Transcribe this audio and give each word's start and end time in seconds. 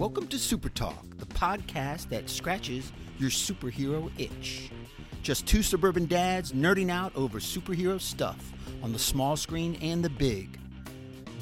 Welcome 0.00 0.28
to 0.28 0.38
Super 0.38 0.70
Talk, 0.70 1.04
the 1.18 1.26
podcast 1.26 2.08
that 2.08 2.30
scratches 2.30 2.90
your 3.18 3.28
superhero 3.28 4.10
itch. 4.16 4.70
Just 5.22 5.46
two 5.46 5.62
suburban 5.62 6.06
dads 6.06 6.52
nerding 6.52 6.90
out 6.90 7.14
over 7.14 7.38
superhero 7.38 8.00
stuff 8.00 8.54
on 8.82 8.94
the 8.94 8.98
small 8.98 9.36
screen 9.36 9.76
and 9.82 10.02
the 10.02 10.08
big. 10.08 10.58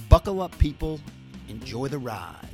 Buckle 0.08 0.42
up, 0.42 0.58
people. 0.58 0.98
Enjoy 1.46 1.86
the 1.86 1.98
ride. 1.98 2.48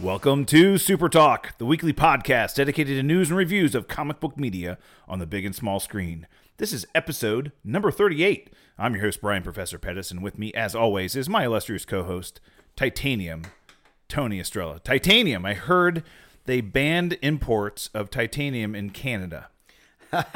Welcome 0.00 0.46
to 0.46 0.78
Super 0.78 1.10
Talk, 1.10 1.58
the 1.58 1.66
weekly 1.66 1.92
podcast 1.92 2.54
dedicated 2.54 2.96
to 2.96 3.02
news 3.02 3.28
and 3.28 3.36
reviews 3.36 3.74
of 3.74 3.86
comic 3.86 4.18
book 4.18 4.38
media 4.38 4.78
on 5.06 5.18
the 5.18 5.26
big 5.26 5.44
and 5.44 5.54
small 5.54 5.78
screen. 5.78 6.26
This 6.58 6.72
is 6.72 6.86
episode 6.94 7.52
number 7.62 7.90
38. 7.90 8.50
I'm 8.78 8.94
your 8.94 9.04
host, 9.04 9.20
Brian 9.20 9.42
Professor 9.42 9.78
Pettis, 9.78 10.10
and 10.10 10.22
with 10.22 10.38
me, 10.38 10.52
as 10.54 10.74
always, 10.74 11.14
is 11.14 11.28
my 11.28 11.44
illustrious 11.44 11.84
co 11.84 12.02
host, 12.04 12.40
Titanium, 12.76 13.42
Tony 14.08 14.40
Estrella. 14.40 14.80
Titanium, 14.80 15.44
I 15.44 15.52
heard 15.54 16.02
they 16.46 16.60
banned 16.62 17.18
imports 17.20 17.90
of 17.92 18.10
titanium 18.10 18.74
in 18.74 18.90
Canada. 18.90 19.48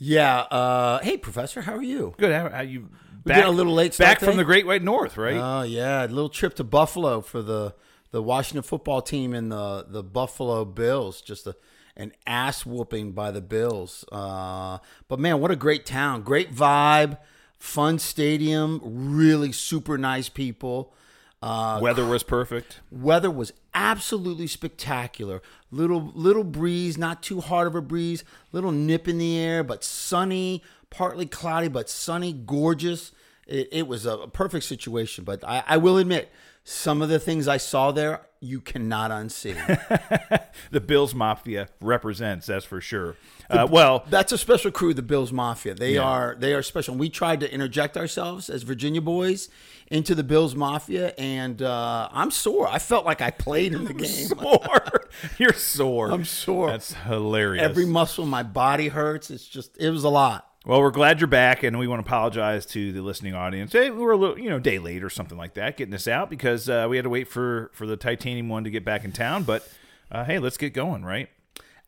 Yeah. 0.00 0.40
Uh, 0.42 0.98
hey, 1.00 1.16
Professor, 1.16 1.62
how 1.62 1.74
are 1.74 1.82
you? 1.82 2.14
Good. 2.18 2.32
How, 2.32 2.48
how 2.50 2.60
you 2.60 2.90
get 3.26 3.46
a 3.46 3.50
little 3.50 3.72
late 3.74 3.96
back 3.98 4.18
from 4.20 4.26
today? 4.26 4.36
the 4.38 4.44
Great 4.44 4.66
White 4.66 4.82
North, 4.82 5.16
right? 5.16 5.36
Oh 5.36 5.62
yeah, 5.62 6.04
a 6.04 6.06
little 6.06 6.28
trip 6.28 6.54
to 6.56 6.64
Buffalo 6.64 7.20
for 7.20 7.42
the 7.42 7.74
the 8.10 8.22
Washington 8.22 8.62
football 8.62 9.02
team 9.02 9.34
and 9.34 9.50
the 9.50 9.86
the 9.88 10.02
Buffalo 10.04 10.64
Bills. 10.64 11.20
Just 11.20 11.46
a 11.48 11.56
an 11.98 12.12
ass 12.26 12.64
whooping 12.64 13.12
by 13.12 13.30
the 13.30 13.40
Bills. 13.42 14.04
Uh, 14.10 14.78
but 15.08 15.18
man, 15.18 15.40
what 15.40 15.50
a 15.50 15.56
great 15.56 15.84
town! 15.84 16.22
Great 16.22 16.54
vibe, 16.54 17.18
fun 17.58 17.98
stadium, 17.98 18.80
really 18.82 19.52
super 19.52 19.98
nice 19.98 20.28
people. 20.28 20.94
Uh, 21.40 21.78
Weather 21.80 22.04
was 22.04 22.24
perfect. 22.24 22.80
weather 22.90 23.30
was 23.30 23.52
absolutely 23.72 24.48
spectacular. 24.48 25.40
Little 25.70 26.10
little 26.14 26.42
breeze, 26.42 26.98
not 26.98 27.22
too 27.22 27.40
hard 27.40 27.66
of 27.68 27.74
a 27.76 27.82
breeze. 27.82 28.24
Little 28.50 28.72
nip 28.72 29.06
in 29.06 29.18
the 29.18 29.38
air, 29.38 29.62
but 29.62 29.84
sunny, 29.84 30.62
partly 30.90 31.26
cloudy, 31.26 31.68
but 31.68 31.88
sunny, 31.88 32.32
gorgeous. 32.32 33.12
It, 33.46 33.68
it 33.70 33.86
was 33.86 34.04
a 34.04 34.26
perfect 34.26 34.64
situation. 34.64 35.22
But 35.24 35.44
I, 35.44 35.62
I 35.66 35.76
will 35.76 35.96
admit, 35.98 36.30
some 36.64 37.00
of 37.02 37.08
the 37.08 37.20
things 37.20 37.46
I 37.46 37.56
saw 37.56 37.92
there, 37.92 38.22
you 38.40 38.60
cannot 38.60 39.10
unsee. 39.10 39.56
The 40.70 40.80
Bills 40.80 41.14
Mafia 41.14 41.68
represents, 41.80 42.46
that's 42.46 42.64
for 42.64 42.80
sure. 42.80 43.16
Uh, 43.48 43.66
well, 43.70 44.04
That's 44.10 44.32
a 44.32 44.38
special 44.38 44.70
crew, 44.70 44.92
the 44.92 45.02
Bills 45.02 45.32
Mafia. 45.32 45.74
They 45.74 45.94
Yeah. 45.94 46.02
are 46.02 46.36
they 46.38 46.52
are 46.52 46.62
special. 46.62 46.94
We 46.96 47.08
tried 47.08 47.40
to 47.40 47.52
interject 47.52 47.96
ourselves 47.96 48.50
as 48.50 48.64
Virginia 48.64 49.00
boys 49.00 49.48
into 49.90 50.14
the 50.14 50.24
Bills 50.24 50.54
Mafia, 50.54 51.14
and 51.16 51.62
uh, 51.62 52.08
I'm 52.12 52.30
sore. 52.30 52.68
I 52.68 52.78
felt 52.78 53.06
like 53.06 53.22
I 53.22 53.30
played 53.30 53.72
in 53.72 53.84
the 53.84 53.94
game. 53.94 54.08
sore. 54.28 55.08
You're 55.38 55.52
sore. 55.54 56.10
I'm 56.12 56.24
sore. 56.26 56.68
That's 56.70 56.92
hilarious. 56.92 57.62
Every 57.64 57.86
muscle 57.86 58.24
in 58.24 58.30
my 58.30 58.42
body 58.42 58.88
hurts. 58.88 59.30
It's 59.30 59.46
just 59.46 59.76
it 59.78 59.90
was 59.90 60.04
a 60.04 60.10
lot. 60.10 60.47
Well, 60.68 60.82
we're 60.82 60.90
glad 60.90 61.18
you're 61.18 61.28
back, 61.28 61.62
and 61.62 61.78
we 61.78 61.88
want 61.88 62.04
to 62.04 62.06
apologize 62.06 62.66
to 62.66 62.92
the 62.92 63.00
listening 63.00 63.34
audience. 63.34 63.72
Hey, 63.72 63.88
we 63.88 64.02
were 64.02 64.12
a 64.12 64.18
little, 64.18 64.38
you 64.38 64.50
know, 64.50 64.58
day 64.58 64.78
late 64.78 65.02
or 65.02 65.08
something 65.08 65.38
like 65.38 65.54
that, 65.54 65.78
getting 65.78 65.92
this 65.92 66.06
out 66.06 66.28
because 66.28 66.68
uh, 66.68 66.86
we 66.90 66.98
had 66.98 67.04
to 67.04 67.08
wait 67.08 67.26
for 67.26 67.70
for 67.72 67.86
the 67.86 67.96
titanium 67.96 68.50
one 68.50 68.64
to 68.64 68.70
get 68.70 68.84
back 68.84 69.02
in 69.02 69.10
town. 69.10 69.44
But 69.44 69.66
uh, 70.12 70.26
hey, 70.26 70.38
let's 70.38 70.58
get 70.58 70.74
going, 70.74 71.06
right? 71.06 71.30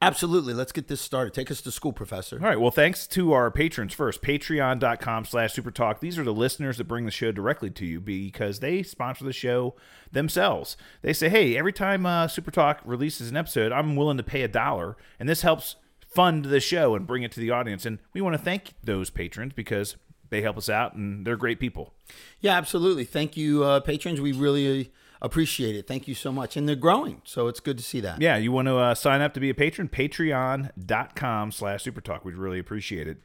Absolutely. 0.00 0.55
Let's 0.55 0.72
get 0.72 0.89
this 0.89 1.03
started. 1.03 1.34
Take 1.34 1.50
us 1.50 1.61
to 1.61 1.70
school, 1.70 1.92
Professor. 1.92 2.37
All 2.37 2.48
right. 2.48 2.59
Well, 2.59 2.70
thanks 2.70 3.06
to 3.09 3.34
our 3.34 3.50
patrons 3.50 3.92
first. 3.92 4.22
Patreon.com 4.22 5.27
slash 5.27 5.55
supertalk. 5.55 6.00
These 6.00 6.19
are 6.19 6.25
the 6.25 6.33
listeners 6.33 6.78
that 6.78 6.84
bring 6.84 7.05
the 7.05 7.11
show 7.11 7.33
directly 7.33 7.69
to 7.69 7.84
you 7.84 8.00
because 8.00 8.61
they 8.61 8.83
sponsor 8.83 9.27
the 9.27 9.34
show 9.34 9.75
themselves. 10.11 10.78
They 11.03 11.12
say, 11.12 11.28
hey, 11.28 11.54
every 11.54 11.75
time 11.75 12.06
uh, 12.06 12.28
Supertalk 12.28 12.78
releases 12.87 13.28
an 13.28 13.37
episode, 13.37 13.72
I'm 13.72 13.94
willing 13.94 14.16
to 14.16 14.22
pay 14.22 14.41
a 14.41 14.49
dollar. 14.49 14.97
And 15.19 15.28
this 15.28 15.43
helps 15.43 15.77
fund 16.10 16.47
the 16.47 16.60
show 16.60 16.94
and 16.94 17.06
bring 17.06 17.22
it 17.22 17.32
to 17.32 17.41
the 17.41 17.50
audience. 17.50 17.87
And 17.87 17.98
we 18.12 18.21
want 18.21 18.34
to 18.34 18.43
thank 18.43 18.75
those 18.82 19.10
patrons 19.10 19.53
because 19.54 19.97
they 20.31 20.43
help 20.43 20.56
us 20.56 20.69
out 20.69 20.94
and 20.94 21.26
they're 21.26 21.37
great 21.37 21.60
people. 21.60 21.94
Yeah, 22.41 22.56
absolutely. 22.56 23.04
Thank 23.04 23.37
you, 23.37 23.65
uh, 23.65 23.81
patrons. 23.81 24.21
We 24.21 24.32
really 24.32 24.93
appreciate 25.22 25.76
it. 25.76 25.87
Thank 25.87 26.09
you 26.09 26.15
so 26.15 26.32
much. 26.32 26.56
And 26.56 26.69
they're 26.69 26.76
growing, 26.76 27.22
so 27.25 27.48
it's 27.48 27.60
good 27.60 27.78
to 27.78 27.84
see 27.84 28.00
that. 28.00 28.21
Yeah, 28.21 28.37
you 28.37 28.53
want 28.53 28.69
to 28.69 28.76
uh, 28.76 28.94
sign 28.94 29.21
up 29.21 29.34
to 29.34 29.41
be 29.41 29.50
a 29.50 29.54
patron? 29.54 29.88
Patreon.com 29.88 31.53
slash 31.53 31.84
supertalk. 31.84 32.25
We'd 32.25 32.37
really 32.37 32.59
appreciate 32.59 33.06
it. 33.06 33.19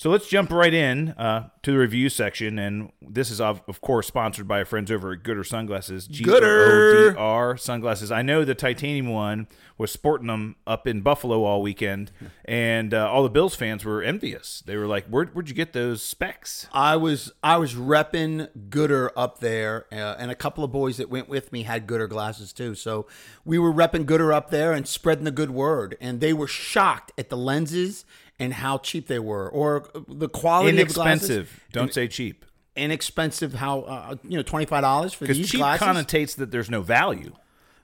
So 0.00 0.08
let's 0.08 0.28
jump 0.28 0.50
right 0.50 0.72
in 0.72 1.10
uh, 1.10 1.50
to 1.62 1.72
the 1.72 1.78
review 1.78 2.08
section. 2.08 2.58
And 2.58 2.90
this 3.02 3.30
is, 3.30 3.38
of, 3.38 3.60
of 3.68 3.82
course, 3.82 4.06
sponsored 4.06 4.48
by 4.48 4.60
our 4.60 4.64
friends 4.64 4.90
over 4.90 5.12
at 5.12 5.22
Goodr 5.22 5.44
Sunglasses. 5.44 6.08
Goodr! 6.08 7.10
G-O-O-D-R 7.10 7.58
Sunglasses. 7.58 8.10
I 8.10 8.22
know 8.22 8.42
the 8.42 8.54
titanium 8.54 9.08
one 9.08 9.46
was 9.76 9.92
sporting 9.92 10.28
them 10.28 10.56
up 10.66 10.86
in 10.86 11.02
Buffalo 11.02 11.44
all 11.44 11.60
weekend. 11.60 12.12
And 12.46 12.94
uh, 12.94 13.10
all 13.10 13.22
the 13.22 13.28
Bills 13.28 13.54
fans 13.54 13.84
were 13.84 14.02
envious. 14.02 14.62
They 14.64 14.78
were 14.78 14.86
like, 14.86 15.06
Where, 15.08 15.26
where'd 15.26 15.50
you 15.50 15.54
get 15.54 15.74
those 15.74 16.02
specs? 16.02 16.66
I 16.72 16.96
was 16.96 17.30
I 17.42 17.58
was 17.58 17.74
repping 17.74 18.48
Goodr 18.70 19.10
up 19.14 19.40
there, 19.40 19.84
uh, 19.92 20.16
and 20.18 20.30
a 20.30 20.34
couple 20.34 20.64
of 20.64 20.72
boys 20.72 20.96
that 20.96 21.10
went 21.10 21.28
with 21.28 21.52
me 21.52 21.64
had 21.64 21.86
Goodr 21.86 22.08
glasses 22.08 22.54
too. 22.54 22.74
So 22.74 23.06
we 23.44 23.58
were 23.58 23.72
repping 23.72 24.06
Goodr 24.06 24.32
up 24.32 24.48
there 24.48 24.72
and 24.72 24.88
spreading 24.88 25.24
the 25.24 25.30
good 25.30 25.50
word. 25.50 25.98
And 26.00 26.20
they 26.20 26.32
were 26.32 26.46
shocked 26.46 27.12
at 27.18 27.28
the 27.28 27.36
lenses 27.36 28.06
and 28.40 28.54
how 28.54 28.78
cheap 28.78 29.06
they 29.06 29.18
were, 29.18 29.48
or 29.48 29.88
the 30.08 30.28
quality 30.28 30.80
of 30.80 30.88
the 30.88 30.94
glasses. 30.94 31.30
Inexpensive. 31.30 31.64
Don't 31.72 31.94
say 31.94 32.08
cheap. 32.08 32.44
Inexpensive. 32.74 33.54
How 33.54 33.80
uh, 33.82 34.16
you 34.24 34.36
know 34.36 34.42
twenty 34.42 34.66
five 34.66 34.82
dollars 34.82 35.12
for 35.12 35.26
these 35.26 35.50
cheap 35.50 35.60
glasses? 35.60 35.86
connotates 35.86 36.36
that 36.36 36.50
there's 36.50 36.70
no 36.70 36.82
value. 36.82 37.32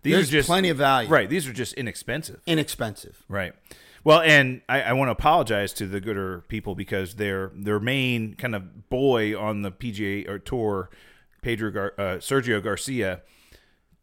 These 0.02 0.14
There's 0.14 0.28
are 0.28 0.32
just 0.32 0.46
plenty 0.48 0.68
of 0.68 0.76
value. 0.76 1.08
Right. 1.08 1.28
These 1.28 1.48
are 1.48 1.52
just 1.52 1.74
inexpensive. 1.74 2.40
Inexpensive. 2.46 3.24
Right. 3.28 3.54
Well, 4.04 4.20
and 4.20 4.62
I, 4.68 4.82
I 4.82 4.92
want 4.92 5.08
to 5.08 5.12
apologize 5.12 5.72
to 5.74 5.86
the 5.88 6.00
Goodr 6.00 6.46
people 6.46 6.76
because 6.76 7.16
their 7.16 7.50
their 7.54 7.80
main 7.80 8.34
kind 8.34 8.54
of 8.54 8.88
boy 8.88 9.36
on 9.36 9.62
the 9.62 9.72
PGA 9.72 10.28
or 10.28 10.38
tour, 10.38 10.90
Pedro 11.42 11.72
Gar, 11.72 11.94
uh, 11.98 12.02
Sergio 12.18 12.62
Garcia, 12.62 13.22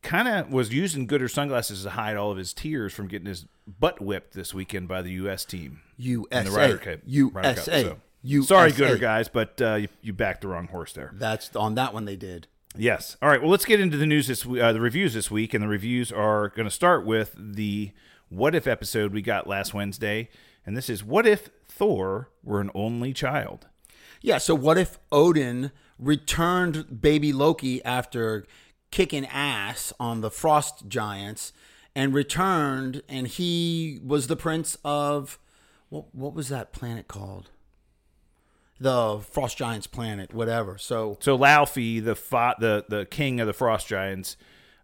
kind 0.01 0.27
of 0.27 0.51
was 0.51 0.73
using 0.73 1.07
Goodr 1.07 1.31
sunglasses 1.31 1.83
to 1.83 1.91
hide 1.91 2.17
all 2.17 2.31
of 2.31 2.37
his 2.37 2.53
tears 2.53 2.91
from 2.91 3.07
getting 3.07 3.27
his 3.27 3.45
butt 3.67 4.01
whipped 4.01 4.33
this 4.33 4.53
weekend 4.53 4.87
by 4.87 5.01
the 5.01 5.11
U.S. 5.11 5.45
team. 5.45 5.81
USA. 5.97 6.43
the 6.43 6.51
Ryder 6.51 6.77
Cup. 6.77 6.99
Ryder 7.05 7.31
Cup, 7.31 7.55
USA. 7.67 7.83
so. 7.83 7.97
USA. 8.23 8.47
Sorry, 8.47 8.71
Goodr 8.71 8.99
guys, 8.99 9.27
but 9.27 9.61
uh, 9.61 9.75
you, 9.75 9.87
you 10.01 10.13
backed 10.13 10.41
the 10.41 10.47
wrong 10.47 10.67
horse 10.67 10.93
there. 10.93 11.11
That's 11.13 11.53
on 11.55 11.75
that 11.75 11.93
one 11.93 12.05
they 12.05 12.15
did. 12.15 12.47
Yes. 12.75 13.17
All 13.21 13.29
right. 13.29 13.41
Well, 13.41 13.51
let's 13.51 13.65
get 13.65 13.79
into 13.79 13.97
the 13.97 14.05
news 14.05 14.27
this 14.27 14.45
uh, 14.45 14.71
the 14.71 14.81
reviews 14.81 15.13
this 15.13 15.29
week, 15.29 15.53
and 15.53 15.63
the 15.63 15.67
reviews 15.67 16.11
are 16.11 16.49
going 16.49 16.65
to 16.67 16.71
start 16.71 17.05
with 17.05 17.35
the 17.37 17.91
what 18.29 18.55
if 18.55 18.65
episode 18.65 19.13
we 19.13 19.21
got 19.21 19.45
last 19.45 19.73
Wednesday, 19.73 20.29
and 20.65 20.75
this 20.75 20.89
is 20.89 21.03
what 21.03 21.27
if 21.27 21.49
Thor 21.67 22.29
were 22.43 22.61
an 22.61 22.71
only 22.73 23.13
child. 23.13 23.67
Yeah, 24.21 24.37
so 24.37 24.55
what 24.55 24.77
if 24.77 24.99
Odin 25.11 25.71
returned 25.99 27.01
baby 27.01 27.33
Loki 27.33 27.83
after 27.83 28.45
kicking 28.89 29.25
ass 29.25 29.91
on 29.99 30.21
the 30.21 30.31
frost 30.31 30.87
giants 30.87 31.51
and 31.95 32.13
returned 32.13 33.01
and 33.07 33.27
he 33.27 33.99
was 34.03 34.27
the 34.27 34.35
prince 34.35 34.77
of 34.83 35.39
what 35.89 36.13
what 36.13 36.33
was 36.33 36.49
that 36.49 36.71
planet 36.71 37.07
called? 37.07 37.51
The 38.79 39.19
frost 39.19 39.57
giants 39.57 39.87
planet, 39.87 40.33
whatever. 40.33 40.77
So 40.77 41.17
So 41.19 41.37
Laufey, 41.37 42.03
the 42.03 42.15
fa- 42.15 42.55
the 42.59 42.85
the 42.89 43.05
king 43.05 43.39
of 43.39 43.47
the 43.47 43.53
frost 43.53 43.87
giants, 43.87 44.35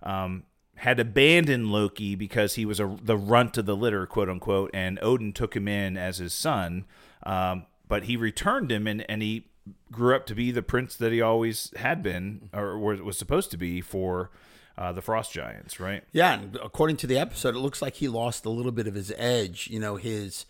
um, 0.03 0.43
had 0.75 0.99
abandoned 0.99 1.71
Loki 1.71 2.15
because 2.15 2.55
he 2.55 2.65
was 2.65 2.79
a, 2.79 2.95
the 3.01 3.17
runt 3.17 3.57
of 3.57 3.65
the 3.65 3.75
litter, 3.75 4.05
quote 4.05 4.29
unquote, 4.29 4.69
and 4.73 4.97
Odin 5.01 5.33
took 5.33 5.55
him 5.55 5.67
in 5.67 5.97
as 5.97 6.19
his 6.19 6.33
son. 6.33 6.85
Um, 7.23 7.65
but 7.89 8.03
he 8.03 8.15
returned 8.15 8.71
him, 8.71 8.87
and, 8.87 9.03
and 9.09 9.21
he 9.21 9.47
grew 9.91 10.15
up 10.15 10.25
to 10.27 10.35
be 10.35 10.51
the 10.51 10.61
prince 10.61 10.95
that 10.95 11.11
he 11.11 11.19
always 11.19 11.73
had 11.75 12.01
been, 12.01 12.49
or 12.53 12.77
was, 12.79 13.01
was 13.01 13.17
supposed 13.17 13.51
to 13.51 13.57
be 13.57 13.81
for 13.81 14.31
uh, 14.79 14.93
the 14.93 15.01
frost 15.01 15.33
giants, 15.33 15.77
right? 15.79 16.03
Yeah, 16.13 16.33
and 16.39 16.55
according 16.63 16.95
to 16.97 17.07
the 17.07 17.17
episode, 17.17 17.53
it 17.53 17.59
looks 17.59 17.81
like 17.81 17.95
he 17.95 18.07
lost 18.07 18.45
a 18.45 18.49
little 18.49 18.71
bit 18.71 18.87
of 18.87 18.95
his 18.95 19.11
edge. 19.17 19.67
You 19.69 19.79
know, 19.79 19.97
his 19.97 20.45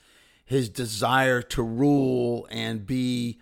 his 0.46 0.70
desire 0.70 1.42
to 1.42 1.64
rule 1.64 2.48
and 2.52 2.86
be, 2.86 3.40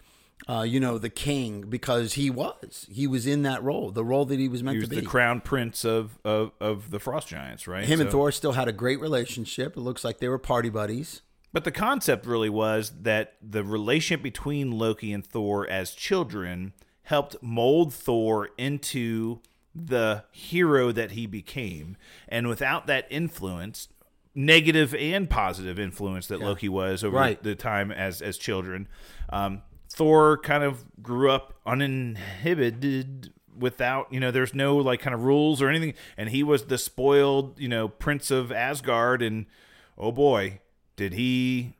uh, 0.48 0.62
you 0.62 0.80
know, 0.80 0.98
the 0.98 1.10
king 1.10 1.62
because 1.68 2.13
he 2.13 2.30
was 2.30 2.88
he 2.89 3.06
was 3.06 3.28
in 3.28 3.44
that 3.44 3.62
role, 3.63 3.92
the 3.92 4.06
role 4.06 4.24
that 4.25 4.39
he 4.39 4.48
was 4.48 4.63
meant 4.63 4.75
to 4.75 4.88
be. 4.88 4.95
He 4.95 5.00
was 5.00 5.04
to 5.04 5.06
the 5.06 5.12
crown 5.12 5.42
prince 5.42 5.84
of, 5.84 6.18
of, 6.24 6.54
of 6.62 6.90
the 6.90 7.00
frost 7.00 7.28
giants, 7.28 7.68
right? 7.68 7.83
Him 7.83 8.00
and 8.00 8.10
Thor 8.10 8.31
still 8.31 8.54
had 8.54 8.69
a 8.69 8.74
great 8.74 9.01
relationship. 9.01 9.75
It 9.75 9.81
looks 9.81 10.06
like 10.06 10.19
they 10.19 10.30
were 10.30 10.40
party 10.40 10.69
buddies. 10.69 11.22
But 11.51 11.66
the 11.66 11.72
concept 11.72 12.25
really 12.25 12.50
was 12.50 12.94
that 13.01 13.33
the 13.42 13.63
relationship 13.63 14.24
between 14.24 14.72
Loki 14.72 15.12
and 15.12 15.25
Thor 15.25 15.69
as 15.69 15.92
children 15.92 16.74
helped 17.04 17.36
mold 17.42 17.94
Thor 17.94 18.50
into 18.57 19.42
the 19.85 20.24
hero 20.31 20.91
that 20.91 21.12
he 21.12 21.27
became. 21.27 21.95
And 22.27 22.47
without 22.47 22.88
that 22.88 23.06
influence, 23.09 23.88
negative 24.35 24.94
and 24.95 25.29
positive 25.29 25.79
influence 25.79 26.27
that 26.27 26.39
Loki 26.39 26.69
was 26.69 27.03
over 27.03 27.15
Right. 27.18 27.41
the 27.41 27.56
time 27.56 27.91
as 27.91 28.21
as 28.21 28.38
children, 28.38 28.88
um, 29.29 29.62
Thor 29.89 30.38
kind 30.38 30.63
of 30.63 30.83
grew 31.01 31.31
up 31.31 31.53
uninhibited 31.65 33.31
without 33.57 34.12
you 34.13 34.19
know 34.19 34.29
there's 34.29 34.53
no 34.53 34.77
like 34.77 35.00
kind 35.01 35.15
of 35.15 35.24
rules 35.24 35.62
or 35.63 35.68
anything 35.69 35.94
and 36.15 36.30
he 36.30 36.44
was 36.44 36.65
the 36.65 36.77
spoiled 36.77 37.59
you 37.59 37.68
know 37.68 37.88
prince 37.88 38.30
of 38.30 38.51
asgard 38.51 39.19
and 39.23 39.47
oh 39.97 40.12
boy 40.12 40.59
did 40.95 41.13
he 41.13 41.73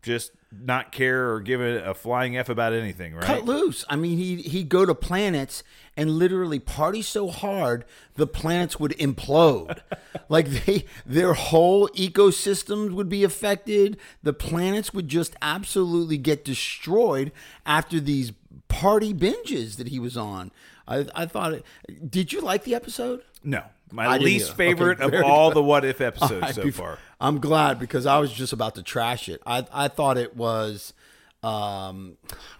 just 0.00 0.30
not 0.60 0.92
care 0.92 1.32
or 1.32 1.40
give 1.40 1.60
a, 1.60 1.90
a 1.90 1.94
flying 1.94 2.36
f 2.36 2.48
about 2.48 2.72
anything 2.72 3.14
right 3.14 3.24
cut 3.24 3.44
loose. 3.44 3.84
I 3.88 3.96
mean, 3.96 4.18
he 4.18 4.36
he'd 4.36 4.68
go 4.68 4.84
to 4.84 4.94
planets 4.94 5.62
and 5.96 6.10
literally 6.12 6.58
party 6.58 7.02
so 7.02 7.28
hard 7.28 7.84
the 8.14 8.26
planets 8.26 8.78
would 8.78 8.92
implode. 8.92 9.80
like 10.28 10.48
they 10.48 10.86
their 11.06 11.34
whole 11.34 11.88
ecosystems 11.90 12.92
would 12.92 13.08
be 13.08 13.24
affected. 13.24 13.98
The 14.22 14.32
planets 14.32 14.92
would 14.92 15.08
just 15.08 15.34
absolutely 15.40 16.18
get 16.18 16.44
destroyed 16.44 17.32
after 17.64 18.00
these 18.00 18.32
party 18.68 19.12
binges 19.12 19.76
that 19.76 19.88
he 19.88 19.98
was 19.98 20.16
on. 20.16 20.50
I 20.86 21.06
I 21.14 21.26
thought 21.26 21.52
it, 21.54 21.66
did 22.08 22.32
you 22.32 22.40
like 22.40 22.64
the 22.64 22.74
episode? 22.74 23.22
no 23.44 23.64
my 23.92 24.16
least 24.18 24.56
favorite 24.56 25.00
Okay, 25.00 25.18
of 25.18 25.24
all 25.24 25.50
good. 25.50 25.56
the 25.56 25.62
what 25.62 25.84
if 25.84 26.00
episodes 26.00 26.32
Alright, 26.32 26.54
so 26.54 26.70
far 26.72 26.98
I'm 27.20 27.38
glad 27.38 27.78
because 27.78 28.06
I 28.06 28.18
was 28.18 28.32
just 28.32 28.52
about 28.52 28.74
to 28.76 28.82
trash 28.82 29.28
it. 29.28 29.40
I 29.46 29.66
I 29.72 29.88
thought 29.88 30.16
it 30.18 30.36
was 30.36 30.92
um 31.42 32.16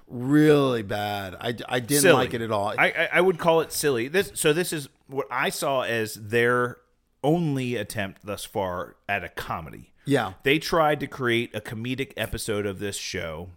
really 0.09 0.83
bad. 0.83 1.35
I, 1.41 1.55
I 1.69 1.81
didn't 1.81 2.03
silly. 2.03 2.15
like 2.15 2.35
it 2.35 2.41
at 2.43 2.51
all. 2.51 2.69
I, 2.77 2.87
I 2.91 3.09
I 3.15 3.21
would 3.21 3.39
call 3.39 3.61
it 3.61 3.73
silly. 3.73 4.09
This 4.09 4.33
so 4.35 4.53
this 4.53 4.73
is 4.73 4.89
what 5.07 5.27
I 5.31 5.49
saw 5.51 5.83
as 5.83 6.15
their 6.15 6.79
only 7.25 7.77
attempt 7.77 8.27
thus 8.27 8.45
far 8.45 8.97
at 9.09 9.23
a 9.25 9.29
comedy. 9.29 9.93
yeah. 10.05 10.33
They 10.43 10.59
tried 10.59 10.99
to 11.01 11.07
create 11.07 11.55
a 11.55 11.61
comedic 11.61 12.13
episode 12.17 12.67
of 12.67 12.81
this 12.81 12.97
show, 12.97 13.51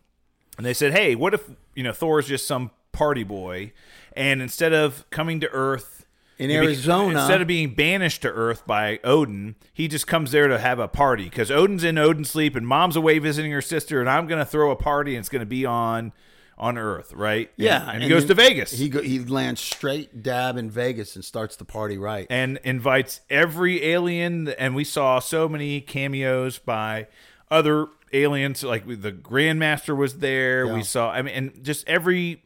and 0.57 0.65
they 0.65 0.73
said, 0.73 0.93
"Hey, 0.93 1.15
what 1.15 1.33
if 1.33 1.49
you 1.73 1.81
know 1.83 1.91
Thor 1.93 2.19
is 2.19 2.27
just 2.27 2.45
some 2.47 2.69
party 2.91 3.23
boy, 3.23 3.73
and 4.13 4.41
instead 4.41 4.73
of 4.73 5.09
coming 5.09 5.39
to 5.39 5.49
Earth." 5.49 5.94
In 6.37 6.51
Arizona- 6.51 7.19
instead 7.19 7.41
of 7.41 7.47
being 7.47 7.73
banished 7.73 8.21
to 8.23 8.29
Earth 8.29 8.65
by 8.67 8.99
Odin, 9.03 9.55
he 9.73 9.87
just 9.87 10.07
comes 10.07 10.31
there 10.31 10.47
to 10.47 10.59
have 10.59 10.79
a 10.79 10.87
party 10.87 11.25
because 11.25 11.49
Odin's 11.49 11.83
in 11.83 11.97
Odin's 11.97 12.29
sleep 12.29 12.55
and 12.55 12.67
Mom's 12.67 12.95
away 12.95 13.19
visiting 13.19 13.51
her 13.51 13.61
sister, 13.61 13.99
and 13.99 14.09
I'm 14.09 14.27
gonna 14.27 14.45
throw 14.45 14.71
a 14.71 14.75
party 14.75 15.15
and 15.15 15.19
it's 15.21 15.29
gonna 15.29 15.45
be 15.45 15.65
on 15.65 16.11
on 16.57 16.77
Earth, 16.77 17.13
right? 17.13 17.51
Yeah, 17.57 17.81
and, 17.83 17.91
and 17.91 18.03
he 18.03 18.09
goes 18.09 18.25
to 18.25 18.33
Vegas. 18.33 18.71
He 18.71 18.87
go, 18.87 19.01
he 19.01 19.19
lands 19.19 19.59
straight 19.59 20.23
dab 20.23 20.57
in 20.57 20.69
Vegas 20.69 21.15
and 21.15 21.23
starts 21.23 21.55
the 21.57 21.65
party 21.65 21.97
right. 21.97 22.27
and 22.29 22.59
invites 22.63 23.21
every 23.29 23.83
alien 23.83 24.47
and 24.49 24.75
we 24.75 24.83
saw 24.83 25.19
so 25.19 25.49
many 25.49 25.81
cameos 25.81 26.57
by 26.57 27.07
other 27.51 27.87
aliens 28.13 28.63
like 28.63 28.87
the 28.87 29.11
grandmaster 29.11 29.95
was 29.95 30.19
there 30.19 30.73
we 30.73 30.81
saw 30.81 31.11
i 31.11 31.21
mean 31.21 31.33
and 31.33 31.63
just 31.63 31.85
every 31.87 32.44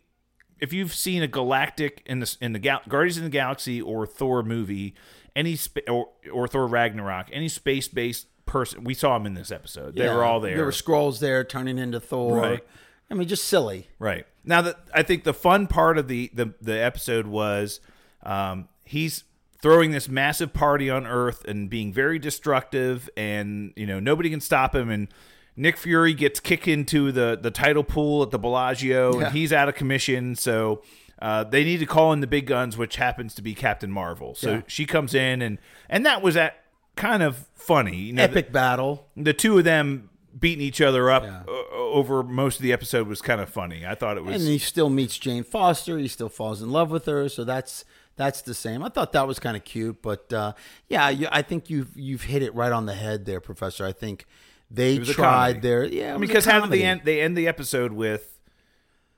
if 0.59 0.73
you've 0.73 0.93
seen 0.93 1.23
a 1.23 1.27
galactic 1.27 2.01
in 2.05 2.19
the 2.19 2.37
in 2.41 2.53
the 2.53 2.59
Gal- 2.59 2.81
guardians 2.87 3.17
of 3.17 3.23
the 3.23 3.29
galaxy 3.29 3.81
or 3.81 4.05
thor 4.05 4.43
movie 4.43 4.93
any 5.35 5.55
spa- 5.55 5.81
or, 5.89 6.09
or 6.31 6.47
thor 6.47 6.67
ragnarok 6.67 7.27
any 7.31 7.47
space-based 7.49 8.27
person 8.45 8.83
we 8.83 8.93
saw 8.93 9.17
them 9.17 9.25
in 9.27 9.33
this 9.35 9.51
episode 9.51 9.95
they 9.95 10.05
Yeah, 10.05 10.15
were 10.15 10.23
all 10.23 10.39
there 10.39 10.55
There 10.55 10.65
were 10.65 10.71
scrolls 10.71 11.19
there 11.19 11.43
turning 11.43 11.77
into 11.77 11.99
Thor. 11.99 12.37
Right. 12.37 12.63
I 13.11 13.15
mean, 13.15 13.27
just 13.27 13.45
silly. 13.45 13.87
Right. 13.97 14.25
Now 14.43 14.61
that 14.61 14.77
I 14.93 15.01
think 15.03 15.23
the 15.23 15.33
fun 15.33 15.65
part 15.67 15.97
of 15.97 16.07
the 16.07 16.29
the, 16.33 16.53
the 16.61 16.77
episode 16.79 17.25
was 17.27 17.79
um, 18.23 18.67
he's 18.85 19.23
throwing 19.61 19.91
this 19.91 20.07
massive 20.07 20.53
party 20.53 20.89
on 20.89 21.05
Earth 21.07 21.43
and 21.45 21.69
being 21.69 21.91
very 21.91 22.17
destructive, 22.19 23.09
and 23.17 23.73
you 23.75 23.85
know 23.87 23.99
nobody 23.99 24.29
can 24.29 24.41
stop 24.41 24.75
him. 24.75 24.89
And 24.89 25.07
Nick 25.55 25.77
Fury 25.77 26.13
gets 26.13 26.39
kicked 26.39 26.67
into 26.67 27.11
the 27.11 27.37
the 27.41 27.51
title 27.51 27.83
pool 27.83 28.23
at 28.23 28.31
the 28.31 28.39
Bellagio, 28.39 29.19
Yeah. 29.19 29.25
and 29.27 29.35
he's 29.35 29.51
out 29.53 29.69
of 29.69 29.75
commission. 29.75 30.35
So. 30.35 30.81
Uh, 31.21 31.43
they 31.43 31.65
need 31.65 31.79
to 31.81 31.85
call 31.85 32.13
in 32.13 32.21
the 32.21 32.27
big 32.27 32.47
guns, 32.47 32.77
which 32.77 32.95
happens 32.95 33.33
to 33.35 33.41
be 33.41 33.53
Captain 33.53 33.91
Marvel. 33.91 34.33
So 34.35 34.49
Yeah. 34.51 34.61
she 34.67 34.85
comes 34.85 35.13
in, 35.13 35.41
and 35.41 35.57
and 35.89 36.05
that 36.05 36.21
was 36.21 36.37
at 36.37 36.63
kind 36.95 37.21
of 37.21 37.45
funny. 37.55 37.97
You 37.97 38.13
know, 38.13 38.23
Epic 38.23 38.53
battle. 38.53 39.05
the 39.17 39.33
two 39.33 39.57
of 39.57 39.65
them 39.65 40.09
beating 40.39 40.63
each 40.63 40.79
other 40.79 41.11
up 41.11 41.23
Yeah. 41.23 41.43
over 41.73 42.23
most 42.23 42.55
of 42.55 42.61
the 42.61 42.71
episode 42.71 43.05
was 43.09 43.21
kind 43.21 43.41
of 43.41 43.49
funny. 43.49 43.85
I 43.85 43.95
thought 43.95 44.15
it 44.15 44.23
was 44.23 44.35
And 44.41 44.49
he 44.49 44.57
still 44.59 44.89
meets 44.89 45.17
Jane 45.19 45.43
Foster. 45.43 45.97
He 45.97 46.07
still 46.07 46.29
falls 46.29 46.61
in 46.61 46.71
love 46.71 46.89
with 46.89 47.05
her. 47.05 47.27
So 47.27 47.43
that's 47.43 47.83
that's 48.15 48.41
the 48.41 48.53
same. 48.53 48.81
I 48.81 48.87
thought 48.87 49.11
that 49.11 49.27
was 49.27 49.39
kind 49.39 49.57
of 49.57 49.65
cute, 49.65 50.01
but 50.01 50.31
uh, 50.31 50.53
yeah, 50.87 51.09
you, 51.09 51.27
I 51.33 51.41
think 51.41 51.69
you've 51.69 51.97
you've 51.97 52.23
hit 52.23 52.43
it 52.43 52.55
right 52.55 52.71
on 52.71 52.85
the 52.85 52.95
head 52.95 53.25
there, 53.25 53.41
Professor. 53.41 53.85
I 53.85 53.91
think 53.91 54.25
they 54.71 54.99
tried 54.99 55.61
their 55.61 55.85
yeah. 55.85 56.09
I 56.09 56.17
mean, 56.17 56.27
because 56.27 56.45
how 56.45 56.59
did 56.61 56.71
they 56.71 56.83
end? 56.83 57.01
They 57.03 57.21
end 57.21 57.37
the 57.37 57.47
episode 57.47 57.91
with 57.91 58.39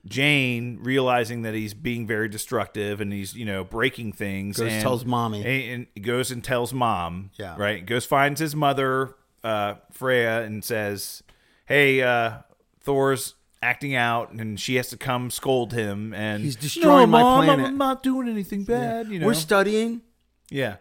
Jane 0.06 0.80
realizing 0.82 1.44
that 1.44 1.54
he's 1.54 1.74
being 1.74 2.08
very 2.08 2.28
destructive 2.28 3.02
and 3.02 3.14
he's 3.14 3.36
you 3.36 3.46
know 3.46 3.64
breaking 3.64 4.14
things. 4.14 4.58
Goes 4.58 4.72
and 4.72 4.82
tells 4.82 5.06
mommy. 5.06 5.44
and, 5.46 5.88
and 5.96 6.04
goes 6.06 6.32
and 6.32 6.44
tells 6.44 6.74
mom. 6.74 7.32
Yeah. 7.38 7.56
right. 7.58 7.86
Goes 7.86 8.06
finds 8.06 8.40
his 8.40 8.56
mother, 8.56 9.16
uh, 9.44 9.76
Freya, 9.92 10.42
and 10.44 10.64
says, 10.64 11.24
"Hey, 11.66 12.02
uh, 12.02 12.40
Thor's." 12.82 13.36
Acting 13.64 13.94
out, 13.94 14.32
and 14.32 14.60
she 14.60 14.74
has 14.78 14.90
to 14.90 14.98
come 14.98 15.30
scold 15.30 15.72
him. 15.72 16.16
And 16.16 16.42
He's 16.42 16.56
destroying 16.56 17.12
no, 17.12 17.18
my 17.18 17.22
Mom, 17.22 17.46
planet." 17.46 17.68
I'm 17.68 17.78
not 17.78 18.02
doing 18.02 18.28
anything 18.28 18.64
bad. 18.64 19.08
You 19.10 19.20
know, 19.20 19.28
We're 19.28 19.36
studying. 19.36 20.02
yeah. 20.50 20.78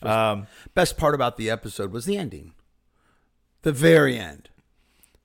Um, 0.00 0.46
Best 0.76 0.96
part 0.96 1.16
about 1.16 1.38
the 1.38 1.50
episode 1.50 1.90
was 1.90 2.04
the 2.04 2.16
ending, 2.16 2.52
the 3.62 3.72
very 3.72 4.18
end. 4.18 4.48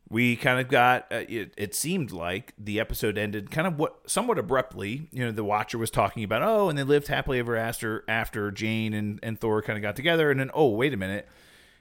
we 0.09 0.35
kind 0.35 0.59
of 0.59 0.67
got 0.67 1.05
uh, 1.11 1.23
it, 1.27 1.53
it 1.57 1.73
seemed 1.75 2.11
like 2.11 2.53
the 2.57 2.79
episode 2.79 3.17
ended 3.17 3.49
kind 3.49 3.65
of 3.67 3.77
what 3.79 3.99
somewhat 4.09 4.37
abruptly 4.37 5.07
you 5.11 5.25
know 5.25 5.31
the 5.31 5.43
watcher 5.43 5.77
was 5.77 5.89
talking 5.89 6.23
about 6.23 6.41
oh 6.43 6.69
and 6.69 6.77
they 6.77 6.83
lived 6.83 7.07
happily 7.07 7.39
ever 7.39 7.55
after 7.55 8.03
after 8.07 8.51
jane 8.51 8.93
and, 8.93 9.19
and 9.23 9.39
thor 9.41 9.61
kind 9.61 9.77
of 9.77 9.81
got 9.81 9.95
together 9.95 10.29
and 10.29 10.39
then 10.39 10.51
oh 10.53 10.67
wait 10.69 10.93
a 10.93 10.97
minute 10.97 11.27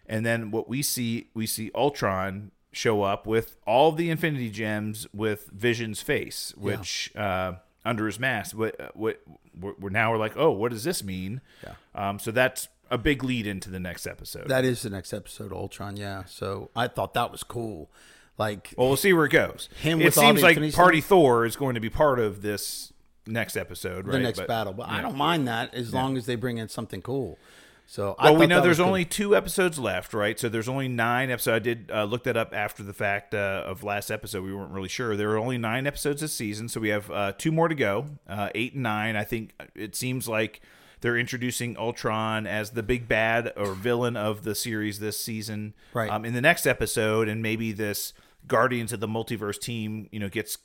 and 0.07 0.25
then 0.25 0.51
what 0.51 0.69
we 0.69 0.81
see 0.83 1.29
we 1.35 1.47
see 1.47 1.71
ultron 1.75 2.51
show 2.73 3.03
up 3.03 3.27
with 3.27 3.57
all 3.67 3.93
the 3.93 4.09
infinity 4.11 4.49
gems 4.51 5.07
with 5.13 5.51
vision's 5.53 6.01
face 6.01 6.55
which 6.57 7.15
uh 7.17 7.53
under 7.85 8.07
his 8.07 8.19
mask 8.19 8.57
what 8.57 8.75
what 8.97 9.21
we're, 9.61 9.75
we're 9.79 9.91
now 9.91 10.11
we're 10.11 10.19
like 10.19 10.37
oh 10.37 10.51
what 10.51 10.73
does 10.73 10.83
this 10.85 11.05
mean 11.05 11.41
Yeah. 11.63 11.75
um 11.95 12.19
so 12.19 12.31
that's 12.31 12.69
a 12.91 12.99
big 12.99 13.25
lead 13.25 13.47
into 13.47 13.71
the 13.71 13.81
next 13.81 14.07
episode 14.07 14.49
That 14.49 14.65
is 14.65 14.83
the 14.83 14.91
next 14.91 15.13
episode, 15.13 15.53
Ultron. 15.53 15.97
Yeah. 15.97 16.25
So 16.27 16.71
I 16.77 16.89
thought 16.89 17.15
that 17.15 17.31
was 17.33 17.43
cool. 17.43 17.91
Like 18.39 18.75
Well, 18.77 18.89
we'll 18.89 18.97
see 18.97 19.13
where 19.13 19.27
it 19.27 19.33
goes. 19.33 19.69
Him 19.81 20.01
it 20.01 20.05
with 20.07 20.19
all 20.19 20.25
seems 20.25 20.41
the 20.41 20.47
like 20.47 20.75
Party 20.75 21.01
Thor 21.01 21.45
is 21.47 21.57
going 21.57 21.75
to 21.75 21.81
be 21.81 21.91
part 21.91 22.19
of 22.19 22.43
this 22.43 22.93
next 23.27 23.57
episode, 23.57 24.07
right? 24.07 24.13
the 24.13 24.19
next 24.19 24.41
But- 24.41 24.49
battle, 24.49 24.73
but 24.73 24.89
I 24.89 25.01
don't 25.01 25.17
mind 25.17 25.47
that 25.49 25.75
as 25.75 25.95
long 25.95 26.17
as 26.17 26.27
they 26.27 26.35
bring 26.37 26.59
in 26.59 26.69
something 26.69 27.01
cool. 27.03 27.39
So 27.87 28.17
I 28.19 28.31
Well, 28.31 28.41
we 28.41 28.47
know 28.47 28.63
there's 28.63 28.79
good. 28.79 28.87
only 28.87 29.05
two 29.05 29.37
episodes 29.37 29.79
left, 29.79 30.15
right? 30.15 30.41
So 30.41 30.49
there's 30.49 30.71
only 30.71 30.89
nine 30.89 31.31
episodes. 31.31 31.55
I 31.55 31.59
did 31.59 31.91
uh, 31.93 32.05
look 32.05 32.25
that 32.25 32.35
up 32.37 32.55
after 32.55 32.83
the 32.83 32.95
fact 32.95 33.35
uh, 33.35 33.63
of 33.67 33.85
last 33.85 34.11
episode. 34.11 34.43
We 34.43 34.55
weren't 34.55 34.73
really 34.73 34.89
sure. 34.89 35.17
There 35.17 35.31
are 35.33 35.39
only 35.39 35.59
nine 35.59 35.87
episodes 35.87 36.23
this 36.23 36.33
season, 36.33 36.71
so 36.71 36.81
we 36.81 36.89
have 36.89 37.11
uh, 37.11 37.33
two 37.37 37.53
more 37.53 37.69
to 37.69 37.75
go, 37.75 38.07
uh, 38.27 38.49
eight 38.55 38.73
and 38.73 38.83
nine. 38.85 39.17
I 39.17 39.25
think 39.25 39.53
it 39.75 39.95
seems 39.95 40.27
like 40.27 40.63
they're 41.05 41.19
introducing 41.19 41.77
Ultron 41.77 42.47
as 42.47 42.71
the 42.71 42.83
big 42.83 43.07
bad 43.07 43.53
or 43.59 43.75
villain 43.75 44.17
of 44.17 44.43
the 44.43 44.55
series 44.55 45.01
this 45.01 45.21
season. 45.21 45.75
Right. 45.93 46.11
Um, 46.11 46.25
in 46.25 46.33
the 46.33 46.41
next 46.41 46.67
episode, 46.67 47.29
and 47.29 47.43
maybe 47.43 47.73
this 47.73 48.15
Guardians 48.47 48.91
of 48.91 49.01
the 49.01 49.07
Multiverse 49.07 49.61
team, 49.61 50.09
you 50.13 50.19
know, 50.19 50.31
gets 50.31 50.57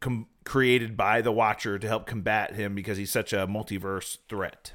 com- 0.00 0.26
created 0.44 0.94
by 0.94 1.22
the 1.22 1.32
Watcher 1.32 1.78
to 1.78 1.88
help 1.88 2.06
combat 2.06 2.54
him 2.54 2.74
because 2.74 2.98
he's 2.98 3.10
such 3.10 3.32
a 3.32 3.46
multiverse 3.46 4.18
threat. 4.28 4.74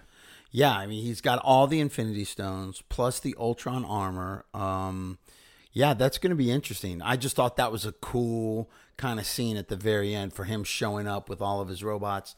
Yeah, 0.49 0.75
I 0.75 0.87
mean 0.87 1.03
he's 1.03 1.21
got 1.21 1.37
all 1.43 1.67
the 1.67 1.79
Infinity 1.79 2.23
Stones 2.23 2.81
plus 2.89 3.19
the 3.19 3.35
Ultron 3.39 3.85
armor. 3.85 4.45
Um, 4.51 5.19
yeah, 5.73 5.93
that's 5.93 6.17
going 6.17 6.31
to 6.31 6.35
be 6.35 6.49
interesting. 6.49 7.03
I 7.03 7.17
just 7.17 7.35
thought 7.35 7.55
that 7.57 7.71
was 7.71 7.85
a 7.85 7.91
cool 7.91 8.67
kind 8.97 9.19
of 9.19 9.27
scene 9.27 9.57
at 9.57 9.67
the 9.67 9.75
very 9.75 10.15
end 10.15 10.33
for 10.33 10.45
him 10.45 10.63
showing 10.63 11.07
up 11.07 11.29
with 11.29 11.39
all 11.39 11.61
of 11.61 11.67
his 11.67 11.83
robots. 11.83 12.35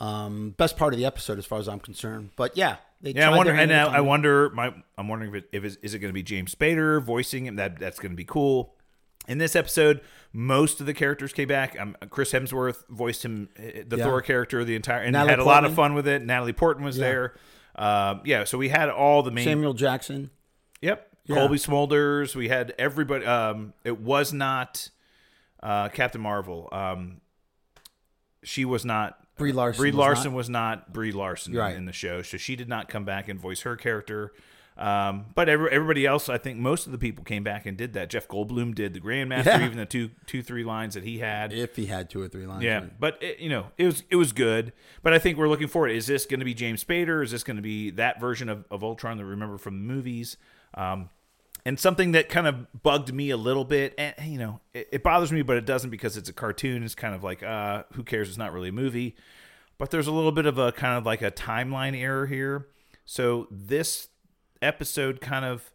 Um, 0.00 0.54
best 0.56 0.76
part 0.76 0.94
of 0.94 0.98
the 0.98 1.04
episode, 1.04 1.38
as 1.38 1.44
far 1.46 1.58
as 1.58 1.68
I'm 1.68 1.78
concerned. 1.78 2.30
But 2.34 2.56
yeah, 2.56 2.76
they 3.02 3.12
Yeah, 3.12 3.30
I 3.30 3.36
wonder, 3.36 3.52
and 3.52 3.72
I, 3.72 3.96
I 3.96 4.00
wonder, 4.00 4.48
my, 4.50 4.74
I'm 4.96 5.08
wondering 5.08 5.34
if 5.34 5.44
it, 5.44 5.48
if 5.52 5.64
it's, 5.64 5.76
is 5.76 5.92
it 5.94 5.98
going 5.98 6.08
to 6.08 6.14
be 6.14 6.22
James 6.22 6.54
Spader 6.54 7.02
voicing 7.02 7.44
him? 7.46 7.56
That 7.56 7.78
that's 7.78 7.98
going 7.98 8.12
to 8.12 8.16
be 8.16 8.24
cool. 8.24 8.74
In 9.28 9.36
this 9.36 9.54
episode, 9.54 10.00
most 10.32 10.80
of 10.80 10.86
the 10.86 10.94
characters 10.94 11.32
came 11.34 11.46
back. 11.48 11.78
Um, 11.78 11.94
Chris 12.08 12.32
Hemsworth 12.32 12.88
voiced 12.88 13.24
him, 13.24 13.50
uh, 13.58 13.82
the 13.86 13.98
Yeah. 13.98 14.04
Thor 14.04 14.22
character, 14.22 14.64
the 14.64 14.74
entire, 14.74 15.02
and 15.02 15.12
Natalie 15.12 15.30
had 15.30 15.38
a 15.38 15.44
lot 15.44 15.64
of 15.66 15.74
fun 15.74 15.92
with 15.94 16.08
it. 16.08 16.22
Natalie 16.24 16.54
Portman 16.54 16.86
was 16.86 16.96
there. 16.96 17.34
Um, 17.76 18.22
yeah, 18.24 18.44
so 18.44 18.56
we 18.58 18.70
had 18.70 18.88
all 18.88 19.22
the 19.22 19.30
main. 19.30 19.44
Samuel 19.44 19.74
Jackson. 19.74 20.30
Yep. 20.80 21.06
Yeah. 21.26 21.36
Cobie 21.36 21.58
Smulders. 21.58 22.34
We 22.34 22.48
had 22.48 22.74
everybody. 22.78 23.24
Um, 23.26 23.74
it 23.84 24.00
was 24.00 24.32
not 24.32 24.88
uh, 25.62 25.90
Captain 25.90 26.20
Marvel. 26.20 26.68
Um, 26.72 27.20
she 28.42 28.64
was 28.64 28.84
not. 28.86 29.18
Brie 29.40 29.52
Larson 29.52 29.80
Brie 29.82 29.90
was 29.90 29.96
Larson 29.98 30.30
not. 30.32 30.36
was 30.36 30.48
not 30.50 30.92
Brie 30.92 31.12
Larson 31.12 31.52
Right. 31.54 31.74
in 31.76 31.84
the 31.86 31.92
show, 31.92 32.22
so 32.22 32.36
she 32.36 32.54
did 32.54 32.68
not 32.68 32.88
come 32.88 33.04
back 33.04 33.28
and 33.28 33.40
voice 33.40 33.62
her 33.62 33.74
character. 33.76 34.32
Um, 34.78 35.26
but 35.34 35.48
every, 35.50 35.70
everybody 35.70 36.06
else, 36.06 36.30
I 36.30 36.38
think 36.38 36.58
most 36.58 36.86
of 36.86 36.92
the 36.92 36.96
people 36.96 37.22
came 37.22 37.44
back 37.44 37.66
and 37.66 37.76
did 37.76 37.92
that. 37.94 38.08
Jeff 38.08 38.26
Goldblum 38.28 38.74
did 38.74 38.94
the 38.94 39.00
Grandmaster, 39.00 39.44
Yeah. 39.46 39.64
even 39.66 39.76
the 39.76 39.84
two 39.84 40.10
two 40.26 40.42
three 40.42 40.64
lines 40.64 40.94
that 40.94 41.04
he 41.04 41.18
had. 41.18 41.52
If 41.52 41.76
he 41.76 41.84
had 41.86 42.08
two 42.08 42.22
or 42.22 42.28
three 42.28 42.46
lines. 42.46 42.62
Yeah, 42.62 42.86
but 42.98 43.22
it, 43.22 43.40
you 43.40 43.50
know, 43.50 43.66
it 43.76 43.84
was 43.86 44.04
it 44.08 44.16
was 44.16 44.32
good. 44.32 44.72
But 45.02 45.12
I 45.12 45.18
think 45.18 45.36
we're 45.36 45.48
looking 45.48 45.68
forward. 45.68 45.88
Is 45.90 46.06
this 46.06 46.24
going 46.24 46.40
to 46.40 46.46
be 46.46 46.54
James 46.54 46.82
Spader? 46.82 47.22
Is 47.22 47.30
this 47.30 47.42
going 47.42 47.56
to 47.56 47.62
be 47.62 47.90
that 47.90 48.20
version 48.20 48.48
of, 48.48 48.64
of 48.70 48.82
Ultron 48.82 49.18
that 49.18 49.24
we 49.24 49.30
remember 49.30 49.58
from 49.58 49.86
the 49.86 49.92
movies? 49.92 50.38
Um, 50.72 51.10
and 51.64 51.78
something 51.78 52.12
that 52.12 52.28
kind 52.28 52.46
of 52.46 52.82
bugged 52.82 53.12
me 53.12 53.30
a 53.30 53.36
little 53.36 53.64
bit, 53.64 53.94
and 53.98 54.14
you 54.24 54.38
know, 54.38 54.60
it, 54.74 54.88
it 54.92 55.02
bothers 55.02 55.32
me, 55.32 55.42
but 55.42 55.56
it 55.56 55.66
doesn't 55.66 55.90
because 55.90 56.16
it's 56.16 56.28
a 56.28 56.32
cartoon. 56.32 56.82
It's 56.82 56.94
kind 56.94 57.14
of 57.14 57.22
like, 57.22 57.42
uh, 57.42 57.84
who 57.92 58.02
cares? 58.02 58.28
It's 58.28 58.38
not 58.38 58.52
really 58.52 58.70
a 58.70 58.72
movie. 58.72 59.16
But 59.78 59.90
there's 59.90 60.06
a 60.06 60.12
little 60.12 60.32
bit 60.32 60.44
of 60.44 60.58
a 60.58 60.72
kind 60.72 60.98
of 60.98 61.06
like 61.06 61.22
a 61.22 61.30
timeline 61.30 61.98
error 61.98 62.26
here. 62.26 62.68
So 63.06 63.48
this 63.50 64.08
episode 64.60 65.20
kind 65.22 65.44
of 65.44 65.72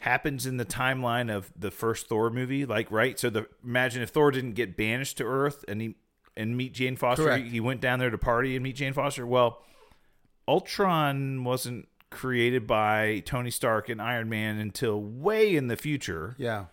happens 0.00 0.46
in 0.46 0.58
the 0.58 0.64
timeline 0.64 1.34
of 1.34 1.50
the 1.56 1.70
first 1.70 2.08
Thor 2.08 2.28
movie, 2.28 2.66
like 2.66 2.90
right. 2.90 3.18
So 3.18 3.30
the 3.30 3.46
imagine 3.64 4.02
if 4.02 4.10
Thor 4.10 4.30
didn't 4.30 4.52
get 4.52 4.76
banished 4.76 5.16
to 5.18 5.24
Earth 5.24 5.64
and 5.66 5.80
he 5.80 5.94
and 6.36 6.56
meet 6.56 6.74
Jane 6.74 6.96
Foster, 6.96 7.24
Correct. 7.24 7.44
he, 7.44 7.50
he 7.50 7.60
went 7.60 7.80
down 7.80 7.98
there 7.98 8.10
to 8.10 8.18
party 8.18 8.54
and 8.54 8.62
meet 8.62 8.76
Jane 8.76 8.92
Foster. 8.92 9.26
Well, 9.26 9.62
Ultron 10.48 11.44
wasn't 11.44 11.88
created 12.12 12.66
by 12.66 13.22
Tony 13.26 13.50
Stark 13.50 13.88
and 13.88 14.00
Iron 14.00 14.28
Man 14.28 14.58
until 14.58 15.00
way 15.02 15.54
in 15.56 15.66
the 15.68 15.76
future, 15.76 16.34
Yeah. 16.38 16.66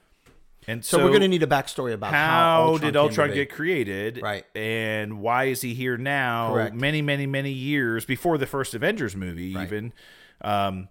and 0.67 0.83
So, 0.85 0.99
we're 1.03 1.09
going 1.09 1.21
to 1.21 1.27
need 1.27 1.43
a 1.43 1.47
backstory 1.47 1.93
about 1.93 2.11
how, 2.13 2.27
how 2.27 2.61
Ultron 2.67 2.81
did 2.93 2.95
Ultron 2.97 3.33
get 3.33 3.51
created? 3.51 4.21
Right. 4.21 4.45
And 4.55 5.19
why 5.21 5.45
is 5.45 5.61
he 5.61 5.73
here 5.73 5.97
now? 5.97 6.53
Correct. 6.53 6.75
Many, 6.75 7.01
many, 7.01 7.25
many 7.25 7.51
years 7.51 8.05
before 8.05 8.37
the 8.37 8.45
first 8.47 8.73
Avengers 8.73 9.15
movie, 9.15 9.55
Right. 9.55 9.63
even 9.67 9.93
um, 10.41 10.87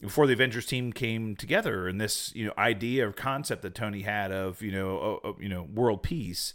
before 0.00 0.26
the 0.26 0.32
Avengers 0.32 0.66
team 0.66 0.92
came 0.92 1.36
together, 1.36 1.86
and 1.88 2.00
this 2.00 2.34
you 2.34 2.44
know 2.46 2.52
idea 2.58 3.08
or 3.08 3.12
concept 3.12 3.62
that 3.62 3.74
Tony 3.74 4.02
had 4.02 4.32
of 4.32 4.60
you 4.60 4.72
know 4.72 5.20
uh, 5.24 5.32
you 5.38 5.48
know 5.48 5.62
world 5.62 6.02
peace 6.02 6.54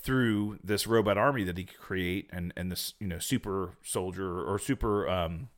through 0.00 0.58
this 0.62 0.86
robot 0.86 1.18
army 1.18 1.42
that 1.44 1.58
he 1.58 1.64
could 1.64 1.78
create 1.78 2.28
and 2.32 2.52
and 2.56 2.70
this 2.72 2.94
you 3.00 3.06
know 3.06 3.18
super 3.18 3.72
soldier 3.82 4.40
or 4.42 4.58
super 4.58 5.08
um, 5.08 5.48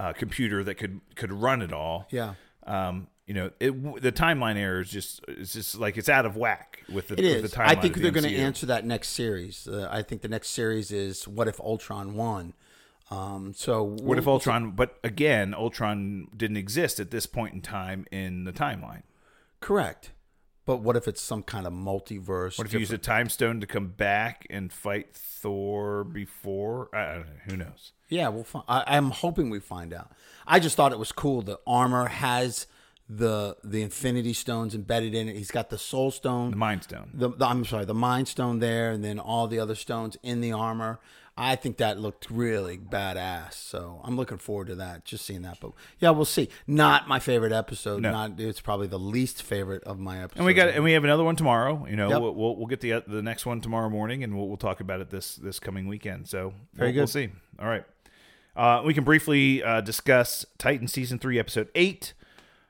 uh, 0.00 0.12
computer 0.12 0.62
that 0.64 0.76
could 0.76 1.00
could 1.16 1.32
run 1.32 1.62
it 1.62 1.72
all 1.72 2.06
Yeah. 2.10 2.34
um, 2.66 3.08
you 3.26 3.34
know, 3.34 3.50
it, 3.60 4.00
the 4.00 4.10
timeline 4.10 4.56
error 4.56 4.80
is 4.80 4.90
just 4.90 5.20
it's 5.28 5.52
just 5.52 5.74
like 5.78 5.98
it's 5.98 6.08
out 6.08 6.24
of 6.24 6.34
whack 6.36 6.82
with 6.90 7.08
the, 7.08 7.14
It 7.22 7.42
with 7.42 7.50
the 7.50 7.56
timeline. 7.58 7.66
I 7.66 7.74
think 7.74 7.96
they're 7.96 8.10
the 8.10 8.20
going 8.22 8.32
to 8.32 8.40
answer 8.40 8.64
that 8.66 8.86
next 8.86 9.08
series. 9.08 9.68
Uh, 9.68 9.86
I 9.90 10.02
think 10.02 10.22
the 10.22 10.28
next 10.28 10.48
series 10.50 10.90
is 10.90 11.28
what 11.28 11.46
if 11.46 11.60
Ultron 11.60 12.14
won. 12.14 12.54
Um, 13.10 13.52
so 13.54 13.82
What 13.82 14.18
if 14.18 14.26
Ultron? 14.26 14.70
But 14.72 14.98
again, 15.04 15.52
Ultron 15.54 16.28
didn't 16.36 16.56
exist 16.58 17.00
at 17.00 17.10
this 17.10 17.26
point 17.26 17.54
in 17.54 17.60
time 17.60 18.06
in 18.10 18.44
the 18.44 18.52
timeline. 18.52 19.02
Correct. 19.60 20.12
But 20.68 20.82
what 20.82 20.96
if 20.96 21.08
it's 21.08 21.22
some 21.22 21.42
kind 21.42 21.66
of 21.66 21.72
multiverse? 21.72 22.58
What 22.58 22.66
if 22.66 22.74
you 22.74 22.80
use 22.80 22.90
a 22.90 22.98
time 22.98 23.30
stone 23.30 23.58
to 23.60 23.66
come 23.66 23.86
back 23.86 24.46
and 24.50 24.70
fight 24.70 25.14
Thor 25.14 26.04
before? 26.04 26.90
I 26.94 27.14
don't 27.14 27.20
know. 27.26 27.32
Who 27.48 27.56
knows? 27.56 27.92
Yeah, 28.10 28.28
we'll 28.28 28.44
find. 28.44 28.66
I, 28.68 28.84
I'm 28.86 29.10
hoping 29.10 29.48
we 29.48 29.60
find 29.60 29.94
out. 29.94 30.12
I 30.46 30.60
just 30.60 30.76
thought 30.76 30.92
it 30.92 30.98
was 30.98 31.10
cool. 31.10 31.40
The 31.40 31.58
armor 31.66 32.08
has 32.08 32.66
the 33.08 33.56
the 33.64 33.80
Infinity 33.80 34.34
Stones 34.34 34.74
embedded 34.74 35.14
in 35.14 35.26
it. 35.30 35.36
He's 35.36 35.50
got 35.50 35.70
the 35.70 35.78
Soul 35.78 36.10
Stone. 36.10 36.50
The 36.50 36.56
Mind 36.58 36.82
Stone. 36.82 37.12
the, 37.14 37.30
the- 37.30 37.46
I'm 37.46 37.64
sorry, 37.64 37.86
the 37.86 37.94
Mind 37.94 38.28
Stone 38.28 38.58
there, 38.58 38.90
and 38.90 39.02
then 39.02 39.18
all 39.18 39.46
the 39.46 39.58
other 39.58 39.74
stones 39.74 40.18
in 40.22 40.42
the 40.42 40.52
armor. 40.52 41.00
I 41.40 41.54
think 41.54 41.76
that 41.76 42.00
looked 42.00 42.28
really 42.30 42.76
badass. 42.76 43.52
So 43.54 44.00
I'm 44.02 44.16
looking 44.16 44.38
forward 44.38 44.66
to 44.66 44.74
that. 44.74 45.04
Just 45.04 45.24
seeing 45.24 45.42
that, 45.42 45.58
but 45.60 45.70
yeah, 46.00 46.10
we'll 46.10 46.24
see. 46.24 46.48
Not 46.66 47.06
my 47.06 47.20
favorite 47.20 47.52
episode. 47.52 48.02
No. 48.02 48.10
Not 48.10 48.40
it's 48.40 48.60
probably 48.60 48.88
the 48.88 48.98
least 48.98 49.44
favorite 49.44 49.84
of 49.84 50.00
my 50.00 50.18
episodes. 50.18 50.38
And 50.38 50.46
we 50.46 50.52
got 50.54 50.70
and 50.70 50.82
we 50.82 50.92
have 50.94 51.04
another 51.04 51.22
one 51.22 51.36
tomorrow. 51.36 51.86
You 51.88 51.94
know, 51.94 52.08
Yep. 52.10 52.20
we'll, 52.20 52.34
we'll 52.34 52.56
we'll 52.56 52.66
get 52.66 52.80
the 52.80 53.04
the 53.06 53.22
next 53.22 53.46
one 53.46 53.60
tomorrow 53.60 53.88
morning, 53.88 54.24
and 54.24 54.36
we'll 54.36 54.48
we'll 54.48 54.56
talk 54.56 54.80
about 54.80 55.00
it 55.00 55.10
this 55.10 55.36
this 55.36 55.60
coming 55.60 55.86
weekend. 55.86 56.28
So 56.28 56.54
Very 56.74 56.90
we'll, 56.90 56.96
we'll 56.96 57.06
good. 57.06 57.12
see. 57.12 57.28
All 57.60 57.68
right, 57.68 57.84
uh, 58.56 58.82
we 58.84 58.92
can 58.92 59.04
briefly 59.04 59.62
uh, 59.62 59.80
discuss 59.80 60.44
Titan 60.58 60.88
season 60.88 61.20
three, 61.20 61.38
episode 61.38 61.68
eight. 61.76 62.14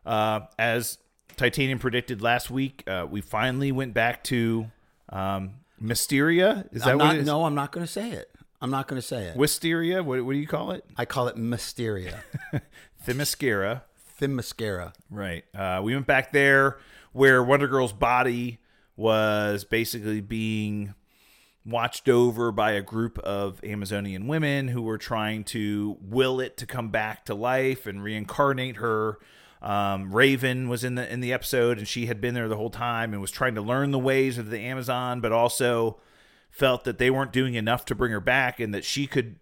Uh, 0.05 0.41
as 0.59 0.99
Titanium 1.37 1.79
predicted 1.79 2.21
last 2.21 2.51
week, 2.51 2.83
uh, 2.87 3.07
we 3.09 3.21
finally 3.23 3.73
went 3.73 3.95
back 3.95 4.25
to 4.25 4.71
um, 5.11 5.55
Mysteria. 5.81 6.67
Is 6.73 6.83
that 6.83 6.91
I'm 6.93 6.99
what 6.99 7.05
not, 7.05 7.15
it 7.17 7.21
is? 7.21 7.27
no, 7.27 7.45
I'm 7.45 7.55
not 7.55 7.73
going 7.73 7.87
to 7.87 7.93
say 7.93 8.11
it. 8.11 8.31
I'm 8.61 8.71
not 8.71 8.89
going 8.89 9.01
to 9.01 9.07
say 9.07 9.25
it. 9.27 9.37
Wisteria. 9.37 10.03
What, 10.03 10.25
what 10.25 10.33
do 10.33 10.39
you 10.39 10.47
call 10.47 10.73
it? 10.73 10.85
I 10.97 11.05
call 11.05 11.29
it 11.29 11.37
Mysteria, 11.37 12.25
Themyscira. 13.07 13.83
Themyscira. 14.21 14.93
Right. 15.11 15.45
Uh, 15.55 15.81
we 15.83 15.95
went 15.95 16.07
back 16.07 16.33
there 16.33 16.79
where 17.13 17.43
Wonder 17.43 17.69
Girl's 17.69 17.93
body 17.93 18.59
was 18.97 19.65
basically 19.65 20.21
being 20.21 20.95
watched 21.65 22.09
over 22.09 22.51
by 22.51 22.73
a 22.73 22.83
group 22.83 23.19
of 23.21 23.63
Amazonian 23.63 24.27
women 24.27 24.69
who 24.69 24.83
were 24.83 24.99
trying 24.99 25.45
to 25.45 25.97
will 26.01 26.41
it 26.41 26.57
to 26.57 26.67
come 26.67 26.89
back 26.89 27.25
to 27.27 27.35
life 27.35 27.87
and 27.87 28.03
reincarnate 28.03 28.77
her. 28.77 29.19
Um, 29.61 30.13
Raven 30.13 30.69
was 30.69 30.85
in 30.85 30.95
the 30.95 31.13
in 31.13 31.21
the 31.21 31.33
episode, 31.33 31.79
and 31.79 31.87
she 31.87 32.07
had 32.07 32.21
been 32.21 32.35
there 32.35 32.49
the 32.49 32.57
whole 32.57 32.71
time 32.71 33.13
and 33.13 33.21
was 33.21 33.31
trying 33.31 33.55
to 33.57 33.61
learn 33.61 33.91
the 33.91 33.99
ways 33.99 34.39
of 34.39 34.51
the 34.51 34.61
Amazon, 34.61 35.21
but 35.21 35.33
also 35.33 35.99
felt 36.59 36.83
that 36.85 36.99
they 36.99 37.09
weren't 37.09 37.33
doing 37.33 37.55
enough 37.55 37.85
to 37.87 37.95
bring 37.95 38.11
her 38.11 38.21
back, 38.21 38.59
and 38.59 38.75
that 38.75 38.85
she 38.85 39.07
could 39.07 39.37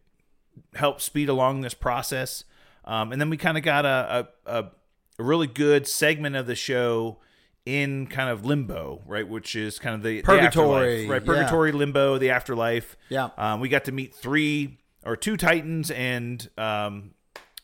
help 0.74 1.00
speed 1.00 1.28
along 1.28 1.62
this 1.62 1.74
process. 1.74 2.44
Um, 2.84 3.10
and 3.10 3.20
then 3.20 3.30
we 3.30 3.36
kind 3.36 3.56
of 3.56 3.64
got 3.64 3.84
a, 3.84 4.28
a, 4.46 4.60
a, 4.60 4.70
really 5.18 5.46
good 5.46 5.88
segment 5.88 6.36
of 6.36 6.46
the 6.46 6.54
show 6.54 7.18
in 7.64 8.06
kind 8.06 8.28
of 8.30 8.44
limbo, 8.44 9.02
right? 9.06 9.26
Which 9.26 9.56
is 9.56 9.78
kind 9.78 9.94
of 9.94 10.02
the 10.02 10.20
the 10.20 10.22
Purgatory, 10.22 11.06
afterlife, 11.06 11.10
right? 11.10 11.22
yeah. 11.22 11.26
Purgatory, 11.26 11.72
limbo, 11.72 12.18
the 12.18 12.30
afterlife. 12.30 12.96
Yeah. 13.08 13.30
Um, 13.38 13.60
we 13.60 13.68
got 13.68 13.84
to 13.86 13.92
meet 13.92 14.14
three 14.14 14.78
or 15.04 15.16
two 15.16 15.36
Titans 15.36 15.90
and 15.90 16.48
um, 16.58 17.14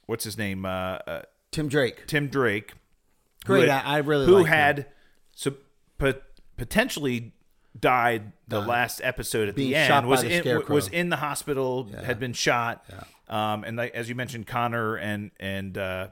what's 0.06 0.24
his 0.24 0.38
name? 0.38 0.64
Uh, 0.64 0.98
uh, 1.06 1.22
Tim 1.50 1.68
Drake. 1.68 2.06
Tim 2.06 2.28
Drake. 2.28 2.72
Great. 3.44 3.68
had- 3.68 3.84
I, 3.84 3.96
I 3.96 3.98
really 3.98 4.26
who 4.26 4.44
had 4.44 4.86
so 5.34 5.54
pot- 5.98 6.22
potentially 6.56 7.32
died 7.78 8.32
the 8.48 8.60
last 8.60 9.00
episode 9.02 9.48
at 9.48 9.56
the 9.56 9.74
end 9.74 10.06
was 10.06 10.22
the 10.22 10.34
in, 10.34 10.42
Scarecrow. 10.42 10.74
was 10.74 10.88
in 10.88 11.08
the 11.08 11.16
hospital 11.16 11.88
had 12.04 12.20
been 12.20 12.32
shot. 12.32 12.84
Um, 13.28 13.64
and 13.64 13.76
like, 13.76 13.94
as 13.94 14.08
you 14.08 14.14
mentioned 14.14 14.46
Connor 14.46 14.96
and 14.96 15.30
and 15.40 15.78
uh, 15.78 16.08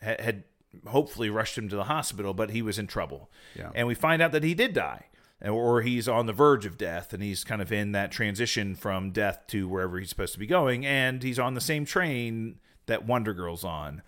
had, 0.00 0.20
had 0.20 0.44
hopefully 0.86 1.28
rushed 1.28 1.58
him 1.58 1.68
to 1.68 1.76
the 1.76 1.84
hospital 1.84 2.32
but 2.32 2.50
he 2.50 2.62
was 2.62 2.78
in 2.78 2.86
trouble. 2.86 3.30
Yeah. 3.54 3.70
and 3.74 3.86
we 3.86 3.94
find 3.94 4.22
out 4.22 4.32
that 4.32 4.42
he 4.42 4.54
did 4.54 4.72
die 4.72 5.06
or 5.44 5.82
he's 5.82 6.08
on 6.08 6.26
the 6.26 6.32
verge 6.32 6.64
of 6.66 6.78
death 6.78 7.12
and 7.12 7.22
he's 7.22 7.44
kind 7.44 7.60
of 7.60 7.72
in 7.72 7.92
that 7.92 8.12
transition 8.12 8.74
from 8.74 9.10
death 9.10 9.40
to 9.48 9.68
wherever 9.68 9.98
he's 9.98 10.08
supposed 10.08 10.32
to 10.32 10.38
be 10.38 10.46
going 10.46 10.86
and 10.86 11.22
he's 11.22 11.38
on 11.38 11.54
the 11.54 11.60
same 11.60 11.84
train 11.84 12.58
that 12.86 13.04
Wonder 13.04 13.34
Girl's 13.34 13.64
on 13.64 14.02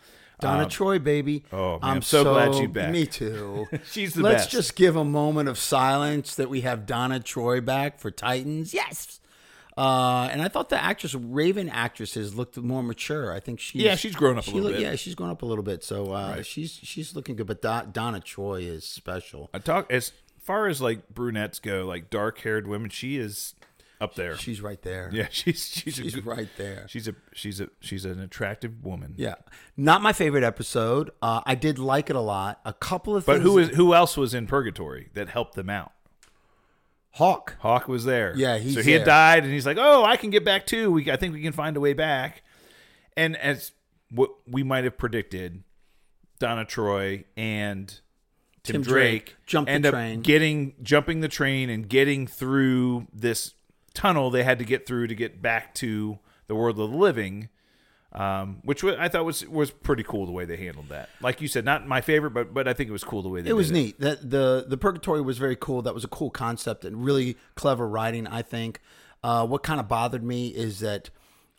Donna 0.45 0.69
Troy, 0.69 0.99
baby. 0.99 1.45
oh, 1.53 1.73
man, 1.73 1.79
I'm 1.83 1.91
I'm 1.97 2.03
so 2.03 2.25
glad 2.25 2.55
you 2.55 2.69
back. 2.69 2.91
Me 2.93 3.07
too. 3.21 3.67
She's 3.91 4.15
the 4.15 4.23
Let's 4.23 4.45
best. 4.45 4.51
just 4.51 4.77
give 4.77 4.97
a 4.97 5.05
moment 5.05 5.49
of 5.49 5.59
silence 5.59 6.35
that 6.37 6.49
we 6.49 6.61
have 6.63 6.87
Donna 6.87 7.21
Troy 7.21 7.61
back 7.61 7.99
for 7.99 8.11
Titans. 8.11 8.73
Yes. 8.75 9.21
Uh, 9.77 10.29
and 10.31 10.41
I 10.41 10.47
thought 10.47 10.69
the 10.69 10.81
actress, 10.81 11.15
Raven 11.17 11.69
actresses, 11.69 12.35
looked 12.37 12.57
more 12.57 12.83
mature. 12.83 13.33
I 13.35 13.41
think 13.41 13.59
she's 13.59 13.83
Yeah, 13.83 13.97
she's 13.97 14.15
grown 14.15 14.39
up 14.39 14.45
a 14.45 14.47
she 14.47 14.53
little 14.53 14.69
look- 14.71 14.79
bit. 14.79 14.83
Yeah, 14.83 14.95
she's 14.95 15.17
grown 15.17 15.31
up 15.31 15.43
a 15.43 15.47
little 15.47 15.65
bit. 15.65 15.83
So 15.83 16.13
uh, 16.13 16.43
she's 16.43 16.73
she's 16.83 17.17
looking 17.17 17.35
good. 17.35 17.49
But 17.49 17.61
Do- 17.61 17.91
Donna 17.93 18.21
Troy 18.21 18.61
is 18.63 18.85
special. 18.85 19.51
I 19.53 19.59
talk 19.59 19.91
as 19.93 20.13
far 20.41 20.69
as 20.69 20.81
like 20.81 21.09
brunettes 21.13 21.59
go, 21.59 21.85
like 21.87 22.09
dark 22.09 22.39
haired 22.39 22.69
women. 22.69 22.89
She 22.91 23.17
is 23.17 23.55
up 24.01 24.15
there. 24.15 24.37
She's 24.37 24.61
right 24.61 24.81
there. 24.83 25.11
yeah, 25.13 25.29
she's 25.31 25.65
she's, 25.75 25.95
she's 25.95 26.17
a 26.17 26.23
right 26.23 26.49
there. 26.57 26.87
She's 26.89 27.09
a 27.09 27.15
she's 27.33 27.61
a 27.61 27.69
she's 27.81 28.05
an 28.05 28.21
attractive 28.21 28.85
woman. 28.85 29.15
Yeah, 29.17 29.35
not 29.77 30.03
my 30.03 30.13
favorite 30.13 30.45
episode. 30.45 31.11
Uh, 31.23 31.41
I 31.47 31.55
did 31.55 31.79
like 31.79 32.11
it 32.11 32.17
a 32.17 32.21
lot. 32.21 32.61
A 32.65 32.73
couple 32.73 33.17
of 33.17 33.27
But 33.27 33.41
who 33.41 33.59
is 33.59 33.71
who 33.71 33.95
else 33.95 34.17
was 34.17 34.35
in 34.35 34.47
purgatory 34.47 35.11
that 35.15 35.29
helped 35.29 35.55
them 35.55 35.71
out? 35.71 35.93
Hawk? 37.13 37.57
Hawk 37.61 37.87
was 37.87 38.05
there. 38.05 38.35
Yeah, 38.37 38.59
he's 38.59 38.75
so 38.75 38.83
he 38.83 38.91
had 38.91 39.05
died, 39.05 39.45
and 39.45 39.53
he's 39.53 39.67
like, 39.67 39.77
"Oh, 39.79 40.05
I 40.05 40.17
can 40.17 40.31
get 40.31 40.45
back 40.45 40.67
too. 40.67 40.91
We, 40.91 41.11
I 41.11 41.17
think 41.17 41.33
we 41.33 41.43
can 41.43 41.53
find 41.53 41.77
a 41.77 41.81
way 41.81 41.93
back." 41.93 42.43
And 43.17 43.37
as 43.37 43.71
what 44.11 44.31
we 44.49 44.65
might 44.65 44.83
have 44.83 44.99
predicted, 44.99 45.63
Donna 46.41 46.65
Troy 46.65 47.25
and 47.37 47.89
Tim, 48.65 48.75
Tim 48.75 48.83
Drake, 48.83 49.25
Drake 49.27 49.37
jumped 49.47 49.69
the 49.69 49.75
end 49.75 49.87
up 49.87 50.23
getting 50.25 50.75
jumping 50.83 51.21
the 51.21 51.29
train 51.29 51.71
and 51.71 51.89
getting 51.89 52.27
through 52.27 53.07
this 53.13 53.55
tunnel 53.95 54.31
they 54.31 54.43
had 54.43 54.59
to 54.59 54.65
get 54.65 54.87
through 54.87 55.07
to 55.07 55.15
get 55.15 55.41
back 55.41 55.75
to 55.77 56.19
the 56.47 56.55
world 56.55 56.79
of 56.79 56.91
the 56.91 56.97
living. 56.97 57.49
Um, 58.13 58.61
which 58.63 58.85
I 58.85 59.09
thought 59.09 59.25
was 59.25 59.45
was 59.49 59.73
pretty 59.73 60.05
cool 60.05 60.25
the 60.25 60.31
way 60.31 60.45
they 60.45 60.57
handled 60.57 60.91
that. 60.91 61.09
Like 61.21 61.41
you 61.41 61.49
said, 61.49 61.65
not 61.65 61.89
my 61.89 62.01
favorite, 62.01 62.31
but 62.31 62.55
but 62.55 62.69
I 62.69 62.73
think 62.73 62.89
it 62.89 62.93
was 62.93 63.03
cool 63.03 63.23
the 63.23 63.29
way 63.29 63.43
they. 63.43 63.51
It 63.51 63.55
was 63.55 63.73
neat. 63.73 63.99
That 63.99 64.31
the 64.31 64.65
the 64.69 64.77
purgatory 64.77 65.21
was 65.21 65.39
very 65.39 65.57
cool. 65.57 65.83
That 65.83 65.95
was 65.95 66.05
a 66.05 66.09
cool 66.09 66.31
concept 66.31 66.85
and 66.85 67.05
really 67.05 67.37
clever 67.57 67.89
writing. 67.89 68.29
I 68.29 68.43
think. 68.43 68.81
Uh, 69.25 69.47
what 69.47 69.63
kind 69.63 69.81
of 69.81 69.89
bothered 69.89 70.23
me 70.23 70.49
is 70.49 70.81
that, 70.81 71.09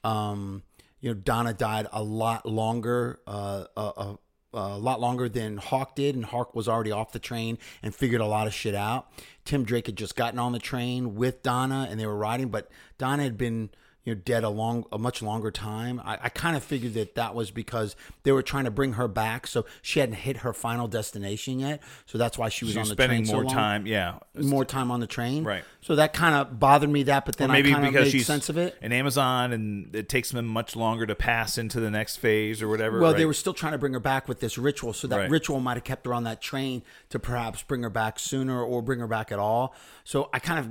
um, 0.04 0.62
you 1.02 1.10
know, 1.10 1.16
Donna 1.16 1.52
died 1.52 1.88
a 1.92 2.04
lot 2.04 2.46
longer, 2.46 3.20
uh, 3.26 3.66
uh, 3.76 3.92
uh, 3.98 4.16
Uh, 4.56 4.76
a 4.76 4.78
lot 4.78 5.02
longer 5.02 5.28
than 5.28 5.58
Hawk 5.58 5.96
did, 5.96 6.16
and 6.16 6.24
Hawk 6.24 6.56
was 6.56 6.70
already 6.70 6.92
off 6.92 7.12
the 7.12 7.20
train 7.20 7.58
and 7.84 7.94
figured 7.94 8.22
a 8.22 8.26
lot 8.26 8.48
of 8.48 8.54
shit 8.54 8.74
out. 8.74 9.12
Tim 9.44 9.66
Drake 9.66 9.88
had 9.88 9.98
just 9.98 10.16
gotten 10.16 10.40
on 10.40 10.54
the 10.54 10.60
train 10.60 11.16
with 11.16 11.44
Donna, 11.44 11.88
and 11.90 12.00
they 12.00 12.06
were 12.06 12.16
riding, 12.16 12.48
but 12.48 12.70
Donna 12.98 13.24
had 13.24 13.38
been 13.38 13.70
you 14.06 14.16
know 14.16 14.22
dead 14.24 14.44
a 14.44 14.50
long 14.50 14.86
a 14.92 14.98
much 14.98 15.22
longer 15.22 15.52
time. 15.52 16.00
I, 16.06 16.18
I 16.24 16.30
kind 16.30 16.56
of 16.56 16.64
figured 16.64 16.94
that 16.94 17.16
that 17.16 17.36
was 17.36 17.52
because 17.52 17.96
they 18.24 18.32
were 18.32 18.44
trying 18.44 18.66
to 18.66 18.72
bring 18.72 18.94
her 18.94 19.08
back, 19.08 19.48
so 19.48 19.66
she 19.82 20.00
hadn't 20.00 20.16
hit 20.16 20.38
her 20.38 20.54
final 20.54 20.88
destination 20.88 21.60
yet. 21.60 21.82
So 22.06 22.18
that's 22.18 22.38
why 22.38 22.50
she 22.50 22.66
was 22.66 22.76
She 22.76 22.80
on 22.80 22.88
the 22.88 22.94
spending 22.94 23.20
train 23.20 23.26
so 23.26 23.34
more 23.34 23.44
long. 23.46 23.54
time. 23.54 23.88
Yeah, 23.88 24.20
more 24.36 24.64
time 24.64 24.92
on 24.92 25.00
the 25.00 25.08
train. 25.08 25.44
Right. 25.44 25.64
So 25.82 25.96
that 25.96 26.14
kind 26.14 26.36
of 26.36 26.60
bothered 26.60 26.90
me 26.90 27.04
that, 27.04 27.26
but 27.26 27.36
then 27.38 27.52
maybe 27.52 27.74
I 27.74 27.80
because 27.80 28.06
made 28.06 28.12
she's 28.12 28.28
sense 28.28 28.48
of 28.50 28.58
it. 28.58 28.78
an 28.82 28.92
Amazon, 28.92 29.52
and 29.52 29.96
it 29.96 30.08
takes 30.08 30.32
them 30.32 30.46
much 30.46 30.76
longer 30.76 31.06
to 31.08 31.16
pass 31.16 31.58
into 31.58 31.80
the 31.80 31.90
next 31.92 32.18
phase 32.18 32.62
or 32.62 32.68
whatever. 32.70 33.00
Well, 33.00 33.12
right? 33.12 33.18
they 33.18 33.26
were 33.26 33.34
still 33.34 33.54
trying 33.54 33.72
to 33.74 33.78
bring 33.80 33.94
her 33.94 34.00
back 34.00 34.28
with 34.28 34.40
this 34.40 34.58
ritual, 34.58 34.94
so 34.94 35.08
that 35.08 35.18
Right. 35.18 35.30
ritual 35.30 35.60
might 35.60 35.78
have 35.78 35.84
kept 35.84 36.06
her 36.06 36.14
on 36.14 36.24
that 36.26 36.42
train 36.42 36.84
to 37.10 37.18
perhaps 37.20 37.64
bring 37.64 37.82
her 37.84 37.90
back 37.90 38.20
sooner 38.20 38.62
or 38.62 38.82
bring 38.84 39.00
her 39.00 39.08
back 39.08 39.32
at 39.32 39.40
all. 39.40 39.74
So 40.04 40.30
I 40.32 40.40
kind 40.40 40.60
of 40.60 40.70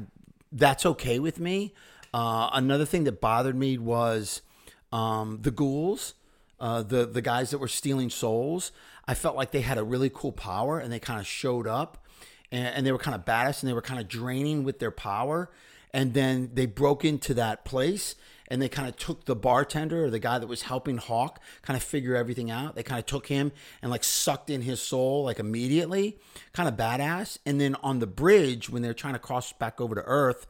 that's 0.52 0.86
okay 0.86 1.18
with 1.18 1.40
me. 1.40 1.72
Uh, 2.14 2.48
another 2.52 2.84
thing 2.84 3.02
that 3.02 3.20
bothered 3.20 3.56
me 3.56 3.76
was 3.76 4.40
um, 4.92 5.40
the 5.42 5.50
ghouls, 5.50 6.14
uh, 6.60 6.80
the 6.80 7.06
the 7.06 7.20
guys 7.20 7.50
that 7.50 7.58
were 7.58 7.66
stealing 7.66 8.08
souls. 8.08 8.70
I 9.08 9.14
felt 9.14 9.34
like 9.34 9.50
they 9.50 9.62
had 9.62 9.78
a 9.78 9.82
really 9.82 10.12
cool 10.14 10.30
power, 10.30 10.78
and 10.78 10.92
they 10.92 11.00
kind 11.00 11.18
of 11.18 11.26
showed 11.26 11.66
up, 11.66 12.06
and, 12.52 12.68
and 12.68 12.86
they 12.86 12.92
were 12.92 12.98
kind 12.98 13.16
of 13.16 13.24
badass, 13.24 13.62
and 13.62 13.68
they 13.68 13.74
were 13.74 13.82
kind 13.82 13.98
of 14.00 14.06
draining 14.06 14.62
with 14.62 14.78
their 14.78 14.92
power. 14.92 15.50
And 15.92 16.14
then 16.14 16.50
they 16.54 16.66
broke 16.66 17.04
into 17.04 17.34
that 17.34 17.64
place, 17.64 18.14
and 18.46 18.62
they 18.62 18.68
kind 18.68 18.88
of 18.88 18.96
took 18.96 19.24
the 19.24 19.34
bartender 19.34 20.04
or 20.04 20.10
the 20.10 20.20
guy 20.20 20.38
that 20.38 20.46
was 20.46 20.62
helping 20.62 20.98
Hawk 20.98 21.40
kind 21.62 21.76
of 21.76 21.82
figure 21.82 22.14
everything 22.14 22.48
out. 22.48 22.76
They 22.76 22.84
kind 22.84 23.00
of 23.00 23.06
took 23.06 23.26
him 23.26 23.50
and 23.82 23.90
like 23.90 24.04
sucked 24.04 24.50
in 24.50 24.62
his 24.62 24.80
soul 24.80 25.24
like 25.24 25.40
immediately, 25.40 26.18
kind 26.52 26.68
of 26.68 26.76
badass. 26.76 27.38
And 27.44 27.60
then 27.60 27.74
on 27.82 27.98
the 27.98 28.06
bridge 28.06 28.70
when 28.70 28.82
they're 28.82 28.94
trying 28.94 29.14
to 29.14 29.18
cross 29.18 29.52
back 29.52 29.80
over 29.80 29.96
to 29.96 30.02
Earth, 30.02 30.46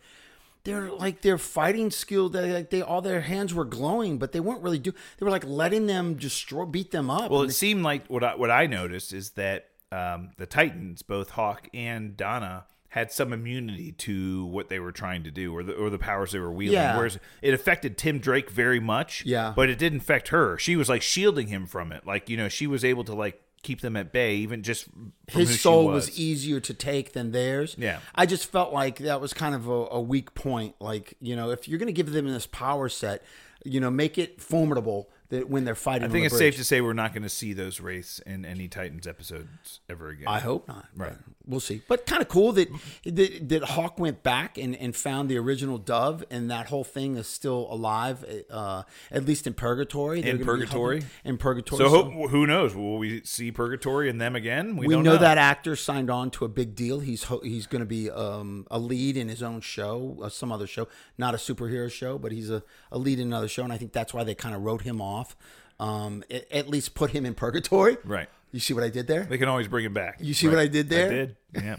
they're 0.65 0.91
like 0.91 1.21
their 1.21 1.39
fighting 1.39 1.91
skill. 1.91 2.29
They 2.29 2.53
like 2.53 2.71
they 2.71 2.83
all 2.83 3.03
their 3.03 3.21
hands 3.21 3.55
were 3.55 3.65
glowing, 3.65 4.19
but 4.19 4.33
they 4.33 4.41
weren't 4.41 4.63
really 4.63 4.79
do. 4.79 4.93
They 4.93 5.25
were 5.25 5.31
like 5.31 5.45
letting 5.47 5.87
them 5.87 6.15
destroy, 6.15 6.65
beat 6.65 6.91
them 6.91 7.11
up. 7.11 7.31
Well, 7.31 7.43
it 7.43 7.53
seemed 7.53 7.83
like 7.83 8.07
what 8.09 8.25
I, 8.25 8.35
what 8.35 8.51
I 8.51 8.67
noticed 8.67 9.13
is 9.13 9.31
that 9.31 9.69
um, 9.93 10.31
the 10.39 10.47
Titans, 10.47 11.03
both 11.03 11.31
Hawk 11.31 11.69
and 11.75 12.17
Donna, 12.17 12.65
had 12.89 13.13
some 13.13 13.33
immunity 13.33 13.93
to 13.93 14.47
what 14.47 14.69
they 14.69 14.79
were 14.79 14.93
trying 14.93 15.25
to 15.25 15.31
do 15.31 15.55
or 15.55 15.63
the 15.63 15.75
or 15.75 15.91
the 15.91 15.99
powers 15.99 16.33
they 16.33 16.39
were 16.39 16.53
wielding. 16.53 16.81
Yeah. 16.81 16.97
Whereas 16.97 17.19
it 17.43 17.53
affected 17.53 17.99
Tim 17.99 18.19
Drake 18.19 18.51
very 18.51 18.81
much. 18.81 19.25
Yeah. 19.27 19.53
But 19.55 19.69
it 19.69 19.79
didn't 19.79 20.01
affect 20.01 20.29
her. 20.29 20.57
She 20.59 20.77
was 20.77 20.89
like 20.89 21.03
shielding 21.03 21.49
him 21.49 21.67
from 21.67 21.93
it. 21.93 22.07
Like 22.07 22.31
you 22.31 22.37
know, 22.37 22.49
she 22.49 22.67
was 22.67 22.85
able 22.85 23.05
to 23.05 23.15
like 23.15 23.43
keep 23.65 23.81
them 23.81 23.97
at 23.97 24.13
bay, 24.13 24.37
even 24.37 24.63
just 24.63 24.87
his 25.27 25.61
soul 25.61 25.87
was. 25.87 26.07
was. 26.07 26.19
easier 26.19 26.61
to 26.61 26.73
take 26.73 27.13
than 27.13 27.33
theirs. 27.33 27.75
Yeah. 27.77 27.99
I 28.15 28.27
just 28.27 28.51
felt 28.53 28.73
like 28.73 28.99
that 28.99 29.21
was 29.21 29.35
kind 29.35 29.55
of 29.55 29.69
a, 29.69 29.87
a 29.91 30.01
weak 30.01 30.35
point. 30.35 30.77
Like 30.79 31.15
you 31.21 31.35
know, 31.35 31.51
if 31.51 31.67
you're 31.67 31.79
going 31.79 31.89
to 31.89 31.93
give 31.93 32.13
them 32.13 32.29
this 32.29 32.47
power 32.47 32.89
set, 32.89 33.23
you 33.65 33.81
know, 33.81 33.91
make 33.91 34.19
it 34.19 34.41
formidable 34.41 35.11
that 35.31 35.49
when 35.49 35.65
they're 35.65 35.75
fighting. 35.75 36.09
I 36.09 36.13
think 36.13 36.27
it's 36.27 36.33
bridge. 36.33 36.55
safe 36.55 36.57
to 36.57 36.65
say 36.65 36.81
we're 36.81 36.93
not 36.93 37.13
going 37.13 37.23
to 37.23 37.29
see 37.29 37.53
those 37.53 37.81
wraiths 37.81 38.21
in 38.21 38.45
any 38.45 38.69
Titans 38.69 39.07
episodes 39.07 39.81
ever 39.89 40.11
again. 40.11 40.29
I 40.29 40.39
hope 40.39 40.69
not. 40.69 40.87
Right. 40.97 41.17
We'll 41.47 41.61
see. 41.61 41.83
But 41.89 42.07
kind 42.07 42.23
of 42.23 42.29
cool 42.29 42.53
that, 42.53 42.71
that 43.05 43.49
that 43.51 43.65
Hawk 43.65 43.99
went 43.99 44.23
back 44.23 44.57
and, 44.57 44.75
and 44.77 44.97
found 44.97 45.29
the 45.29 45.37
original 45.37 45.77
dove, 45.77 46.25
and 46.31 46.51
that 46.51 46.69
whole 46.69 46.85
thing 46.85 47.17
is 47.17 47.27
still 47.27 47.67
alive, 47.71 48.25
uh, 48.51 48.85
at 49.11 49.27
least 49.27 49.47
in 49.47 49.53
purgatory. 49.53 50.23
They're 50.23 50.37
In 50.37 50.45
Purgatory? 50.45 51.03
In 51.23 51.37
purgatory. 51.37 51.79
so 51.79 52.05
who, 52.05 52.29
who 52.29 52.47
knows? 52.47 52.75
Will 52.75 52.97
we 52.97 53.23
see 53.25 53.53
Purgatory 53.53 54.09
and 54.09 54.19
them 54.21 54.35
again? 54.35 54.77
we 54.77 54.89
don't 54.89 55.05
know, 55.05 55.19
that 55.19 55.37
actor 55.37 55.77
signed 55.77 56.11
on 56.11 56.31
to 56.33 56.45
a 56.47 56.49
big 56.49 56.75
deal. 56.75 57.01
He's 57.01 57.25
ho- 57.25 57.41
he's 57.43 57.67
going 57.67 57.81
to 57.81 57.87
be 57.87 58.11
um, 58.11 58.67
a 58.71 58.79
lead 58.79 59.17
in 59.19 59.29
his 59.29 59.43
own 59.43 59.61
show, 59.61 60.19
uh, 60.23 60.29
some 60.31 60.51
other 60.51 60.67
show, 60.67 60.89
not 61.19 61.35
a 61.35 61.37
superhero 61.37 61.91
show, 61.93 62.17
but 62.19 62.33
he's 62.33 62.49
a, 62.51 62.63
a 62.91 62.97
lead 62.99 63.19
in 63.21 63.27
another 63.27 63.49
show, 63.49 63.65
and 63.65 63.73
I 63.73 63.77
think 63.77 63.93
that's 63.93 64.15
why 64.15 64.25
they 64.25 64.35
kind 64.35 64.55
of 64.55 64.63
wrote 64.63 64.83
him 64.83 65.03
off. 65.03 65.37
Um, 65.81 66.23
at, 66.31 66.51
at 66.53 66.69
least 66.69 66.95
put 66.95 67.11
him 67.11 67.27
in 67.27 67.35
purgatory. 67.35 67.97
Right. 68.05 68.29
You 68.55 68.61
see 68.61 68.73
what 68.73 68.85
I 68.85 68.89
did 68.89 69.09
there? 69.09 69.25
They 69.25 69.37
can 69.37 69.49
always 69.49 69.67
bring 69.67 69.85
him 69.85 69.95
back. 69.95 70.19
You 70.21 70.33
see 70.33 70.47
what 70.47 70.61
I 70.61 70.69
did 70.69 70.89
there? 70.89 71.07
I 71.07 71.11
did. 71.11 71.37
Yeah. 71.55 71.77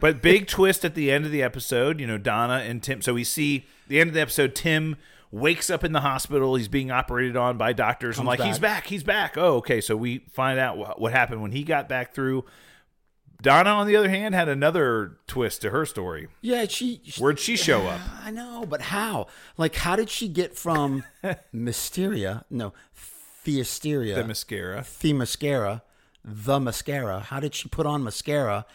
But 0.00 0.20
big 0.20 0.48
twist 0.48 0.84
at 0.84 0.96
the 0.96 1.12
end 1.12 1.24
of 1.24 1.30
the 1.30 1.44
episode, 1.44 2.00
you 2.00 2.08
know, 2.08 2.18
Donna 2.18 2.54
and 2.54 2.82
Tim. 2.82 3.02
So 3.02 3.14
we 3.14 3.22
see 3.22 3.66
the 3.86 4.00
end 4.00 4.08
of 4.08 4.14
the 4.14 4.20
episode, 4.20 4.56
Tim 4.56 4.96
wakes 5.30 5.70
up 5.70 5.84
in 5.84 5.92
the 5.92 6.00
hospital. 6.00 6.56
He's 6.56 6.66
being 6.66 6.90
operated 6.90 7.36
on 7.36 7.56
by 7.56 7.72
doctors. 7.72 8.18
I'm 8.18 8.26
Comes 8.26 8.40
like, 8.40 8.48
he's 8.48 8.58
back. 8.58 8.82
back. 8.82 8.86
He's 8.88 9.04
back. 9.04 9.38
Oh, 9.38 9.58
okay. 9.58 9.80
So 9.80 9.96
we 9.96 10.24
find 10.32 10.58
out 10.58 10.76
what, 10.76 11.00
what 11.00 11.12
happened 11.12 11.40
when 11.40 11.52
he 11.52 11.62
got 11.62 11.88
back 11.88 12.14
through. 12.14 12.46
Donna, 13.40 13.70
on 13.70 13.86
the 13.86 13.94
other 13.94 14.08
hand, 14.08 14.34
had 14.34 14.48
another 14.48 15.18
twist 15.28 15.62
to 15.62 15.70
her 15.70 15.86
story. 15.86 16.26
Yeah, 16.40 16.66
she. 16.68 17.00
she 17.04 17.20
Where'd 17.22 17.38
she 17.38 17.56
show 17.56 17.86
up? 17.86 18.00
I 18.24 18.32
know, 18.32 18.66
but 18.68 18.80
how? 18.80 19.28
Like, 19.56 19.76
how 19.76 19.94
did 19.94 20.10
she 20.10 20.26
get 20.26 20.56
from 20.56 21.04
Mysteria? 21.52 22.44
No, 22.50 22.72
Theasteria. 23.44 24.16
The 24.16 24.24
mascara. 24.24 24.84
the 25.00 25.12
mascara, 25.12 25.82
the 26.24 26.60
mascara. 26.60 27.20
How 27.20 27.40
did 27.40 27.54
she 27.54 27.68
put 27.68 27.86
on 27.86 28.02
mascara? 28.02 28.66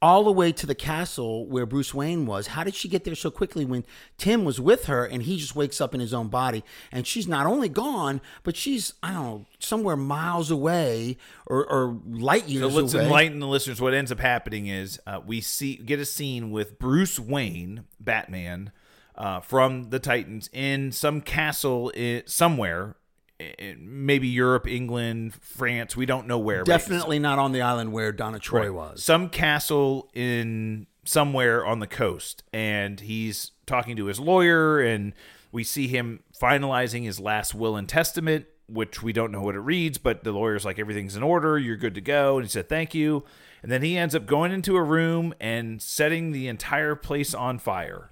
All 0.00 0.22
the 0.22 0.30
way 0.30 0.52
to 0.52 0.64
the 0.64 0.76
castle 0.76 1.44
where 1.46 1.66
Bruce 1.66 1.92
Wayne 1.92 2.24
was. 2.24 2.48
How 2.48 2.62
did 2.62 2.76
she 2.76 2.88
get 2.88 3.02
there 3.02 3.16
so 3.16 3.32
quickly 3.32 3.64
when 3.64 3.84
Tim 4.16 4.44
was 4.44 4.60
with 4.60 4.84
her 4.84 5.04
and 5.04 5.24
he 5.24 5.36
just 5.38 5.56
wakes 5.56 5.80
up 5.80 5.92
in 5.92 5.98
his 5.98 6.14
own 6.14 6.28
body 6.28 6.62
and 6.92 7.04
she's 7.04 7.26
not 7.26 7.46
only 7.46 7.68
gone, 7.68 8.20
but 8.44 8.56
she's, 8.56 8.94
I 9.02 9.12
don't 9.12 9.24
know, 9.24 9.46
somewhere 9.58 9.96
miles 9.96 10.52
away 10.52 11.16
or, 11.46 11.66
or 11.66 11.98
light 12.06 12.46
years 12.46 12.72
So 12.72 12.80
let's 12.80 12.94
away. 12.94 13.06
enlighten 13.06 13.40
the 13.40 13.48
listeners. 13.48 13.80
What 13.80 13.92
ends 13.92 14.12
up 14.12 14.20
happening 14.20 14.68
is 14.68 15.00
uh, 15.04 15.18
we 15.26 15.40
see 15.40 15.74
get 15.78 15.98
a 15.98 16.04
scene 16.04 16.52
with 16.52 16.78
Bruce 16.78 17.18
Wayne, 17.18 17.82
Batman, 17.98 18.70
uh, 19.16 19.40
from 19.40 19.90
the 19.90 19.98
Titans 19.98 20.48
in 20.52 20.92
some 20.92 21.20
castle 21.20 21.90
i 21.96 22.22
somewhere, 22.24 22.94
Eh, 23.40 23.74
maybe 23.78 24.26
Europe, 24.26 24.66
England, 24.66 25.34
France. 25.34 25.96
We 25.96 26.06
don't 26.06 26.26
know 26.26 26.38
where. 26.38 26.64
Definitely 26.64 27.18
not 27.18 27.38
on 27.38 27.52
the 27.52 27.62
island 27.62 27.92
where 27.92 28.10
Donna 28.12 28.38
Troy 28.38 28.72
was. 28.72 29.02
some 29.04 29.28
castle 29.28 30.10
in 30.12 30.86
somewhere 31.04 31.64
on 31.64 31.78
the 31.78 31.86
coast 31.86 32.42
and 32.52 33.00
he's 33.00 33.52
talking 33.64 33.96
to 33.96 34.04
his 34.06 34.20
lawyer 34.20 34.78
and 34.78 35.14
we 35.50 35.64
see 35.64 35.88
him 35.88 36.20
finalizing 36.38 37.04
his 37.04 37.18
last 37.18 37.54
will 37.54 37.76
and 37.76 37.88
testament 37.88 38.44
which 38.68 39.02
we 39.02 39.10
don't 39.10 39.32
know 39.32 39.40
what 39.40 39.54
it 39.54 39.60
reads 39.60 39.96
but 39.96 40.22
the 40.22 40.30
lawyer's 40.32 40.66
like 40.66 40.78
everything's 40.78 41.16
in 41.16 41.22
order 41.22 41.58
you're 41.58 41.78
good 41.78 41.94
to 41.94 42.02
go 42.02 42.36
and 42.36 42.44
he 42.44 42.50
said 42.50 42.68
thank 42.68 42.94
you 42.94 43.24
and 43.62 43.72
then 43.72 43.80
he 43.80 43.96
ends 43.96 44.14
up 44.14 44.26
going 44.26 44.52
into 44.52 44.76
a 44.76 44.82
room 44.82 45.32
and 45.40 45.80
setting 45.80 46.30
the 46.32 46.46
entire 46.46 46.94
place 46.94 47.32
on 47.32 47.58
fire 47.58 48.10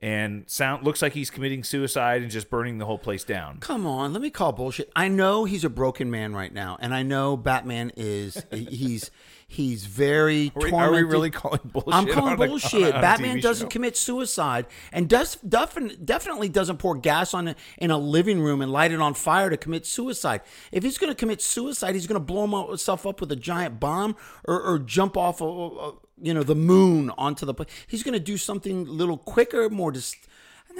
and 0.00 0.48
sound 0.48 0.84
looks 0.84 1.02
like 1.02 1.12
he's 1.12 1.28
committing 1.30 1.64
suicide 1.64 2.22
and 2.22 2.30
just 2.30 2.48
burning 2.50 2.78
the 2.78 2.84
whole 2.86 2.98
place 2.98 3.24
down 3.24 3.58
Come 3.58 3.86
on, 3.86 4.12
let 4.12 4.22
me 4.22 4.30
call 4.30 4.52
bullshit. 4.52 4.90
I 4.94 5.08
know 5.08 5.44
he's 5.44 5.64
a 5.64 5.70
broken 5.70 6.10
man 6.10 6.34
right 6.34 6.52
now, 6.52 6.76
and 6.80 6.94
I 6.94 7.02
know 7.02 7.36
Batman 7.36 7.90
is 7.96 8.44
he's 8.52 9.10
he's 9.50 9.86
very 9.86 10.52
Are 10.54 10.62
we- 10.62 10.72
are 10.72 10.92
we 10.92 11.02
really 11.02 11.30
calling 11.30 11.60
bullshit 11.64 11.94
I'm 11.94 12.06
calling 12.06 12.34
on 12.34 12.42
a- 12.42 12.46
bullshit. 12.46 12.92
on 12.94 12.98
a 12.98 13.00
Batman 13.00 13.40
doesn't 13.40 13.66
show? 13.66 13.70
commit 13.70 13.96
suicide, 13.96 14.66
and 14.92 15.08
does 15.08 15.36
defin- 15.36 16.04
definitely 16.04 16.48
doesn't 16.48 16.76
pour 16.76 16.94
gas 16.96 17.32
on 17.34 17.48
it 17.48 17.58
in 17.78 17.90
a 17.90 17.98
living 17.98 18.40
room 18.40 18.60
and 18.62 18.70
light 18.70 18.92
it 18.92 19.00
on 19.00 19.14
fire 19.14 19.50
to 19.50 19.56
commit 19.56 19.84
suicide. 19.86 20.42
If 20.70 20.82
he's 20.84 20.98
going 20.98 21.10
to 21.10 21.16
commit 21.16 21.40
suicide, 21.42 21.94
he's 21.94 22.06
going 22.06 22.20
to 22.20 22.24
blow 22.24 22.66
himself 22.68 23.06
up 23.06 23.20
with 23.20 23.32
a 23.32 23.36
giant 23.36 23.80
bomb 23.80 24.16
or, 24.46 24.60
or 24.62 24.78
jump 24.78 25.16
off 25.16 25.40
a, 25.40 25.44
a, 25.46 25.92
you 26.22 26.34
know 26.34 26.42
the 26.42 26.54
moon 26.54 27.10
onto 27.18 27.46
the. 27.46 27.54
He's 27.86 28.02
going 28.02 28.14
to 28.14 28.20
do 28.20 28.36
something 28.36 28.86
a 28.86 28.90
little 28.90 29.18
quicker, 29.18 29.68
more 29.70 29.92
just. 29.92 30.16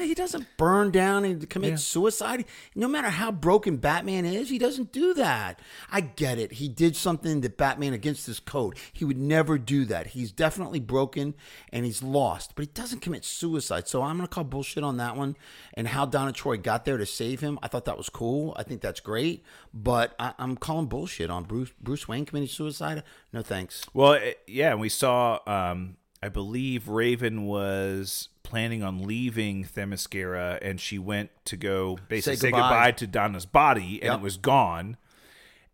He 0.06 0.14
doesn't 0.14 0.46
burn 0.56 0.90
down 0.90 1.24
and 1.24 1.48
commit 1.50 1.78
suicide. 1.78 2.44
No 2.74 2.88
matter 2.88 3.08
how 3.10 3.30
broken 3.30 3.76
Batman 3.76 4.24
is, 4.24 4.48
he 4.50 4.58
doesn't 4.58 4.92
do 4.92 5.14
that. 5.14 5.60
I 5.90 6.00
get 6.00 6.38
it. 6.38 6.52
He 6.52 6.68
did 6.68 6.96
something 6.96 7.40
that 7.42 7.56
Batman 7.56 7.92
against 7.92 8.26
his 8.26 8.40
code. 8.40 8.76
He 8.92 9.04
would 9.04 9.18
never 9.18 9.58
do 9.58 9.84
that. 9.84 10.08
He's 10.08 10.32
definitely 10.32 10.80
broken 10.80 11.34
and 11.72 11.84
he's 11.84 12.02
lost, 12.02 12.52
but 12.54 12.64
he 12.64 12.70
doesn't 12.72 13.00
commit 13.00 13.24
suicide. 13.24 13.86
So 13.88 14.02
I'm 14.02 14.16
going 14.16 14.26
to 14.26 14.34
call 14.34 14.44
bullshit 14.44 14.82
on 14.82 14.96
that 14.96 15.16
one. 15.16 15.36
And 15.74 15.88
how 15.88 16.06
Donna 16.06 16.32
Troy 16.32 16.56
got 16.56 16.84
there 16.84 16.96
to 16.96 17.06
save 17.06 17.40
him, 17.40 17.58
I 17.62 17.68
thought 17.68 17.84
that 17.84 17.98
was 17.98 18.08
cool. 18.08 18.54
I 18.56 18.62
think 18.62 18.80
that's 18.80 19.00
great. 19.00 19.44
But 19.74 20.14
I, 20.18 20.32
I'm 20.38 20.56
calling 20.56 20.86
bullshit 20.86 21.30
on 21.30 21.44
Bruce 21.44 21.72
Bruce 21.80 22.08
Wayne 22.08 22.24
committing 22.24 22.48
suicide. 22.48 23.02
No 23.32 23.42
thanks. 23.42 23.84
Well, 23.92 24.14
it- 24.14 24.40
yeah, 24.46 24.74
we 24.74 24.88
saw. 24.88 25.38
Um, 25.46 25.97
I 26.22 26.28
believe 26.28 26.88
Raven 26.88 27.44
was 27.46 28.28
planning 28.42 28.82
on 28.82 29.02
leaving 29.02 29.64
Themyscira, 29.64 30.58
and 30.62 30.80
she 30.80 30.98
went 30.98 31.30
to 31.46 31.56
go 31.56 31.98
basically 32.08 32.36
Say 32.36 32.40
say 32.40 32.50
goodbye. 32.50 32.60
goodbye, 32.68 32.90
to 32.92 33.06
Donna's 33.06 33.46
body, 33.46 34.00
and 34.02 34.12
Yep. 34.12 34.18
it 34.18 34.22
was 34.22 34.36
gone. 34.36 34.96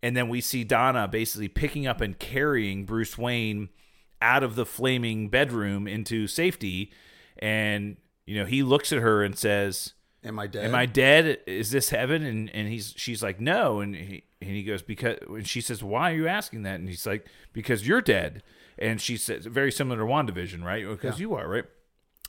And 0.03 0.15
then 0.15 0.29
we 0.29 0.41
see 0.41 0.63
Donna 0.63 1.07
basically 1.07 1.47
picking 1.47 1.87
up 1.87 1.99
and 2.01 2.19
carrying 2.19 2.85
Bruce 2.85 3.17
Wayne 3.17 3.69
out 4.21 4.43
of 4.43 4.55
the 4.55 4.65
flaming 4.65 5.29
bedroom 5.29 5.87
into 5.87 6.27
safety, 6.27 6.91
and 7.39 7.97
you 8.27 8.35
know 8.39 8.45
he 8.45 8.61
looks 8.61 8.91
at 8.93 8.99
her 8.99 9.23
and 9.23 9.37
says, 9.37 9.93
Am 10.23 10.37
I 10.37 10.45
dead? 10.47 10.65
am 10.65 10.75
I 10.75 10.85
dead? 10.85 11.39
Is 11.47 11.71
this 11.71 11.89
heaven? 11.89 12.23
And 12.23 12.49
and 12.51 12.67
he's 12.67 12.93
she's 12.95 13.23
like, 13.23 13.39
no. 13.39 13.79
And 13.79 13.95
he 13.95 14.23
and 14.41 14.49
he 14.51 14.63
goes 14.63 14.81
because 14.83 15.17
and 15.27 15.47
she 15.47 15.61
says, 15.61 15.83
why 15.83 16.11
are 16.11 16.15
you 16.15 16.27
asking 16.27 16.63
that? 16.63 16.79
And 16.79 16.87
he's 16.89 17.05
like, 17.07 17.25
because 17.53 17.87
you're 17.87 18.01
dead. 18.01 18.43
And 18.77 18.99
she 18.99 19.17
says, 19.17 19.45
very 19.45 19.71
similar 19.71 19.97
to 19.99 20.03
Wandavision, 20.05 20.63
right? 20.63 20.85
Because 20.87 21.19
you 21.19 21.35
are, 21.35 21.47
right? 21.47 21.63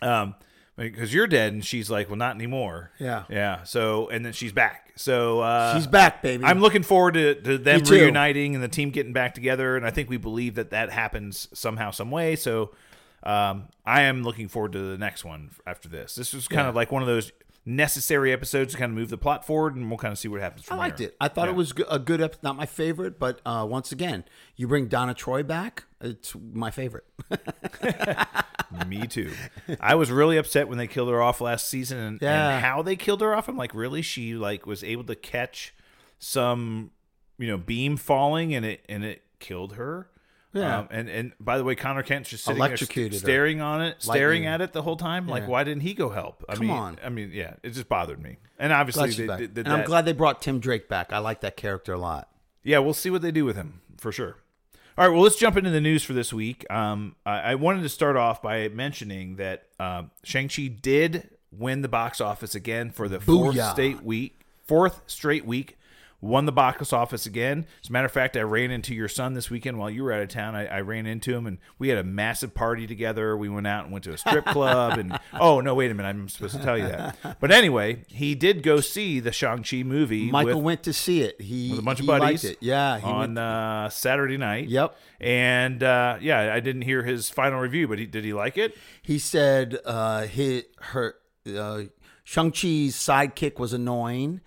Um, 0.03 0.35
because 0.77 1.13
you're 1.13 1.27
dead. 1.27 1.53
And 1.53 1.65
she's 1.65 1.91
like, 1.91 2.09
well, 2.09 2.17
not 2.17 2.35
anymore. 2.35 2.93
Yeah. 2.99 3.25
yeah. 3.29 3.63
So 3.65 4.09
and 4.09 4.25
then 4.25 4.33
she's 4.33 4.53
back. 4.53 4.93
So 4.97 5.41
uh, 5.41 5.75
She's 5.75 5.87
back, 5.87 6.23
baby. 6.23 6.45
I'm 6.45 6.61
looking 6.61 6.83
forward 6.83 7.15
to, 7.15 7.35
to 7.35 7.59
them 7.59 7.83
reuniting 7.85 8.55
and 8.55 8.63
the 8.63 8.69
team 8.69 8.91
getting 8.91 9.13
back 9.13 9.35
together, 9.35 9.77
and 9.77 9.87
I 9.87 9.91
think 9.91 10.09
we 10.09 10.17
believe 10.17 10.55
that 10.55 10.71
that 10.71 10.91
happens 10.91 11.49
somehow, 11.53 11.91
some 11.91 12.11
way. 12.11 12.35
So, 12.37 12.71
um, 13.23 13.65
I 13.85 14.03
am 14.03 14.23
looking 14.23 14.49
forward 14.49 14.73
to 14.73 14.79
the 14.79 14.97
next 14.99 15.25
one 15.25 15.51
after 15.67 15.89
this. 15.89 16.15
This 16.15 16.33
was 16.33 16.49
kind 16.49 16.65
Yeah. 16.65 16.69
of 16.71 16.75
like 16.75 16.93
one 16.93 17.03
of 17.03 17.09
those 17.09 17.33
necessary 17.69 18.33
episodes 18.33 18.73
to 18.73 18.79
kind 18.79 18.93
of 18.93 18.97
move 18.97 19.11
the 19.11 19.19
plot 19.19 19.45
forward, 19.45 19.75
and 19.75 19.91
we'll 19.91 19.99
kind 19.99 20.13
of 20.13 20.19
see 20.19 20.29
what 20.29 20.41
happens. 20.41 20.67
I 20.71 20.77
liked 20.77 20.99
there. 20.99 21.09
it. 21.09 21.17
I 21.21 21.27
thought 21.29 21.47
Yeah. 21.47 21.53
it 21.55 21.57
was 21.57 21.75
a 21.91 21.99
good 21.99 22.21
episode. 22.21 22.43
Not 22.45 22.57
my 22.57 22.65
favorite, 22.67 23.19
but 23.19 23.41
uh, 23.45 23.67
once 23.69 23.91
again, 23.93 24.25
you 24.55 24.69
bring 24.69 24.87
Donna 24.87 25.13
Troy 25.15 25.43
back. 25.43 25.85
It's 26.01 26.35
my 26.55 26.71
favorite. 26.71 27.05
Me 28.87 29.07
too. 29.07 29.33
I 29.81 29.95
was 29.95 30.11
really 30.11 30.37
upset 30.37 30.69
when 30.69 30.79
they 30.79 30.87
killed 30.87 31.09
her 31.11 31.23
off 31.23 31.41
last 31.41 31.69
season, 31.69 31.99
and, 31.99 32.23
Yeah. 32.23 32.51
and 32.57 32.65
how 32.65 32.83
they 32.83 32.97
killed 32.97 33.21
her 33.21 33.35
off. 33.35 33.49
I'm 33.49 33.57
like, 33.57 33.75
really? 33.75 34.03
She 34.03 34.35
like 34.35 34.67
was 34.67 34.83
able 34.85 35.05
to 35.05 35.15
catch 35.15 35.75
some, 36.19 36.91
you 37.39 37.47
know, 37.47 37.59
beam 37.59 37.97
falling, 37.97 38.55
and 38.55 38.65
it 38.65 38.85
and 38.89 39.05
it 39.05 39.23
killed 39.39 39.75
her. 39.75 40.09
Yeah. 40.57 40.79
Um, 40.79 40.89
and 40.91 41.09
and 41.09 41.33
by 41.41 41.59
the 41.59 41.65
way, 41.65 41.75
Connor 41.75 42.03
Kent's 42.03 42.31
just 42.31 42.45
sitting 42.45 42.59
there 42.59 42.69
Electrocuted 42.69 43.13
her. 43.13 43.19
st- 43.19 43.23
staring 43.27 43.61
on 43.61 43.83
it, 43.83 43.97
staring 44.03 44.43
Lightning. 44.43 44.47
at 44.55 44.61
it 44.61 44.73
the 44.73 44.83
whole 44.83 44.97
time. 44.97 45.29
Like, 45.29 45.43
Yeah. 45.45 45.49
why 45.49 45.65
didn't 45.65 45.83
he 45.83 45.95
go 45.95 46.11
help? 46.11 46.45
I 46.49 46.55
Come 46.55 46.67
mean, 46.67 46.77
on. 46.77 46.99
I 47.05 47.09
mean, 47.09 47.31
yeah, 47.33 47.55
it 47.63 47.71
just 47.71 47.89
bothered 47.89 48.23
me. 48.23 48.39
And 48.59 48.73
obviously, 48.73 49.09
she's 49.09 49.19
they, 49.19 49.27
back. 49.27 49.39
they 49.39 49.47
did 49.49 49.59
and 49.67 49.73
I'm 49.73 49.79
that. 49.81 49.87
glad 49.87 50.05
they 50.07 50.13
brought 50.13 50.41
Tim 50.43 50.61
Drake 50.61 50.89
back. 50.89 51.13
I 51.13 51.19
like 51.19 51.41
that 51.43 51.57
character 51.57 51.93
a 51.93 51.99
lot. 51.99 52.29
Yeah, 52.63 52.79
we'll 52.79 52.95
see 52.95 53.11
what 53.11 53.23
they 53.23 53.31
do 53.31 53.45
with 53.45 53.57
him 53.57 53.81
for 53.99 54.11
sure. 54.13 54.37
All 54.99 55.07
right, 55.07 55.13
well, 55.13 55.23
let's 55.23 55.37
jump 55.37 55.59
into 55.59 55.69
the 55.71 55.81
news 55.81 56.03
for 56.05 56.15
this 56.15 56.33
week. 56.33 56.65
Um, 56.71 57.17
I, 57.27 57.39
I 57.53 57.55
wanted 57.57 57.83
to 57.83 57.89
start 57.91 58.17
off 58.17 58.41
by 58.41 58.69
mentioning 58.69 59.37
that 59.37 59.65
um, 59.79 60.11
Shang 60.25 60.49
Chi 60.49 60.69
did 60.69 61.29
win 61.53 61.83
the 61.83 61.89
box 61.89 62.19
office 62.21 62.55
again 62.55 62.91
for 62.91 63.07
the 63.09 63.21
fourth 63.21 63.57
Booyah. 63.57 63.73
straight 63.73 64.03
week. 64.03 64.41
Fourth 64.67 65.03
straight 65.07 65.45
week, 65.47 65.77
won 66.27 66.47
the 66.47 66.53
box 66.53 66.93
office 66.93 67.27
again. 67.27 67.67
As 67.83 67.89
a 67.89 67.93
matter 67.93 68.07
of 68.07 68.13
fact, 68.13 68.37
I 68.37 68.43
ran 68.43 68.71
into 68.71 68.95
your 68.95 69.09
son 69.09 69.35
this 69.35 69.51
weekend 69.51 69.79
while 69.79 69.91
you 69.91 70.05
were 70.05 70.13
out 70.13 70.23
of 70.23 70.29
town. 70.29 70.55
I, 70.55 70.67
I 70.67 70.81
ran 70.81 71.07
into 71.07 71.35
him, 71.35 71.47
and 71.47 71.59
we 71.79 71.89
had 71.89 71.99
a 71.99 72.05
massive 72.05 72.55
party 72.55 72.87
together. 72.87 73.37
We 73.37 73.49
went 73.49 73.67
out 73.67 73.85
and 73.85 73.93
went 73.93 74.05
to 74.05 74.13
a 74.13 74.19
strip 74.19 74.45
club. 74.47 74.99
And 74.99 75.19
oh 75.33 75.61
no, 75.61 75.75
wait 75.75 75.91
a 75.91 75.95
minute, 75.95 76.09
I'm 76.09 76.29
supposed 76.29 76.57
to 76.57 76.63
tell 76.63 76.77
you 76.77 76.89
that. 76.89 77.39
But 77.41 77.51
anyway, 77.51 78.05
he 78.09 78.35
did 78.35 78.63
go 78.63 78.81
see 78.81 79.21
the 79.21 79.33
Shang 79.33 79.63
Chi 79.63 79.83
movie. 79.83 80.31
Michael 80.31 80.57
with, 80.57 80.65
went 80.65 80.83
to 80.85 80.93
see 80.93 81.23
it. 81.23 81.41
He 81.41 81.71
with 81.71 81.81
a 81.81 81.83
bunch 81.83 82.01
of 82.01 82.07
buddies. 82.07 82.45
It. 82.45 82.59
Yeah, 82.61 82.99
he 82.99 83.07
on 83.07 83.39
uh, 83.39 83.89
Saturday 83.89 84.37
night. 84.37 84.69
Yep. 84.69 84.97
And 85.21 85.83
uh, 85.83 86.19
yeah, 86.21 86.53
I 86.53 86.61
didn't 86.61 86.83
hear 86.83 87.03
his 87.03 87.31
final 87.31 87.61
review, 87.61 87.89
but 87.89 87.99
he, 87.99 88.07
did 88.07 88.25
he 88.25 88.35
like 88.35 88.59
it? 88.59 88.77
he 89.07 89.21
said 89.21 89.79
uh, 89.85 90.23
he 90.23 90.65
her 90.81 91.15
uh, 91.47 91.83
Shang 92.25 92.51
Chi's 92.51 92.97
sidekick 92.97 93.59
was 93.59 93.73
annoying, 93.73 94.41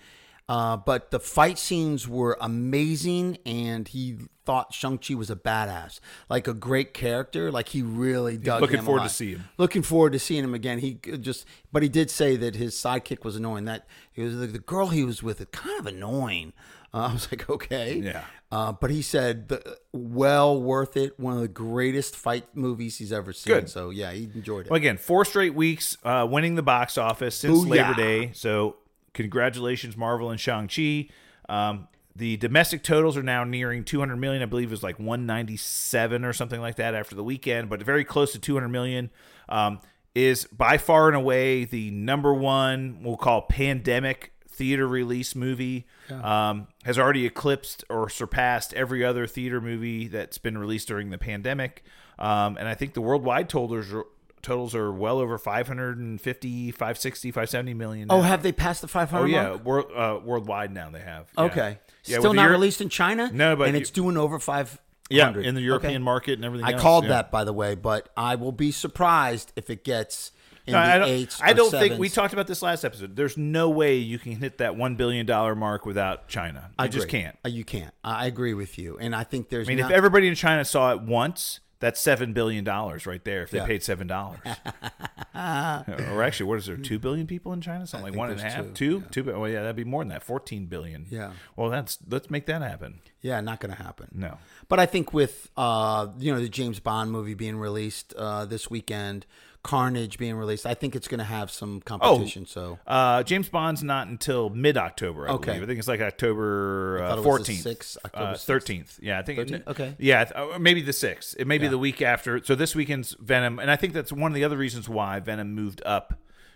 uh, 0.50 0.76
but 0.78 1.12
the 1.12 1.20
fight 1.20 1.60
scenes 1.60 2.08
were 2.08 2.36
amazing, 2.42 3.38
and 3.46 3.88
he 3.88 4.18
thought 4.46 4.74
Shang 4.74 4.98
Chi 4.98 5.14
was 5.14 5.30
a 5.30 5.36
badass, 5.36 6.00
like 6.28 6.48
a 6.48 6.56
great 6.56 6.92
character. 6.92 7.52
Like 7.52 7.70
he 7.70 7.84
really 7.84 8.36
dug. 8.36 8.60
looking 8.60 8.82
forward 8.82 9.04
to 9.04 9.10
see 9.10 9.34
him. 9.34 9.48
Looking 9.60 9.84
forward 9.84 10.14
to 10.14 10.20
seeing 10.20 10.44
him 10.44 10.56
again. 10.56 10.80
He 10.80 10.96
just, 10.96 11.46
but 11.72 11.84
he 11.84 11.90
did 11.90 12.10
say 12.10 12.36
that 12.36 12.56
his 12.56 12.74
sidekick 12.74 13.24
was 13.24 13.36
annoying. 13.36 13.66
That 13.66 13.86
he 14.12 14.24
was 14.24 14.40
the, 14.40 14.48
the 14.48 14.58
girl 14.58 14.88
he 14.88 15.04
was 15.04 15.22
with, 15.22 15.40
is 15.40 15.46
kind 15.52 15.80
of 15.80 15.86
annoying. 15.86 16.54
Uh, 16.92 17.10
I 17.10 17.14
was 17.14 17.32
like, 17.32 17.48
okay, 17.48 17.98
Yeah. 17.98 18.24
Uh, 18.52 18.72
but 18.72 18.90
he 18.90 19.04
said, 19.04 19.50
the, 19.50 19.78
well 19.94 20.60
worth 20.60 20.98
it. 20.98 21.20
One 21.20 21.36
of 21.36 21.42
the 21.42 21.48
greatest 21.48 22.16
fight 22.16 22.46
movies 22.56 22.98
he's 22.98 23.14
ever 23.14 23.32
seen. 23.32 23.54
Good. 23.54 23.70
So 23.70 23.92
yeah, 23.92 24.12
he 24.12 24.24
enjoyed 24.34 24.66
it. 24.66 24.72
Well, 24.72 24.78
again, 24.78 24.98
four 24.98 25.26
straight 25.26 25.54
weeks 25.54 25.96
uh, 26.04 26.28
winning 26.28 26.56
the 26.56 26.64
box 26.64 26.98
office 26.98 27.36
since 27.36 27.60
Booyah. 27.60 27.70
Labor 27.70 27.94
Day. 27.94 28.32
So 28.34 28.78
congratulations, 29.14 29.98
Marvel 29.98 30.30
and 30.30 30.40
Shang 30.40 30.68
Chi. 30.68 31.10
Um, 31.48 31.88
the 32.16 32.38
domestic 32.38 32.84
totals 32.84 33.16
are 33.18 33.24
now 33.24 33.44
nearing 33.44 33.84
200 33.84 34.18
million. 34.18 34.42
I 34.42 34.46
believe 34.46 34.68
it 34.68 34.72
was 34.72 34.84
like 34.84 35.00
197 35.00 36.26
or 36.26 36.34
something 36.34 36.60
like 36.60 36.76
that 36.76 36.94
after 36.94 37.16
the 37.16 37.24
weekend, 37.24 37.70
but 37.70 37.82
very 37.82 38.04
close 38.04 38.34
to 38.34 38.40
200 38.40 38.68
million. 38.68 39.10
Um, 39.48 39.80
is 40.16 40.46
by 40.46 40.78
far 40.78 41.08
and 41.08 41.16
away 41.16 41.66
the 41.66 41.92
number 41.92 42.34
one 42.34 43.00
we'll 43.04 43.16
call 43.16 43.44
pandemic 43.44 44.34
theater 44.48 44.88
release 44.88 45.36
movie. 45.36 45.88
Um, 46.10 46.68
has 46.84 47.00
already 47.00 47.26
eclipsed 47.26 47.86
or 47.90 48.10
surpassed 48.10 48.74
every 48.74 49.06
other 49.06 49.26
theater 49.26 49.62
movie 49.62 50.08
that's 50.08 50.38
been 50.38 50.58
released 50.58 50.90
during 50.90 51.12
the 51.12 51.18
pandemic. 51.18 51.84
Um, 52.18 52.58
and 52.58 52.68
I 52.68 52.74
think 52.74 52.94
the 52.94 53.02
worldwide 53.02 53.48
totals 53.48 53.94
are, 53.94 54.06
totals 54.42 54.74
are 54.76 54.92
well 54.92 55.20
over 55.20 55.38
550, 55.38 56.72
560, 56.72 57.32
570 57.32 57.74
million. 57.74 58.08
oh, 58.10 58.22
have 58.22 58.44
they 58.44 58.52
passed 58.52 58.82
the 58.82 58.88
500 58.88 59.22
Oh 59.24 59.26
yeah, 59.26 59.56
world, 59.56 59.92
uh, 59.96 60.20
worldwide 60.24 60.74
now 60.74 60.90
they 60.90 61.00
have. 61.00 61.28
Yeah. 61.38 61.44
Okay. 61.46 61.80
Yeah, 62.06 62.20
Still 62.20 62.34
not 62.34 62.44
Euro- 62.44 62.54
released 62.54 62.82
in 62.82 62.90
China? 62.90 63.30
No, 63.34 63.56
but 63.56 63.66
And 63.68 63.76
you- 63.76 63.82
it's 63.82 63.92
doing 63.92 64.18
over 64.18 64.40
500. 64.40 64.80
Yeah, 65.12 65.36
in 65.36 65.56
the 65.56 65.62
European 65.62 65.94
Okay. 65.96 66.04
market 66.04 66.34
and 66.34 66.46
everything. 66.46 66.68
I 66.68 66.74
else, 66.74 66.82
called 66.84 67.06
yeah. 67.06 67.10
that, 67.10 67.32
by 67.32 67.44
the 67.44 67.54
way, 67.54 67.74
but 67.74 68.10
I 68.16 68.36
will 68.36 68.52
be 68.52 68.72
surprised 68.72 69.52
if 69.56 69.72
it 69.72 69.84
gets 69.84 70.32
in 70.68 70.74
No, 70.74 70.80
the 70.86 70.86
I 70.94 70.98
don't, 71.00 71.10
eights. 71.10 71.40
I 71.42 71.54
don't 71.54 71.72
think 71.72 71.98
we 72.00 72.10
talked 72.10 72.32
about 72.32 72.46
this 72.46 72.62
last 72.62 72.84
episode. 72.86 73.16
There's 73.16 73.36
no 73.36 73.72
way 73.72 73.96
you 73.96 74.20
can 74.20 74.34
hit 74.34 74.60
that 74.60 74.76
one 74.76 74.96
billion 74.96 75.26
dollar 75.26 75.56
mark 75.56 75.84
without 75.84 76.28
China. 76.28 76.66
You 76.70 76.76
I 76.78 76.88
just 76.90 77.08
can't. 77.08 77.36
Uh, 77.44 77.50
You 77.50 77.64
can't. 77.64 77.92
I 78.04 78.28
agree 78.28 78.54
with 78.54 78.78
you. 78.78 79.00
And 79.00 79.16
I 79.16 79.24
think 79.24 79.50
there's 79.50 79.68
I 79.68 79.70
mean, 79.72 79.80
not, 79.80 79.90
if 79.90 79.98
everybody 79.98 80.28
in 80.28 80.36
China 80.36 80.64
saw 80.64 80.92
it 80.94 81.02
once, 81.02 81.60
that's 81.80 82.00
seven 82.00 82.34
billion 82.34 82.64
dollars 82.64 83.06
right 83.06 83.24
there. 83.24 83.44
If 83.44 83.52
they 83.52 83.60
Yeah. 83.60 83.66
paid 83.66 83.84
seven 83.84 84.08
dollars, 84.08 84.40
or 85.36 86.24
actually, 86.24 86.48
what 86.48 86.58
is 86.60 86.66
there? 86.66 86.78
Two 86.78 87.00
billion 87.00 87.28
people 87.28 87.54
in 87.54 87.62
China? 87.62 87.86
Something 87.88 88.04
like 88.06 88.12
think 88.14 88.20
one 88.20 88.30
and 88.32 88.40
a 88.40 88.44
half, 88.44 88.66
two. 88.74 89.02
two, 89.12 89.24
two. 89.24 89.40
Well, 89.40 89.50
yeah, 89.50 89.62
that'd 89.62 89.76
be 89.76 89.84
more 89.84 90.02
than 90.02 90.10
that. 90.10 90.24
Fourteen 90.24 90.66
billion. 90.66 91.06
Yeah. 91.10 91.32
Well, 91.56 91.70
that's 91.70 91.98
let's 92.10 92.30
make 92.30 92.46
that 92.48 92.62
happen. 92.62 93.02
yeah, 93.22 93.40
not 93.42 93.60
going 93.60 93.76
to 93.76 93.82
happen. 93.82 94.08
No. 94.14 94.38
But 94.68 94.80
I 94.80 94.86
think 94.86 95.14
with 95.14 95.50
uh, 95.58 96.08
you 96.20 96.34
know 96.34 96.40
the 96.40 96.50
James 96.50 96.80
Bond 96.80 97.12
movie 97.12 97.34
being 97.34 97.58
released 97.58 98.14
uh, 98.18 98.46
this 98.46 98.70
weekend, 98.70 99.26
Carnage 99.62 100.18
being 100.18 100.36
released, 100.36 100.66
I 100.66 100.74
think 100.74 100.96
it's 100.96 101.08
going 101.08 101.18
to 101.20 101.24
have 101.26 101.52
some 101.52 101.82
competition. 101.82 102.46
so 102.46 102.80
Uh, 102.88 103.24
James 103.24 103.50
Bond's 103.50 103.84
not 103.84 104.08
until 104.08 104.50
mid 104.50 104.78
October. 104.78 105.28
I 105.28 105.34
Okay. 105.34 105.46
believe. 105.52 105.64
I 105.64 105.66
think 105.66 105.80
it's 105.80 105.88
like 105.88 106.02
October 106.02 107.00
uh, 107.02 107.06
it 107.06 107.10
was 107.10 107.16
the 107.18 107.24
fourteenth, 107.24 107.64
6th, 107.66 107.98
October 108.06 108.34
6th. 108.34 108.46
thirteenth. 108.46 109.00
yeah, 109.02 109.20
I 109.20 109.22
think. 109.22 109.40
13th? 109.40 109.68
Okay. 109.68 109.96
Yeah, 110.00 110.30
uh, 110.34 110.58
maybe 110.60 110.82
the 110.82 110.94
sixth. 110.94 111.36
It 111.38 111.46
may 111.48 111.58
be 111.58 111.68
the 111.68 111.78
week 111.78 112.02
after. 112.02 112.42
So 112.44 112.56
this 112.56 112.74
weekend's 112.76 113.16
Venom, 113.20 113.60
and 113.60 113.70
I 113.70 113.76
think 113.76 113.94
that's 113.94 114.12
one 114.14 114.32
of 114.32 114.36
the 114.36 114.44
other 114.44 114.58
reasons 114.58 114.88
why 114.88 115.20
Venom 115.20 115.54
moved 115.54 115.82
up 115.86 116.14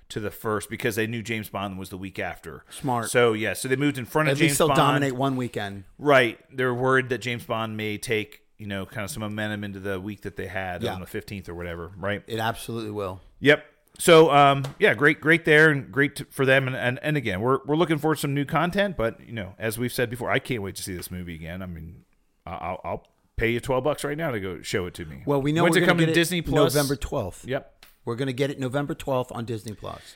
to 0.09 0.19
the 0.19 0.31
first 0.31 0.69
because 0.69 0.95
they 0.95 1.07
knew 1.07 1.21
James 1.23 1.49
Bond 1.49 1.77
was 1.79 1.89
the 1.89 1.97
week 1.97 2.19
after. 2.19 2.63
Smart. 2.69 3.09
So 3.09 3.33
yeah, 3.33 3.53
so 3.53 3.67
they 3.67 3.75
moved 3.75 3.97
in 3.97 4.05
front 4.05 4.29
of 4.29 4.33
at 4.33 4.37
James 4.37 4.51
least 4.51 4.57
they'll 4.59 4.67
Bond. 4.67 4.77
dominate 4.77 5.13
one 5.13 5.35
weekend. 5.35 5.85
Right. 5.97 6.39
They're 6.55 6.73
worried 6.73 7.09
that 7.09 7.17
James 7.19 7.43
Bond 7.45 7.75
may 7.77 7.97
take 7.97 8.42
you 8.63 8.69
know 8.69 8.85
kind 8.85 9.03
of 9.03 9.11
some 9.11 9.19
momentum 9.21 9.65
into 9.65 9.81
the 9.81 9.99
week 9.99 10.21
that 10.21 10.37
they 10.37 10.47
had 10.47 10.81
Yeah. 10.83 10.93
on 10.93 11.01
the 11.01 11.05
fifteenth 11.05 11.49
or 11.49 11.53
whatever. 11.53 11.91
Right. 11.97 12.23
It 12.27 12.39
absolutely 12.39 12.91
will. 12.91 13.19
Yep. 13.41 13.65
So 13.99 14.31
um, 14.31 14.63
yeah, 14.79 14.93
great, 14.93 15.19
great 15.19 15.43
there, 15.43 15.69
and 15.69 15.91
great 15.91 16.15
t- 16.15 16.25
for 16.31 16.45
them. 16.45 16.67
And, 16.67 16.75
and 16.77 16.97
and 17.03 17.17
again, 17.17 17.41
we're 17.41 17.59
we're 17.65 17.75
looking 17.75 17.97
for 17.97 18.15
some 18.15 18.33
new 18.33 18.45
content. 18.45 18.95
But 18.95 19.19
you 19.27 19.33
know, 19.33 19.53
as 19.59 19.77
we've 19.77 19.91
said 19.91 20.09
before, 20.09 20.31
I 20.31 20.39
can't 20.39 20.63
wait 20.63 20.75
to 20.77 20.81
see 20.83 20.95
this 20.95 21.11
movie 21.11 21.35
again. 21.35 21.61
I 21.61 21.65
mean, 21.65 22.05
I'll, 22.45 22.79
I'll 22.85 23.07
pay 23.35 23.51
you 23.51 23.59
twelve 23.59 23.83
bucks 23.83 24.03
right 24.05 24.17
now 24.17 24.31
to 24.31 24.39
go 24.39 24.61
show 24.61 24.85
it 24.85 24.93
to 24.95 25.05
me. 25.05 25.23
Well, 25.25 25.41
we 25.41 25.51
know 25.51 25.63
when's 25.63 25.75
we're 25.75 25.83
it 25.83 25.87
coming 25.87 26.07
to 26.07 26.13
Disney 26.13 26.41
Plus? 26.41 26.73
November 26.73 26.95
twelfth. 26.95 27.45
Yep. 27.45 27.85
We're 28.05 28.15
going 28.15 28.27
to 28.27 28.33
get 28.33 28.49
it 28.49 28.59
November 28.59 28.95
twelfth 28.95 29.31
on 29.31 29.45
Disney 29.45 29.73
Plus. 29.73 30.15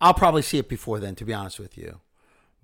I'll 0.00 0.14
probably 0.14 0.42
see 0.42 0.58
it 0.58 0.68
before 0.68 0.98
then, 0.98 1.14
to 1.16 1.24
be 1.24 1.34
honest 1.34 1.58
with 1.60 1.76
you. 1.76 2.00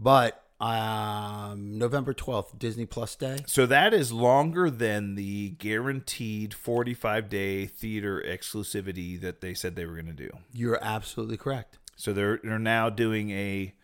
But 0.01 0.43
um, 0.61 1.79
November 1.79 2.13
twelfth, 2.13 2.59
Disney 2.59 2.87
Plus 2.87 3.15
Day. 3.15 3.39
So 3.47 3.65
that 3.67 3.95
is 3.95 4.13
longer 4.13 4.71
than 4.71 5.15
the 5.15 5.51
guaranteed 5.51 6.53
forty-five 6.55 7.29
day 7.29 7.67
theater 7.67 8.23
exclusivity 8.27 9.21
that 9.21 9.41
they 9.41 9.55
said 9.55 9.77
they 9.77 9.87
were 9.87 9.95
going 9.95 10.07
to 10.07 10.13
do. 10.13 10.31
You're 10.53 10.79
absolutely 10.83 11.37
correct. 11.37 11.79
So 11.97 12.13
they're 12.13 12.41
they're 12.43 12.59
now 12.59 12.91
doing 12.91 13.31
a 13.31 13.75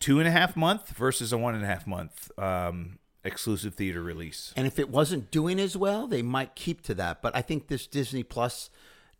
two 0.00 0.18
and 0.18 0.26
a 0.26 0.32
half 0.32 0.56
month 0.56 0.90
versus 0.90 1.32
a 1.32 1.38
one 1.38 1.54
and 1.54 1.62
a 1.62 1.66
half 1.68 1.86
month 1.86 2.30
um, 2.38 2.98
exclusive 3.22 3.74
theater 3.74 4.02
release. 4.02 4.52
And 4.56 4.66
if 4.66 4.80
it 4.80 4.90
wasn't 4.90 5.30
doing 5.30 5.60
as 5.60 5.76
well, 5.76 6.08
they 6.08 6.22
might 6.22 6.56
keep 6.56 6.82
to 6.82 6.94
that. 6.94 7.22
But 7.22 7.36
I 7.36 7.42
think 7.42 7.68
this 7.68 7.86
Disney 7.86 8.24
Plus 8.24 8.70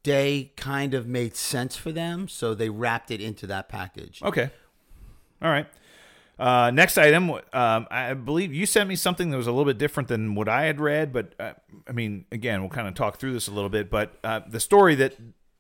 Day 0.03 0.53
kind 0.57 0.95
of 0.95 1.07
made 1.07 1.37
sense 1.37 1.77
for 1.77 1.93
them, 1.93 2.27
so 2.27 2.55
they 2.55 2.69
wrapped 2.69 3.13
it 3.13 3.21
into 3.21 3.47
that 3.47 3.69
package. 3.69 4.21
Okay. 4.21 4.51
All 5.41 5.51
right. 5.51 5.69
Uh, 6.39 6.71
next 6.71 6.99
item. 6.99 7.31
Um, 7.31 7.87
I 7.91 8.15
believe 8.15 8.53
you 8.53 8.67
sent 8.67 8.89
me 8.89 8.97
something 8.97 9.31
that 9.31 9.37
was 9.37 9.47
a 9.47 9.53
little 9.53 9.67
bit 9.67 9.79
different 9.79 10.09
than 10.09 10.35
what 10.35 10.49
I 10.49 10.65
had 10.65 10.81
read, 10.81 11.13
but 11.13 11.35
uh, 11.39 11.53
I 11.87 11.93
mean, 11.93 12.25
again, 12.33 12.61
we'll 12.61 12.71
kind 12.71 12.89
of 12.89 12.95
talk 12.95 13.19
through 13.19 13.33
this 13.33 13.49
a 13.49 13.53
little 13.53 13.71
bit. 13.71 13.91
But 13.91 14.19
uh, 14.25 14.41
the 14.49 14.61
story 14.61 14.95
that 14.97 15.17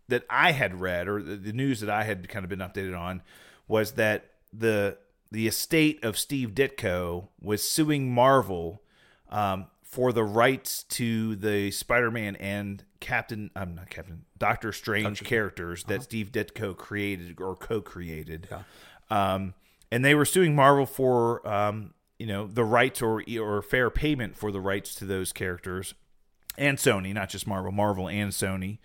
that 0.08 0.24
I 0.28 0.52
had 0.52 0.80
read, 0.80 1.08
or 1.08 1.22
the, 1.22 1.36
the 1.36 1.52
news 1.52 1.80
that 1.80 1.90
I 1.90 2.04
had 2.04 2.28
kind 2.28 2.44
of 2.44 2.48
been 2.48 2.58
updated 2.58 2.98
on, 2.98 3.22
was 3.68 3.92
that 3.92 4.30
the 4.52 4.98
the 5.30 5.46
estate 5.46 6.04
of 6.04 6.18
Steve 6.18 6.50
Ditko 6.50 7.28
was 7.40 7.62
suing 7.62 8.12
Marvel 8.12 8.82
um, 9.30 9.66
for 9.82 10.12
the 10.12 10.24
rights 10.24 10.82
to 10.84 11.36
the 11.36 11.70
Spider-Man 11.70 12.36
and 12.36 12.84
Captain, 13.00 13.50
I'm 13.56 13.74
not 13.74 13.90
Captain, 13.90 14.24
Doctor 14.38 14.72
Strange 14.72 15.24
characters 15.24 15.84
that 15.84 16.02
Steve 16.04 16.32
Ditko 16.32 16.76
created 16.76 17.40
or 17.40 17.56
co-created. 17.56 18.48
Um, 19.10 19.54
and 19.92 20.02
they 20.02 20.14
were 20.14 20.24
suing 20.24 20.56
Marvel 20.56 20.86
for 20.86 21.46
um, 21.46 21.92
you 22.18 22.26
know 22.26 22.46
the 22.46 22.64
rights 22.64 23.02
or 23.02 23.22
or 23.38 23.62
fair 23.62 23.90
payment 23.90 24.36
for 24.36 24.50
the 24.50 24.60
rights 24.60 24.94
to 24.96 25.04
those 25.04 25.32
characters, 25.32 25.94
and 26.56 26.78
Sony, 26.78 27.12
not 27.12 27.28
just 27.28 27.46
Marvel, 27.46 27.70
Marvel 27.70 28.08
and 28.08 28.32
Sony. 28.32 28.78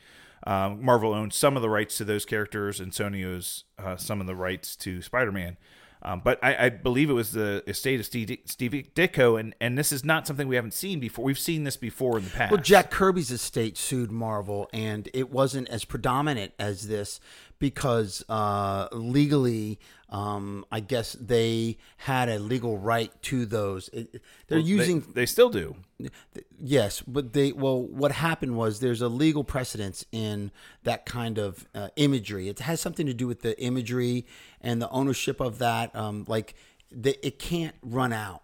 Um, 0.46 0.84
Marvel 0.84 1.14
owns 1.14 1.36
some 1.36 1.56
of 1.56 1.62
the 1.62 1.70
rights 1.70 1.98
to 1.98 2.06
those 2.06 2.26
characters, 2.26 2.80
and 2.80 2.92
Sony 2.92 3.26
owns 3.26 3.64
uh, 3.80 3.96
some 3.96 4.22
of 4.22 4.28
the 4.28 4.36
rights 4.36 4.76
to 4.78 5.02
Spider-Man. 5.02 5.58
Um, 6.04 6.22
but 6.24 6.40
I, 6.44 6.66
I 6.66 6.70
believe 6.70 7.10
it 7.10 7.14
was 7.14 7.32
the 7.32 7.64
estate 7.68 8.00
of 8.00 8.06
Steve, 8.06 8.38
Steve 8.46 8.92
Ditko, 8.96 9.40
and, 9.40 9.56
and 9.60 9.78
this 9.78 9.92
is 9.92 10.06
not 10.06 10.28
something 10.28 10.48
we 10.48 10.56
haven't 10.56 10.76
seen 10.76 11.00
before. 11.00 11.26
We've 11.26 11.40
seen 11.40 11.64
this 11.64 11.76
before 11.76 12.20
in 12.20 12.24
the 12.24 12.30
past. 12.30 12.52
Well, 12.52 12.62
Jack 12.62 12.92
Kirby's 12.92 13.32
estate 13.32 13.78
sued 13.78 14.12
Marvel, 14.12 14.70
and 14.72 15.10
it 15.14 15.32
wasn't 15.32 15.70
as 15.70 15.86
predominant 15.86 16.54
as 16.60 16.88
this 16.88 17.20
because 17.60 18.24
uh, 18.30 18.88
legally, 18.92 19.80
um, 20.10 20.66
I 20.72 20.80
guess 20.80 21.14
they 21.14 21.78
had 21.98 22.30
a 22.30 22.40
legal 22.40 22.78
right 22.78 23.12
to 23.24 23.46
those. 23.46 23.90
It, 23.90 24.22
they're 24.48 24.60
They- 24.62 24.66
using 24.66 25.02
they, 25.14 25.26
still 25.26 25.50
do. 25.50 25.76
Yes, 26.60 27.02
but 27.02 27.34
they 27.34 27.52
well, 27.52 27.82
what 27.82 28.12
happened 28.12 28.56
was 28.58 28.80
there's 28.80 29.02
a 29.02 29.10
legal 29.10 29.44
precedence 29.44 30.06
in 30.12 30.52
that 30.84 31.06
kind 31.06 31.38
of 31.38 31.68
uh, 31.74 31.90
imagery. 31.96 32.50
It 32.50 32.60
has 32.60 32.80
something 32.80 33.06
to 33.08 33.14
do 33.14 33.28
with 33.28 33.42
the 33.42 33.60
imagery 33.62 34.26
and 34.62 34.82
the 34.82 34.90
ownership 34.90 35.40
of 35.40 35.58
that. 35.60 35.96
Um, 35.96 36.26
like 36.28 36.56
the, 36.92 37.18
it 37.26 37.40
can't 37.40 37.76
run 37.82 38.14
out. 38.14 38.44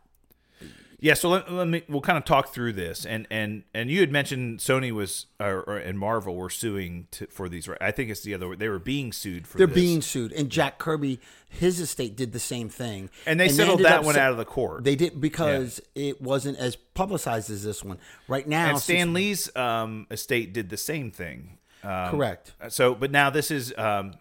Yeah, 1.04 1.16
so 1.16 1.28
let, 1.28 1.52
let 1.52 1.68
me 1.68 1.84
we'll 1.89 2.00
kind 2.00 2.18
of 2.18 2.24
talk 2.24 2.54
through 2.54 2.72
this, 2.72 3.06
and 3.06 3.28
and 3.30 3.63
and 3.74 3.92
you 3.92 4.00
had 4.00 4.10
mentioned 4.10 4.60
Sony 4.60 4.89
was 4.89 5.26
or, 5.38 5.62
or 5.63 5.78
and 5.78 6.00
Marvel 6.00 6.34
were 6.34 6.50
suing 6.50 7.10
to, 7.12 7.28
for 7.28 7.50
these. 7.50 7.68
right? 7.68 7.78
I 7.82 7.92
think 7.92 8.10
it's 8.10 8.22
the 8.22 8.34
other 8.34 8.48
way. 8.48 8.56
They 8.56 8.70
were 8.70 8.80
being 8.80 9.12
sued 9.12 9.46
for. 9.46 9.58
They're 9.58 9.68
this. 9.68 9.76
being 9.76 10.02
sued, 10.02 10.32
and 10.32 10.50
Jack 10.50 10.78
Kirby, 10.78 11.20
his 11.50 11.82
estate 11.82 12.16
did 12.16 12.32
the 12.32 12.39
same 12.39 12.70
thing, 12.70 13.10
and 13.26 13.38
they 13.38 13.50
settled 13.50 13.82
ended 13.82 13.92
that 13.92 14.06
one 14.06 14.13
se- 14.16 14.22
out 14.22 14.32
of 14.32 14.38
the 14.38 14.46
court. 14.46 14.86
They 14.86 14.96
did 14.96 15.20
because 15.20 15.82
it 15.94 16.22
wasn't 16.22 16.58
as 16.58 16.78
publicized 16.78 17.50
as 17.50 17.66
this 17.66 17.84
one. 17.84 17.98
Right 18.30 18.48
now, 18.48 18.70
and 18.70 18.80
Stan 18.80 19.12
Lee's 19.12 19.54
um, 19.58 20.08
estate 20.10 20.54
did 20.54 20.70
the 20.70 20.78
same 20.78 21.12
thing. 21.12 21.58
Um, 21.84 22.12
correct. 22.12 22.54
So, 22.70 22.96
but 22.96 23.12
now 23.12 23.30
this 23.30 23.52
is 23.52 23.74
um, 23.78 24.13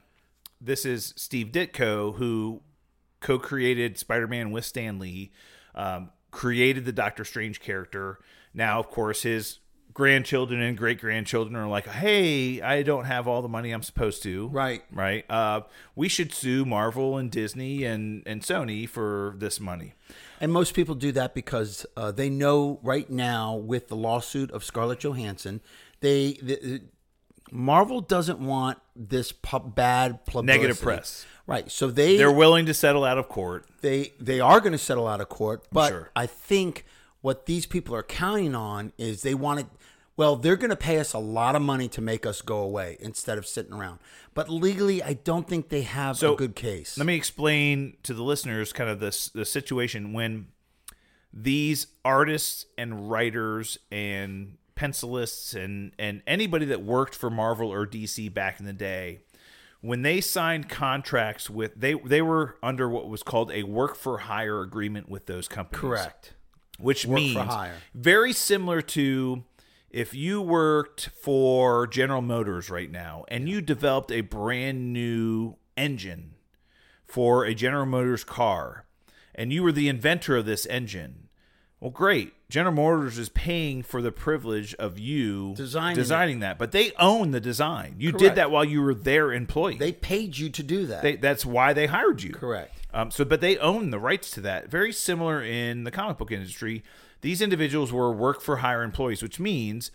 this 0.60 0.84
is 0.84 1.14
Steve 1.16 1.52
Ditko 1.52 2.16
who 2.16 2.60
co-created 3.20 3.98
Spider-Man 3.98 4.50
with 4.50 4.64
Stan 4.64 4.98
Lee, 4.98 5.30
um, 5.76 6.10
created 6.32 6.84
the 6.84 6.92
Doctor 6.92 7.24
Strange 7.24 7.60
character. 7.60 8.18
Now, 8.52 8.80
of 8.80 8.90
course, 8.90 9.22
his 9.22 9.60
grandchildren 9.94 10.60
and 10.60 10.76
great 10.76 11.00
grandchildren 11.00 11.54
are 11.54 11.68
like, 11.68 11.86
"Hey, 11.86 12.60
I 12.60 12.82
don't 12.82 13.04
have 13.04 13.28
all 13.28 13.42
the 13.42 13.48
money 13.48 13.70
I'm 13.70 13.82
supposed 13.82 14.22
to." 14.24 14.48
Right. 14.48 14.82
right. 14.90 15.24
Uh, 15.30 15.60
we 15.94 16.08
should 16.08 16.32
sue 16.32 16.64
Marvel 16.64 17.16
and 17.16 17.30
Disney 17.30 17.84
and 17.84 18.22
and 18.26 18.42
Sony 18.42 18.88
for 18.88 19.34
this 19.38 19.60
money. 19.60 19.94
And 20.40 20.52
most 20.52 20.74
people 20.74 20.96
do 20.96 21.12
that 21.12 21.34
because 21.34 21.86
uh, 21.96 22.10
they 22.10 22.28
know 22.28 22.80
right 22.82 23.08
now 23.08 23.54
with 23.54 23.86
the 23.88 23.96
lawsuit 23.96 24.50
of 24.50 24.64
Scarlett 24.64 24.98
Johansson, 24.98 25.60
they 26.00 26.32
the, 26.42 26.82
Marvel 27.52 28.00
doesn't 28.00 28.38
want 28.40 28.78
this 28.96 29.30
pub, 29.30 29.74
bad 29.74 30.24
publicity. 30.24 30.46
Negative 30.58 30.80
press. 30.80 31.26
Right. 31.46 31.70
So 31.70 31.88
they 31.88 32.16
They're 32.16 32.32
willing 32.32 32.66
to 32.66 32.74
settle 32.74 33.04
out 33.04 33.18
of 33.18 33.28
court. 33.28 33.66
they 33.82 34.12
they 34.18 34.40
are 34.40 34.58
going 34.60 34.72
to 34.72 34.78
settle 34.78 35.06
out 35.06 35.20
of 35.20 35.28
court, 35.28 35.64
but 35.70 35.88
Sure. 35.90 36.10
I 36.16 36.26
think 36.26 36.84
what 37.20 37.46
these 37.46 37.66
people 37.66 37.94
are 37.94 38.02
counting 38.02 38.54
on 38.54 38.92
is 38.98 39.22
they 39.22 39.34
want 39.34 39.60
to. 39.60 39.66
Well, 40.16 40.36
they're 40.36 40.56
going 40.56 40.70
to 40.70 40.76
pay 40.76 40.98
us 40.98 41.14
a 41.14 41.18
lot 41.18 41.56
of 41.56 41.62
money 41.62 41.88
to 41.88 42.00
make 42.02 42.26
us 42.26 42.42
go 42.42 42.58
away 42.58 42.96
instead 43.00 43.38
of 43.38 43.46
sitting 43.46 43.72
around. 43.72 43.98
But 44.34 44.48
legally, 44.50 45.02
I 45.02 45.14
don't 45.14 45.48
think 45.48 45.68
they 45.70 45.82
have 45.82 46.18
So, 46.18 46.34
a 46.34 46.36
good 46.36 46.54
case. 46.54 46.98
Let 46.98 47.06
me 47.06 47.16
explain 47.16 47.96
to 48.02 48.12
the 48.12 48.22
listeners 48.22 48.72
kind 48.74 48.90
of 48.90 49.00
this 49.00 49.28
the 49.28 49.44
situation 49.46 50.12
when 50.12 50.48
these 51.32 51.86
artists 52.04 52.66
and 52.76 53.10
writers 53.10 53.78
and 53.90 54.58
pencilists 54.82 55.54
and 55.54 55.92
and 55.96 56.22
anybody 56.26 56.66
that 56.66 56.82
worked 56.82 57.14
for 57.14 57.30
Marvel 57.30 57.72
or 57.72 57.86
DC 57.86 58.34
back 58.34 58.58
in 58.58 58.66
the 58.66 58.72
day 58.72 59.20
when 59.80 60.02
they 60.02 60.20
signed 60.20 60.68
contracts 60.68 61.48
with 61.48 61.72
they 61.76 61.94
they 61.94 62.20
were 62.20 62.56
under 62.64 62.88
what 62.88 63.08
was 63.08 63.22
called 63.22 63.52
a 63.52 63.62
work 63.62 63.94
for 63.94 64.18
hire 64.18 64.60
agreement 64.60 65.08
with 65.08 65.26
those 65.26 65.46
companies 65.46 65.80
Correct. 65.80 66.34
which 66.80 67.06
Work 67.06 67.14
means 67.14 67.52
very 67.94 68.32
similar 68.32 68.82
to 68.82 69.44
if 69.88 70.14
you 70.14 70.42
worked 70.42 71.10
for 71.10 71.86
General 71.86 72.20
Motors 72.20 72.68
right 72.68 72.90
now 72.90 73.24
and 73.28 73.48
you 73.48 73.60
developed 73.60 74.10
a 74.10 74.22
brand 74.22 74.92
new 74.92 75.54
engine 75.76 76.34
for 77.06 77.44
a 77.44 77.54
General 77.54 77.86
Motors 77.86 78.24
car 78.24 78.84
and 79.32 79.52
you 79.52 79.62
were 79.62 79.70
the 79.70 79.88
inventor 79.88 80.38
of 80.38 80.44
this 80.44 80.66
engine. 80.66 81.28
Well, 81.82 81.90
great. 81.90 82.32
General 82.48 82.76
Motors 82.76 83.18
is 83.18 83.28
paying 83.30 83.82
for 83.82 84.00
the 84.00 84.12
privilege 84.12 84.72
of 84.76 85.00
you 85.00 85.54
Designing 85.56 85.96
designing 85.96 86.38
that, 86.38 86.56
but 86.56 86.70
they 86.70 86.92
own 86.92 87.32
the 87.32 87.40
design. 87.40 87.96
You 87.98 88.12
did 88.12 88.36
that 88.36 88.52
while 88.52 88.64
you 88.64 88.80
were 88.82 88.94
their 88.94 89.32
employee. 89.32 89.78
They 89.78 89.90
paid 89.90 90.38
you 90.38 90.48
to 90.50 90.62
do 90.62 90.86
that. 90.86 91.02
They, 91.02 91.16
that's 91.16 91.44
why 91.44 91.72
they 91.72 91.86
hired 91.86 92.22
you. 92.22 92.34
Correct. 92.34 92.72
Um, 92.94 93.10
so, 93.10 93.24
but 93.24 93.40
they 93.40 93.58
own 93.58 93.90
the 93.90 93.98
rights 93.98 94.30
to 94.32 94.40
that. 94.42 94.70
Very 94.70 94.92
similar 94.92 95.42
in 95.42 95.82
the 95.82 95.90
comic 95.90 96.18
book 96.18 96.30
industry. 96.30 96.84
These 97.20 97.42
individuals 97.42 97.92
were 97.92 98.12
work 98.12 98.42
for 98.42 98.58
hire 98.58 98.84
employees, 98.84 99.20
which 99.20 99.40
means 99.40 99.90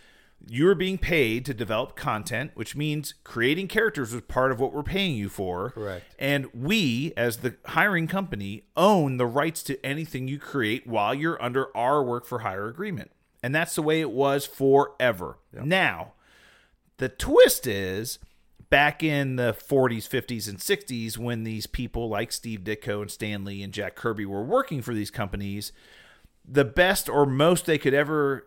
you're 0.45 0.75
being 0.75 0.97
paid 0.97 1.45
to 1.45 1.53
develop 1.53 1.95
content, 1.95 2.51
which 2.53 2.75
means 2.75 3.13
creating 3.23 3.67
characters 3.67 4.13
was 4.13 4.21
part 4.23 4.51
of 4.51 4.59
what 4.59 4.73
we're 4.73 4.83
paying 4.83 5.15
you 5.15 5.29
for. 5.29 5.71
Correct. 5.71 6.05
And 6.19 6.47
we, 6.53 7.13
as 7.17 7.37
the 7.37 7.55
hiring 7.65 8.07
company, 8.07 8.63
own 8.75 9.17
the 9.17 9.25
rights 9.25 9.63
to 9.63 9.85
anything 9.85 10.27
you 10.27 10.39
create 10.39 10.87
while 10.87 11.13
you're 11.13 11.41
under 11.41 11.75
our 11.75 12.03
work 12.03 12.25
for 12.25 12.39
hire 12.39 12.67
agreement. 12.67 13.11
And 13.43 13.53
that's 13.53 13.75
the 13.75 13.81
way 13.81 14.01
it 14.01 14.11
was 14.11 14.45
forever. 14.45 15.37
Now, 15.53 16.13
the 16.97 17.09
twist 17.09 17.67
is 17.67 18.19
back 18.69 19.03
in 19.03 19.35
the 19.35 19.53
40s, 19.53 20.07
50s, 20.07 20.47
and 20.49 20.57
60s, 20.57 21.17
when 21.17 21.43
these 21.43 21.67
people 21.67 22.09
like 22.09 22.31
Steve 22.31 22.61
Ditko 22.61 23.01
and 23.01 23.11
Stan 23.11 23.45
Lee 23.45 23.63
and 23.63 23.73
Jack 23.73 23.95
Kirby 23.95 24.25
were 24.25 24.43
working 24.43 24.81
for 24.81 24.93
these 24.93 25.11
companies, 25.11 25.71
the 26.45 26.65
best 26.65 27.07
or 27.09 27.25
most 27.25 27.65
they 27.65 27.77
could 27.77 27.93
ever 27.93 28.46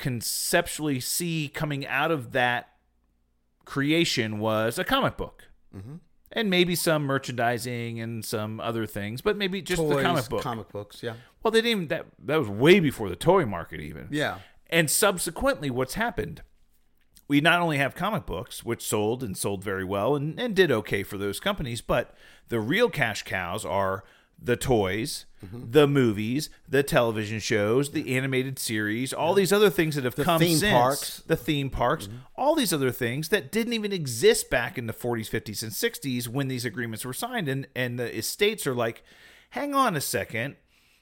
conceptually 0.00 0.98
see 0.98 1.50
coming 1.52 1.86
out 1.86 2.10
of 2.10 2.32
that 2.32 2.70
creation 3.64 4.38
was 4.38 4.78
a 4.78 4.84
comic 4.84 5.16
book. 5.16 5.44
Mm-hmm. 5.76 5.96
And 6.32 6.48
maybe 6.48 6.76
some 6.76 7.04
merchandising 7.04 8.00
and 8.00 8.24
some 8.24 8.60
other 8.60 8.86
things, 8.86 9.20
but 9.20 9.36
maybe 9.36 9.60
just 9.60 9.86
the 9.86 10.02
comic 10.02 10.28
book. 10.28 10.42
Comic 10.42 10.68
books, 10.70 11.02
yeah. 11.02 11.14
well, 11.42 11.50
they 11.50 11.60
didn't 11.60 11.88
that 11.88 12.06
that 12.24 12.36
was 12.36 12.48
way 12.48 12.78
before 12.78 13.08
the 13.08 13.16
toy 13.16 13.44
market 13.44 13.80
even. 13.80 14.08
Yeah. 14.10 14.38
And 14.68 14.88
subsequently, 14.88 15.70
what's 15.70 15.94
happened? 15.94 16.42
We 17.26 17.40
not 17.40 17.60
only 17.60 17.78
have 17.78 17.96
comic 17.96 18.26
books, 18.26 18.64
which 18.64 18.86
sold 18.86 19.24
and 19.24 19.36
sold 19.36 19.64
very 19.64 19.84
well 19.84 20.14
and, 20.14 20.38
and 20.38 20.54
did 20.54 20.70
okay 20.70 21.02
for 21.02 21.18
those 21.18 21.40
companies, 21.40 21.80
but 21.80 22.14
the 22.48 22.60
real 22.60 22.88
cash 22.88 23.24
cows 23.24 23.64
are 23.64 24.04
the 24.42 24.56
toys, 24.56 25.26
Mm-hmm. 25.42 25.70
the 25.70 25.86
movies, 25.86 26.50
the 26.68 26.82
television 26.82 27.38
shows, 27.40 27.92
the 27.92 28.14
animated 28.14 28.58
series, 28.58 29.14
all 29.14 29.32
these 29.32 29.54
other 29.54 29.70
things 29.70 29.94
that 29.94 30.04
have 30.04 30.14
come 30.14 30.38
theme 30.38 30.58
since 30.58 30.70
parks. 30.70 31.00
Mm-hmm. 31.20 31.28
the 31.28 31.36
theme 31.36 31.70
parks, 31.70 32.10
all 32.36 32.54
these 32.54 32.74
other 32.74 32.90
things 32.90 33.30
that 33.30 33.50
didn't 33.50 33.72
even 33.72 33.90
exist 33.90 34.50
back 34.50 34.76
in 34.76 34.86
the 34.86 34.92
40s, 34.92 35.30
50s, 35.30 35.62
and 35.62 35.72
60s 35.72 36.28
when 36.28 36.48
these 36.48 36.66
agreements 36.66 37.06
were 37.06 37.14
signed. 37.14 37.48
And 37.48 37.66
and 37.74 37.98
the 37.98 38.14
estates 38.14 38.66
are 38.66 38.74
like, 38.74 39.02
hang 39.48 39.74
on 39.74 39.96
a 39.96 40.00
second. 40.02 40.56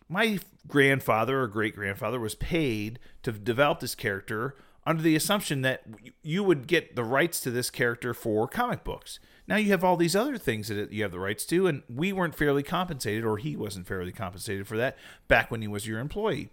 My 0.09 0.39
grandfather 0.69 1.41
or 1.41 1.49
great 1.49 1.75
grandfather 1.75 2.21
was 2.21 2.37
paid 2.37 3.01
to 3.25 3.33
develop 3.33 3.81
this 3.81 3.97
character 3.97 4.55
under 4.87 5.03
the 5.03 5.17
assumption 5.17 5.63
that 5.63 5.83
you 6.23 6.45
would 6.45 6.69
get 6.69 6.95
the 6.95 7.03
rights 7.03 7.41
to 7.41 7.51
this 7.51 7.71
character 7.71 8.15
for 8.15 8.47
comic 8.47 8.85
books. 8.85 9.19
Now 9.49 9.57
you 9.57 9.71
have 9.71 9.83
all 9.83 9.97
these 9.97 10.15
other 10.15 10.37
things 10.37 10.69
that 10.69 10.93
you 10.93 11.03
have 11.03 11.11
the 11.11 11.19
rights 11.19 11.47
to, 11.47 11.67
and 11.67 11.83
we 11.89 12.13
weren't 12.13 12.35
fairly 12.35 12.63
compensated, 12.63 13.25
or 13.25 13.39
he 13.39 13.57
wasn't 13.57 13.89
fairly 13.89 14.13
compensated 14.13 14.69
for 14.69 14.77
that 14.77 14.99
back 15.27 15.51
when 15.51 15.63
he 15.63 15.69
was 15.69 15.87
your 15.87 15.99
employee. 15.99 16.51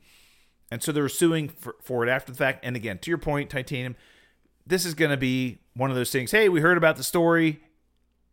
And 0.71 0.81
so 0.81 0.91
they're 0.91 1.09
suing 1.09 1.49
for, 1.49 1.75
for 1.81 2.05
it 2.05 2.09
after 2.09 2.31
the 2.31 2.37
fact. 2.37 2.63
And 2.63 2.75
again, 2.75 2.97
to 2.99 3.11
your 3.11 3.17
point, 3.17 3.49
Titanium, 3.49 3.97
this 4.65 4.85
is 4.85 4.93
going 4.93 5.11
to 5.11 5.17
be 5.17 5.59
one 5.75 5.89
of 5.89 5.95
those 5.97 6.09
things. 6.09 6.31
Hey, 6.31 6.47
we 6.47 6.61
heard 6.61 6.77
about 6.77 6.95
the 6.95 7.03
story. 7.03 7.59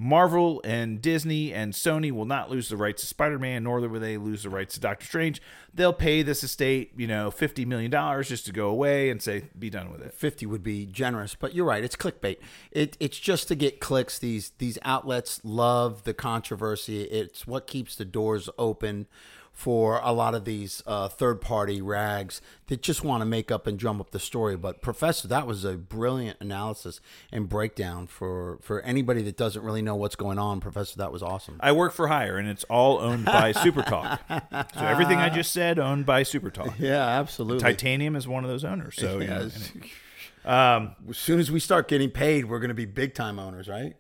Marvel 0.03 0.61
and 0.65 1.01
Disney 1.01 1.55
and 1.55 1.73
Sony 1.73 2.11
will 2.11 2.25
not 2.25 2.51
lose 2.51 2.69
the 2.69 2.77
rights 2.77 3.03
to 3.03 3.07
Spider 3.07 3.39
Man, 3.39 3.63
nor 3.63 3.81
will 3.81 4.01
they 4.01 4.17
lose 4.17 4.43
the 4.43 4.51
rights 4.51 4.75
to 4.75 4.81
Doctor 4.81 5.07
Strange. 5.07 5.41
They'll 5.73 5.93
pay 5.93 6.23
this 6.23 6.43
estate, 6.43 6.91
you 6.97 7.07
know, 7.07 7.31
$50 7.31 7.65
million 7.67 7.91
just 8.25 8.45
to 8.47 8.53
go 8.53 8.69
away 8.69 9.11
and 9.11 9.23
say, 9.23 9.45
be 9.57 9.71
done 9.71 9.93
with 9.93 10.03
it. 10.03 10.13
50 10.13 10.45
would 10.47 10.65
be 10.65 10.87
generous, 10.87 11.37
but 11.37 11.55
you're 11.55 11.65
right. 11.65 11.85
It's 11.85 11.95
clickbait. 11.95 12.39
It, 12.73 12.97
it's 12.99 13.17
just 13.17 13.47
to 13.47 13.55
get 13.55 13.79
clicks. 13.79 14.19
These 14.19 14.51
these 14.59 14.77
outlets 14.83 15.41
love 15.45 16.03
the 16.03 16.15
controversy. 16.15 17.03
It's 17.03 17.47
what 17.47 17.69
keeps 17.69 17.95
the 17.95 18.05
doors 18.05 18.51
open 18.59 19.07
for 19.53 20.01
a 20.03 20.13
lot 20.13 20.35
of 20.35 20.45
these 20.45 20.83
uh, 20.87 21.09
third 21.09 21.41
party 21.41 21.81
rags 21.81 22.41
that 22.67 22.83
just 22.83 23.05
want 23.05 23.21
to 23.21 23.27
make 23.27 23.51
up 23.51 23.67
and 23.67 23.79
drum 23.79 24.01
up 24.01 24.11
the 24.11 24.19
story. 24.19 24.57
But 24.57 24.81
Professor, 24.81 25.29
that 25.29 25.47
was 25.47 25.65
a 25.65 25.75
brilliant 25.75 26.39
analysis 26.41 27.01
and 27.31 27.49
breakdown 27.49 28.07
for 28.07 28.59
for 28.63 28.81
anybody 28.81 29.23
that 29.23 29.37
doesn't 29.37 29.63
really 29.63 29.83
know 29.83 29.95
what's 29.95 30.17
going 30.17 30.39
on. 30.39 30.61
Professor, 30.61 30.97
that 30.99 31.13
was 31.13 31.23
awesome. 31.23 31.59
I 31.61 31.73
work 31.73 31.93
for 31.93 32.09
hire, 32.09 32.39
and 32.39 32.49
it's 32.49 32.65
all 32.65 32.99
owned 32.99 33.25
by 33.25 33.53
SuperTalk. 33.53 34.19
So 34.75 34.81
everything 34.81 35.19
I 35.19 35.29
just 35.29 35.53
said 35.53 35.79
owned 35.79 36.07
by 36.07 36.23
SuperTalk. 36.23 36.79
Yeah, 36.79 37.07
absolutely. 37.07 37.61
Titanium 37.61 38.17
is 38.17 38.27
one 38.27 38.45
of 38.45 38.51
those 38.51 38.65
owners. 38.65 38.97
So 38.97 39.19
you 39.21 39.27
know, 39.27 39.43
Yes. 39.43 39.73
um, 40.45 40.97
as 41.09 41.19
soon 41.19 41.39
as 41.41 41.51
we 41.51 41.61
start 41.61 41.89
getting 41.89 42.11
paid, 42.11 42.47
we're 42.47 42.59
going 42.59 42.69
to 42.69 42.75
be 42.75 42.87
big 42.87 43.15
time 43.15 43.39
owners, 43.39 43.69
right? 43.69 43.95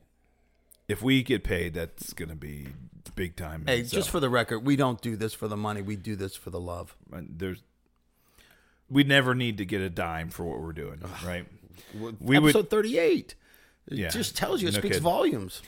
if 0.88 1.03
we 1.03 1.23
get 1.23 1.43
paid, 1.45 1.75
that's 1.75 2.12
going 2.12 2.29
to 2.29 2.35
be 2.37 2.69
big 3.14 3.37
time. 3.37 3.64
Hey, 3.66 3.85
So, 3.85 3.96
just 3.96 4.11
for 4.11 4.20
the 4.20 4.29
record, 4.29 4.61
we 4.61 4.77
don't 4.77 5.01
do 5.01 5.16
this 5.16 5.35
for 5.35 5.48
the 5.48 5.57
money. 5.57 5.83
We 5.83 5.96
do 5.96 6.16
this 6.16 6.35
for 6.37 6.51
the 6.51 6.61
love. 6.61 6.96
there's 7.11 7.62
we 8.90 9.05
never 9.05 9.35
need 9.35 9.57
to 9.59 9.64
get 9.64 9.81
a 9.81 9.88
dime 9.88 10.29
for 10.29 10.44
what 10.44 10.61
we're 10.61 10.72
doing, 10.72 11.01
right? 11.25 11.46
We 12.20 12.37
Episode 12.37 12.59
would. 12.59 12.70
38. 12.70 13.35
It 13.88 13.96
Yeah, 13.98 14.09
just 14.09 14.37
tells 14.37 14.61
you, 14.61 14.68
it 14.68 14.72
no 14.75 14.79
speaks 14.81 14.96
kidding. 14.96 15.03
volumes. 15.03 15.62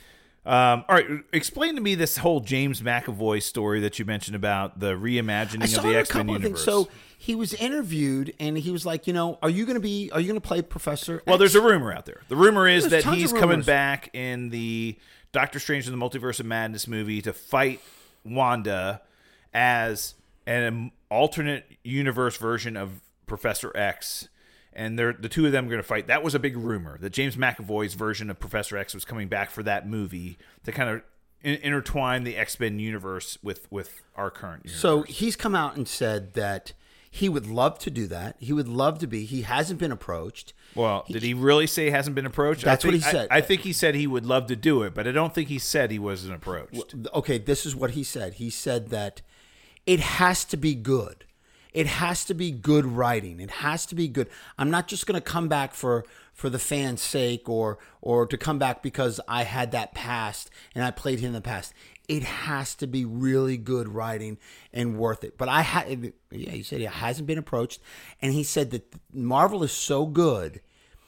Um, 0.45 0.85
all 0.87 0.95
right, 0.95 1.07
explain 1.33 1.73
to 1.73 1.81
me 1.81 1.95
this 1.95 2.17
whole 2.17 2.39
James 2.39 2.81
McAvoy 2.81 3.41
story 3.41 3.79
that 3.79 3.97
you 3.97 4.05
mentioned 4.05 4.35
about 4.35 4.79
the 4.79 4.93
reimagining 4.93 5.75
of 5.75 5.81
the 5.83 5.97
X 5.97 6.13
Men 6.13 6.29
universe. 6.29 6.63
So 6.63 6.87
he 7.17 7.33
was 7.33 7.55
interviewed, 7.55 8.31
and 8.39 8.55
he 8.55 8.69
was 8.69 8.85
like, 8.85 9.07
you 9.07 9.13
know, 9.13 9.39
are 9.41 9.49
you 9.49 9.65
going 9.65 9.73
to 9.73 9.81
be, 9.81 10.11
are 10.11 10.19
you 10.19 10.27
going 10.27 10.39
to 10.39 10.47
play 10.47 10.61
Professor? 10.61 11.23
Well, 11.25 11.35
X? 11.35 11.39
there's 11.39 11.55
a 11.55 11.61
rumor 11.61 11.91
out 11.91 12.05
there. 12.05 12.21
The 12.27 12.35
rumor 12.35 12.67
is 12.67 12.87
There's 12.87 13.03
that 13.05 13.15
he's 13.15 13.33
coming 13.33 13.61
back 13.61 14.11
in 14.13 14.49
the 14.49 14.99
Doctor 15.35 15.59
Strange 15.59 15.85
in 15.85 15.91
the 15.91 15.99
Multiverse 15.99 16.39
of 16.39 16.45
Madness 16.45 16.87
movie 16.87 17.21
to 17.21 17.33
fight 17.33 17.81
Wanda 18.23 19.01
as 19.53 20.15
an 20.47 20.93
alternate 21.11 21.65
universe 21.83 22.37
version 22.37 22.77
of 22.77 23.01
Professor 23.27 23.75
X. 23.75 24.29
And 24.71 24.97
they're, 24.97 25.11
the 25.11 25.27
two 25.27 25.45
of 25.45 25.51
them 25.51 25.65
are 25.65 25.69
going 25.69 25.81
to 25.81 25.87
fight. 25.87 26.07
That 26.07 26.23
was 26.23 26.35
a 26.35 26.39
big 26.39 26.55
rumor 26.55 26.97
that 26.99 27.09
James 27.09 27.35
McAvoy's 27.35 27.95
version 27.95 28.29
of 28.29 28.39
Professor 28.39 28.77
X 28.77 28.93
was 28.93 29.03
coming 29.03 29.27
back 29.27 29.49
for 29.51 29.61
that 29.63 29.85
movie 29.85 30.37
to 30.63 30.71
kind 30.71 30.89
of 30.89 31.01
in- 31.41 31.59
intertwine 31.61 32.23
the 32.23 32.37
X 32.37 32.57
Men 32.57 32.79
universe 32.79 33.37
with 33.43 33.69
with 33.69 34.03
our 34.15 34.31
current 34.31 34.63
universe. 34.63 34.81
So 34.81 35.01
he's 35.01 35.35
come 35.35 35.53
out 35.53 35.75
and 35.75 35.85
said 35.85 36.33
that 36.35 36.71
he 37.15 37.29
would 37.29 37.47
love 37.47 37.79
to 37.79 37.89
do 37.89 38.07
that. 38.07 38.35
He 38.39 38.51
would 38.51 38.67
love 38.67 38.99
to 38.99 39.07
be. 39.07 39.23
He 39.23 39.43
hasn't 39.43 39.79
been 39.79 39.93
approached. 39.93 40.51
Well, 40.75 41.05
did 41.07 41.23
he 41.23 41.33
really 41.33 41.65
say 41.65 41.85
he 41.85 41.91
hasn't 41.91 42.13
been 42.13 42.25
approached? 42.25 42.65
That's 42.65 42.83
I 42.83 42.87
what 42.89 42.93
he 42.93 42.99
said. 42.99 43.29
I, 43.31 43.37
I 43.37 43.41
think 43.41 43.61
he 43.61 43.71
said 43.71 43.95
he 43.95 44.05
would 44.05 44.25
love 44.25 44.47
to 44.47 44.55
do 44.57 44.83
it, 44.83 44.93
but 44.93 45.07
I 45.07 45.13
don't 45.13 45.33
think 45.33 45.47
he 45.47 45.57
said 45.57 45.91
he 45.91 45.99
wasn't 45.99 46.35
approached. 46.35 46.93
Okay, 47.13 47.37
this 47.37 47.65
is 47.65 47.73
what 47.73 47.91
he 47.91 48.03
said. 48.03 48.33
He 48.33 48.49
said 48.49 48.89
that 48.89 49.21
it 49.85 50.01
has 50.01 50.43
to 50.43 50.57
be 50.57 50.75
good. 50.75 51.23
It 51.71 51.87
has 51.87 52.25
to 52.25 52.33
be 52.33 52.51
good 52.51 52.85
writing. 52.85 53.39
It 53.39 53.51
has 53.51 53.85
to 53.85 53.95
be 53.95 54.09
good. 54.09 54.29
I'm 54.57 54.69
not 54.69 54.89
just 54.89 55.07
going 55.07 55.15
to 55.19 55.25
come 55.25 55.47
back 55.47 55.73
for 55.73 56.03
for 56.33 56.49
the 56.49 56.59
fans' 56.59 57.01
sake 57.01 57.47
or 57.47 57.77
or 58.01 58.25
to 58.27 58.37
come 58.37 58.59
back 58.59 58.83
because 58.83 59.21
I 59.25 59.43
had 59.43 59.71
that 59.71 59.93
past 59.93 60.49
and 60.73 60.83
I 60.83 60.91
played 60.91 61.19
him 61.19 61.27
in 61.27 61.33
the 61.33 61.39
past. 61.39 61.73
It 62.07 62.23
has 62.23 62.75
to 62.75 62.87
be 62.87 63.05
really 63.05 63.57
good 63.57 63.87
writing 63.87 64.37
and 64.73 64.97
worth 64.97 65.23
it. 65.23 65.37
But 65.37 65.49
I 65.49 65.61
had 65.61 66.13
yeah, 66.31 66.51
he 66.51 66.63
said 66.63 66.79
he 66.79 66.85
hasn't 66.85 67.27
been 67.27 67.37
approached 67.37 67.81
and 68.21 68.33
he 68.33 68.43
said 68.43 68.71
that 68.71 68.93
Marvel 69.13 69.63
is 69.63 69.71
so 69.71 70.05
good. 70.05 70.61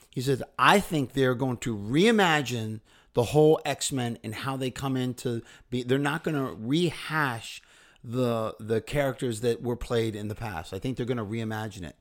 He 0.10 0.22
said 0.22 0.44
I 0.58 0.80
think 0.80 1.14
they're 1.14 1.36
going 1.36 1.58
to 1.58 1.76
reimagine 1.76 2.82
the 3.14 3.24
whole 3.24 3.60
X-Men 3.66 4.20
and 4.24 4.36
how 4.36 4.58
they 4.58 4.70
come 4.70 4.96
into 4.96 5.42
be 5.70 5.84
they're 5.84 5.98
not 5.98 6.24
going 6.24 6.36
to 6.36 6.56
rehash 6.60 7.62
the 8.04 8.56
the 8.60 8.82
characters 8.82 9.42
that 9.42 9.62
were 9.62 9.76
played 9.76 10.16
in 10.16 10.28
the 10.28 10.36
past. 10.36 10.74
I 10.74 10.80
think 10.80 10.98
they're 10.98 11.06
going 11.06 11.18
to 11.18 11.26
reimagine 11.26 11.84
it. 11.84 11.96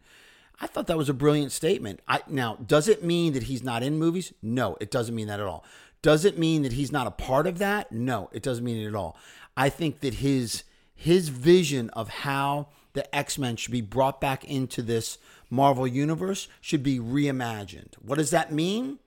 I 0.61 0.67
thought 0.67 0.87
that 0.87 0.97
was 0.97 1.09
a 1.09 1.15
brilliant 1.15 1.53
statement. 1.53 2.01
I, 2.09 2.21
now, 2.29 2.57
does 2.57 2.89
it 2.89 3.05
mean 3.05 3.35
that 3.35 3.45
he's 3.45 3.63
not 3.63 3.83
in 3.83 3.99
movies? 3.99 4.33
No, 4.41 4.77
it 4.81 4.91
doesn't 4.91 5.15
mean 5.15 5.27
that 5.27 5.41
at 5.41 5.47
all. 5.47 5.65
Does 6.07 6.25
it 6.25 6.38
mean 6.38 6.62
that 6.62 6.75
he's 6.75 6.92
not 6.92 7.09
a 7.09 7.11
part 7.11 7.49
of 7.49 7.59
that? 7.59 7.90
No, 7.90 8.31
it 8.31 8.40
doesn't 8.40 8.64
mean 8.64 8.77
it 8.77 8.87
at 8.87 8.95
all. 8.95 9.16
I 9.57 9.69
think 9.69 10.03
that 10.03 10.14
his 10.14 10.62
his 10.95 11.31
vision 11.31 11.90
of 11.90 12.09
how 12.09 12.69
the 12.92 13.12
X-Men 13.12 13.57
should 13.57 13.73
be 13.73 13.81
brought 13.81 14.21
back 14.21 14.45
into 14.45 14.83
this 14.83 15.19
Marvel 15.51 15.85
universe 15.85 16.47
should 16.61 16.85
be 16.85 17.01
reimagined. 17.01 17.95
What 18.01 18.19
does 18.19 18.31
that 18.31 18.53
mean? 18.53 19.01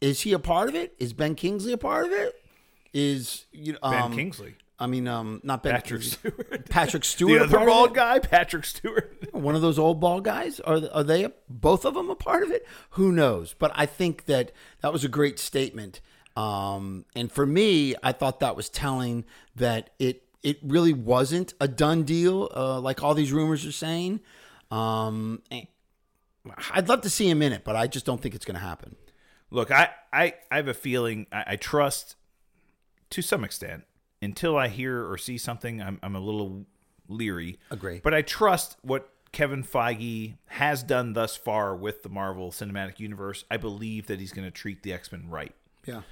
Is 0.00 0.22
he 0.22 0.32
a 0.32 0.40
part 0.40 0.68
of 0.68 0.74
it? 0.74 0.92
Is 0.98 1.12
Ben 1.12 1.36
Kingsley 1.36 1.72
a 1.72 1.78
part 1.78 2.06
of 2.06 2.10
it? 2.10 2.34
Is 2.92 3.46
you 3.52 3.74
know 3.74 3.78
Ben 3.84 4.02
um, 4.02 4.16
Kingsley. 4.16 4.56
I 4.82 4.88
mean, 4.88 5.06
um, 5.06 5.40
not 5.44 5.62
Ben 5.62 5.74
Patrick 5.74 6.02
Stewart. 6.02 6.68
Patrick 6.68 7.04
Stewart. 7.14 7.40
a 7.40 7.44
other 7.44 7.58
bald 7.66 7.94
guy, 7.94 8.18
Patrick 8.18 8.64
Stewart. 8.64 9.28
one 9.32 9.54
of 9.54 9.62
those 9.62 9.78
old 9.78 10.00
bald 10.00 10.24
guys? 10.24 10.58
Are 10.60 10.80
are 10.92 11.04
they 11.04 11.28
both 11.48 11.84
of 11.84 11.94
them 11.94 12.10
a 12.10 12.16
part 12.16 12.42
of 12.42 12.50
it? 12.50 12.66
Who 12.90 13.12
knows? 13.12 13.54
But 13.56 13.70
I 13.76 13.86
think 13.86 14.24
that 14.26 14.50
that 14.80 14.92
was 14.92 15.04
a 15.04 15.08
great 15.08 15.38
statement. 15.38 16.00
Um, 16.36 17.04
and 17.14 17.30
for 17.30 17.46
me, 17.46 17.94
I 18.02 18.10
thought 18.10 18.40
that 18.40 18.56
was 18.56 18.68
telling 18.68 19.24
that 19.54 19.90
it 20.00 20.24
it 20.42 20.58
really 20.64 20.92
wasn't 20.92 21.54
a 21.60 21.68
done 21.68 22.02
deal, 22.02 22.50
uh, 22.54 22.80
like 22.80 23.02
all 23.04 23.14
these 23.14 23.32
rumors 23.32 23.64
are 23.64 23.72
saying. 23.72 24.18
Um, 24.72 25.42
I'd 26.72 26.88
love 26.88 27.02
to 27.02 27.10
see 27.10 27.28
him 27.28 27.42
in 27.42 27.52
it, 27.52 27.62
but 27.62 27.76
I 27.76 27.86
just 27.86 28.04
don't 28.04 28.20
think 28.20 28.34
it's 28.34 28.44
going 28.44 28.56
to 28.56 28.60
happen. 28.60 28.96
Look, 29.50 29.70
I, 29.70 29.90
I, 30.12 30.34
I 30.50 30.56
have 30.56 30.66
a 30.66 30.74
feeling 30.74 31.26
I, 31.30 31.44
I 31.48 31.56
trust 31.56 32.16
to 33.10 33.22
some 33.22 33.44
extent 33.44 33.84
until 34.22 34.56
I 34.56 34.68
hear 34.68 35.06
or 35.10 35.18
see 35.18 35.36
something. 35.36 35.82
I'm, 35.82 35.98
I'm 36.02 36.16
a 36.16 36.20
little 36.20 36.64
leery. 37.08 37.58
Agree. 37.70 38.00
But 38.02 38.14
I 38.14 38.22
trust 38.22 38.76
what 38.82 39.10
Kevin 39.32 39.64
Feige 39.64 40.36
has 40.46 40.82
done 40.82 41.14
thus 41.14 41.36
far 41.36 41.74
with 41.74 42.02
the 42.02 42.08
Marvel 42.08 42.50
Cinematic 42.50 43.00
Universe. 43.00 43.44
I 43.50 43.56
believe 43.56 44.06
that 44.06 44.20
he's 44.20 44.32
going 44.32 44.46
to 44.46 44.50
treat 44.52 44.82
the 44.82 44.92
X 44.92 45.10
Men 45.10 45.28
right. 45.28 45.54
Yeah. 45.84 46.02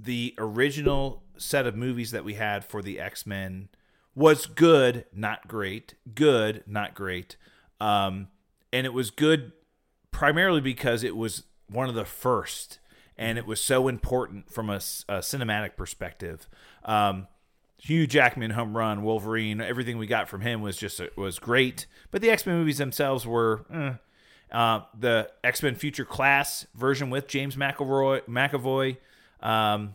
the 0.00 0.34
original 0.38 1.22
set 1.36 1.66
of 1.66 1.76
movies 1.76 2.10
that 2.10 2.24
we 2.24 2.34
had 2.34 2.64
for 2.64 2.82
the 2.82 3.00
X 3.00 3.26
Men 3.26 3.68
was 4.14 4.46
good, 4.46 5.06
not 5.12 5.48
great. 5.48 5.94
Good, 6.14 6.64
not 6.66 6.94
great. 6.94 7.36
Um, 7.80 8.28
and 8.72 8.86
it 8.86 8.92
was 8.92 9.10
good 9.10 9.52
primarily 10.10 10.60
because 10.60 11.02
it 11.02 11.16
was 11.16 11.44
one 11.68 11.88
of 11.88 11.94
the 11.94 12.04
first, 12.04 12.78
and 13.22 13.38
it 13.38 13.46
was 13.46 13.60
so 13.60 13.88
important 13.88 14.50
from 14.52 14.68
a 14.70 14.76
cinematic 14.78 15.76
perspective. 15.76 16.48
Um, 16.84 17.26
Hugh 17.78 18.06
Jackman 18.06 18.50
home 18.52 18.76
run, 18.76 19.02
Wolverine, 19.02 19.60
everything 19.60 19.98
we 19.98 20.06
got 20.06 20.28
from 20.28 20.40
him 20.40 20.60
was 20.60 20.76
just 20.76 21.00
was 21.16 21.38
great. 21.38 21.86
But 22.10 22.22
the 22.22 22.30
X 22.30 22.46
Men 22.46 22.56
movies 22.56 22.78
themselves 22.78 23.26
were. 23.26 23.64
eh. 23.72 23.94
Uh, 24.56 24.82
the 24.98 25.30
X 25.42 25.62
Men 25.62 25.74
Future 25.74 26.04
Class 26.04 26.66
version 26.74 27.08
with 27.08 27.26
James 27.26 27.56
McAvoy, 27.56 28.20
McAvoy 28.28 28.98
um, 29.40 29.94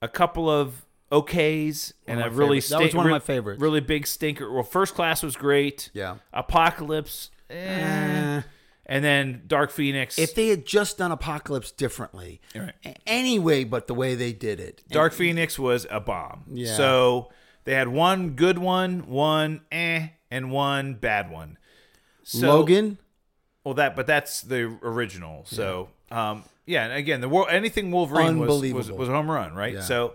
a 0.00 0.08
couple 0.08 0.48
of 0.48 0.86
okays 1.10 1.92
and 2.06 2.20
a 2.20 2.30
really 2.30 2.60
favorites. 2.60 2.68
That 2.70 2.80
was 2.82 2.94
one 2.94 3.06
of 3.06 3.10
my 3.12 3.18
favorites. 3.18 3.60
Really 3.60 3.80
big 3.80 4.06
stinker. 4.06 4.50
Well, 4.52 4.62
First 4.62 4.94
Class 4.94 5.22
was 5.22 5.36
great. 5.36 5.90
Yeah. 5.92 6.16
Apocalypse, 6.32 7.30
eh. 7.50 8.42
And 8.86 9.04
then 9.04 9.42
Dark 9.46 9.70
Phoenix. 9.70 10.18
If 10.18 10.34
they 10.34 10.48
had 10.48 10.66
just 10.66 10.98
done 10.98 11.12
Apocalypse 11.12 11.70
differently, 11.70 12.40
Right. 12.54 12.74
but 13.64 13.86
the 13.86 13.94
way 13.94 14.14
they 14.14 14.32
did 14.32 14.60
it, 14.60 14.82
Dark 14.88 15.12
Phoenix 15.12 15.58
was 15.58 15.86
a 15.90 16.00
bomb. 16.00 16.44
Yeah. 16.52 16.74
So 16.76 17.30
they 17.64 17.74
had 17.74 17.88
one 17.88 18.30
good 18.30 18.58
one, 18.58 19.06
one 19.06 19.62
eh, 19.72 20.08
and 20.30 20.50
one 20.50 20.94
bad 20.94 21.30
one. 21.30 21.58
So, 22.22 22.48
Logan, 22.48 22.98
Well, 23.64 23.74
that 23.74 23.96
but 23.96 24.06
that's 24.06 24.42
the 24.42 24.78
original. 24.82 25.44
So, 25.46 25.88
um, 26.10 26.44
yeah, 26.66 26.84
and 26.84 26.92
again, 26.94 27.20
the 27.20 27.28
anything 27.50 27.90
Wolverine 27.90 28.38
was, 28.38 28.62
was 28.72 28.90
was 28.90 29.08
a 29.08 29.12
home 29.12 29.30
run, 29.30 29.54
right? 29.54 29.74
Yeah. 29.74 29.80
So, 29.80 30.14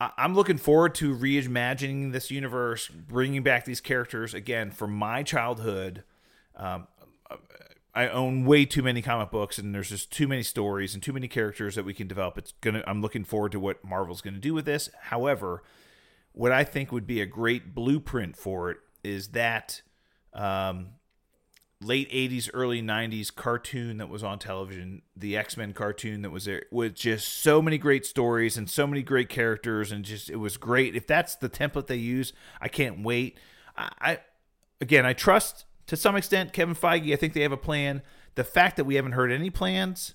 I'm 0.00 0.34
looking 0.34 0.56
forward 0.56 0.94
to 0.96 1.14
reimagining 1.14 2.12
this 2.12 2.30
universe, 2.30 2.88
bringing 2.88 3.42
back 3.42 3.64
these 3.66 3.80
characters 3.80 4.32
again 4.32 4.70
from 4.70 4.94
my 4.94 5.22
childhood. 5.22 6.04
Um, 6.56 6.86
I 8.00 8.08
own 8.08 8.46
way 8.46 8.64
too 8.64 8.82
many 8.82 9.02
comic 9.02 9.30
books, 9.30 9.58
and 9.58 9.74
there's 9.74 9.90
just 9.90 10.10
too 10.10 10.26
many 10.26 10.42
stories 10.42 10.94
and 10.94 11.02
too 11.02 11.12
many 11.12 11.28
characters 11.28 11.74
that 11.74 11.84
we 11.84 11.92
can 11.92 12.08
develop. 12.08 12.38
It's 12.38 12.54
gonna. 12.62 12.82
I'm 12.86 13.02
looking 13.02 13.24
forward 13.24 13.52
to 13.52 13.60
what 13.60 13.84
Marvel's 13.84 14.22
gonna 14.22 14.38
do 14.38 14.54
with 14.54 14.64
this. 14.64 14.88
However, 15.02 15.62
what 16.32 16.50
I 16.50 16.64
think 16.64 16.92
would 16.92 17.06
be 17.06 17.20
a 17.20 17.26
great 17.26 17.74
blueprint 17.74 18.38
for 18.38 18.70
it 18.70 18.78
is 19.04 19.28
that 19.28 19.82
um, 20.32 20.92
late 21.82 22.10
80s 22.10 22.48
early 22.54 22.80
90s 22.80 23.34
cartoon 23.34 23.98
that 23.98 24.08
was 24.08 24.24
on 24.24 24.38
television 24.38 25.02
the 25.16 25.36
x-men 25.36 25.72
cartoon 25.72 26.22
that 26.22 26.30
was 26.30 26.44
there 26.44 26.64
with 26.70 26.94
just 26.94 27.26
so 27.26 27.62
many 27.62 27.78
great 27.78 28.04
stories 28.04 28.58
and 28.58 28.68
so 28.68 28.86
many 28.86 29.02
great 29.02 29.30
characters 29.30 29.90
and 29.90 30.04
just 30.04 30.28
it 30.28 30.36
was 30.36 30.58
great 30.58 30.94
if 30.94 31.06
that's 31.06 31.34
the 31.36 31.48
template 31.48 31.86
they 31.86 31.96
use 31.96 32.34
i 32.60 32.68
can't 32.68 33.02
wait 33.02 33.38
i, 33.78 33.88
I 33.98 34.18
again 34.78 35.06
i 35.06 35.14
trust 35.14 35.64
to 35.90 35.96
some 35.96 36.14
extent 36.14 36.52
kevin 36.52 36.74
feige 36.74 37.12
i 37.12 37.16
think 37.16 37.34
they 37.34 37.42
have 37.42 37.50
a 37.50 37.56
plan 37.56 38.00
the 38.36 38.44
fact 38.44 38.76
that 38.76 38.84
we 38.84 38.94
haven't 38.94 39.12
heard 39.12 39.32
any 39.32 39.50
plans 39.50 40.14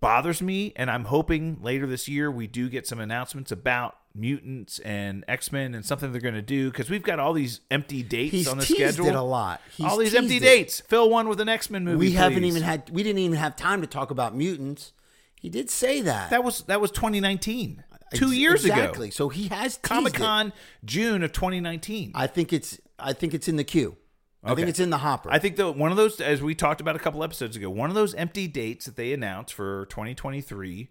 bothers 0.00 0.42
me 0.42 0.70
and 0.76 0.90
i'm 0.90 1.06
hoping 1.06 1.56
later 1.62 1.86
this 1.86 2.06
year 2.06 2.30
we 2.30 2.46
do 2.46 2.68
get 2.68 2.86
some 2.86 3.00
announcements 3.00 3.50
about 3.50 3.96
mutants 4.14 4.78
and 4.80 5.24
x-men 5.26 5.74
and 5.74 5.84
something 5.84 6.12
they're 6.12 6.20
going 6.20 6.34
to 6.34 6.42
do 6.42 6.70
because 6.70 6.90
we've 6.90 7.02
got 7.02 7.18
all 7.18 7.32
these 7.32 7.62
empty 7.70 8.02
dates 8.02 8.32
He's 8.32 8.48
on 8.48 8.58
the 8.58 8.64
schedule 8.66 9.06
it 9.06 9.14
a 9.14 9.22
lot. 9.22 9.60
He's 9.76 9.86
all 9.86 9.96
these 9.96 10.14
empty 10.14 10.36
it. 10.36 10.40
dates. 10.40 10.80
Fill 10.82 11.10
one 11.10 11.28
with 11.28 11.40
an 11.40 11.48
X 11.48 11.68
Men 11.68 11.84
movie. 11.84 11.96
We 11.96 12.12
haven't 12.12 12.44
even 12.44 12.62
had. 12.62 12.90
We 12.90 13.02
didn't 13.02 13.18
even 13.18 13.38
have 13.38 13.56
time 13.56 13.80
to 13.80 13.88
talk 13.88 14.12
about 14.12 14.36
mutants. 14.36 14.92
He 15.40 15.48
did 15.48 15.68
say 15.68 16.00
that. 16.02 16.30
That 16.30 16.44
was 16.44 16.62
that 16.62 16.80
was 16.80 16.92
2019, 16.92 17.82
two 18.14 18.26
Ex- 18.26 18.34
years 18.34 18.64
exactly. 18.64 18.70
ago. 18.70 18.82
Exactly. 18.82 19.10
So 19.10 19.28
he 19.30 19.48
has 19.48 19.78
Comic 19.78 20.14
Con 20.14 20.52
June 20.84 21.24
of 21.24 21.32
2019. 21.32 22.12
I 22.14 22.28
think 22.28 22.52
it's. 22.52 22.78
I 22.98 23.12
think 23.14 23.34
it's 23.34 23.48
in 23.48 23.56
the 23.56 23.64
queue. 23.64 23.96
I 24.44 24.54
think 24.54 24.68
it's 24.68 24.80
in 24.80 24.90
the 24.90 24.98
hopper. 24.98 25.30
I 25.32 25.38
think 25.38 25.56
that 25.56 25.72
one 25.72 25.90
of 25.90 25.96
those, 25.96 26.20
as 26.20 26.42
we 26.42 26.54
talked 26.54 26.80
about 26.80 26.96
a 26.96 26.98
couple 26.98 27.24
episodes 27.24 27.56
ago, 27.56 27.70
one 27.70 27.88
of 27.88 27.94
those 27.94 28.14
empty 28.14 28.46
dates 28.46 28.86
that 28.86 28.96
they 28.96 29.12
announced 29.12 29.54
for 29.54 29.86
2023, 29.86 30.90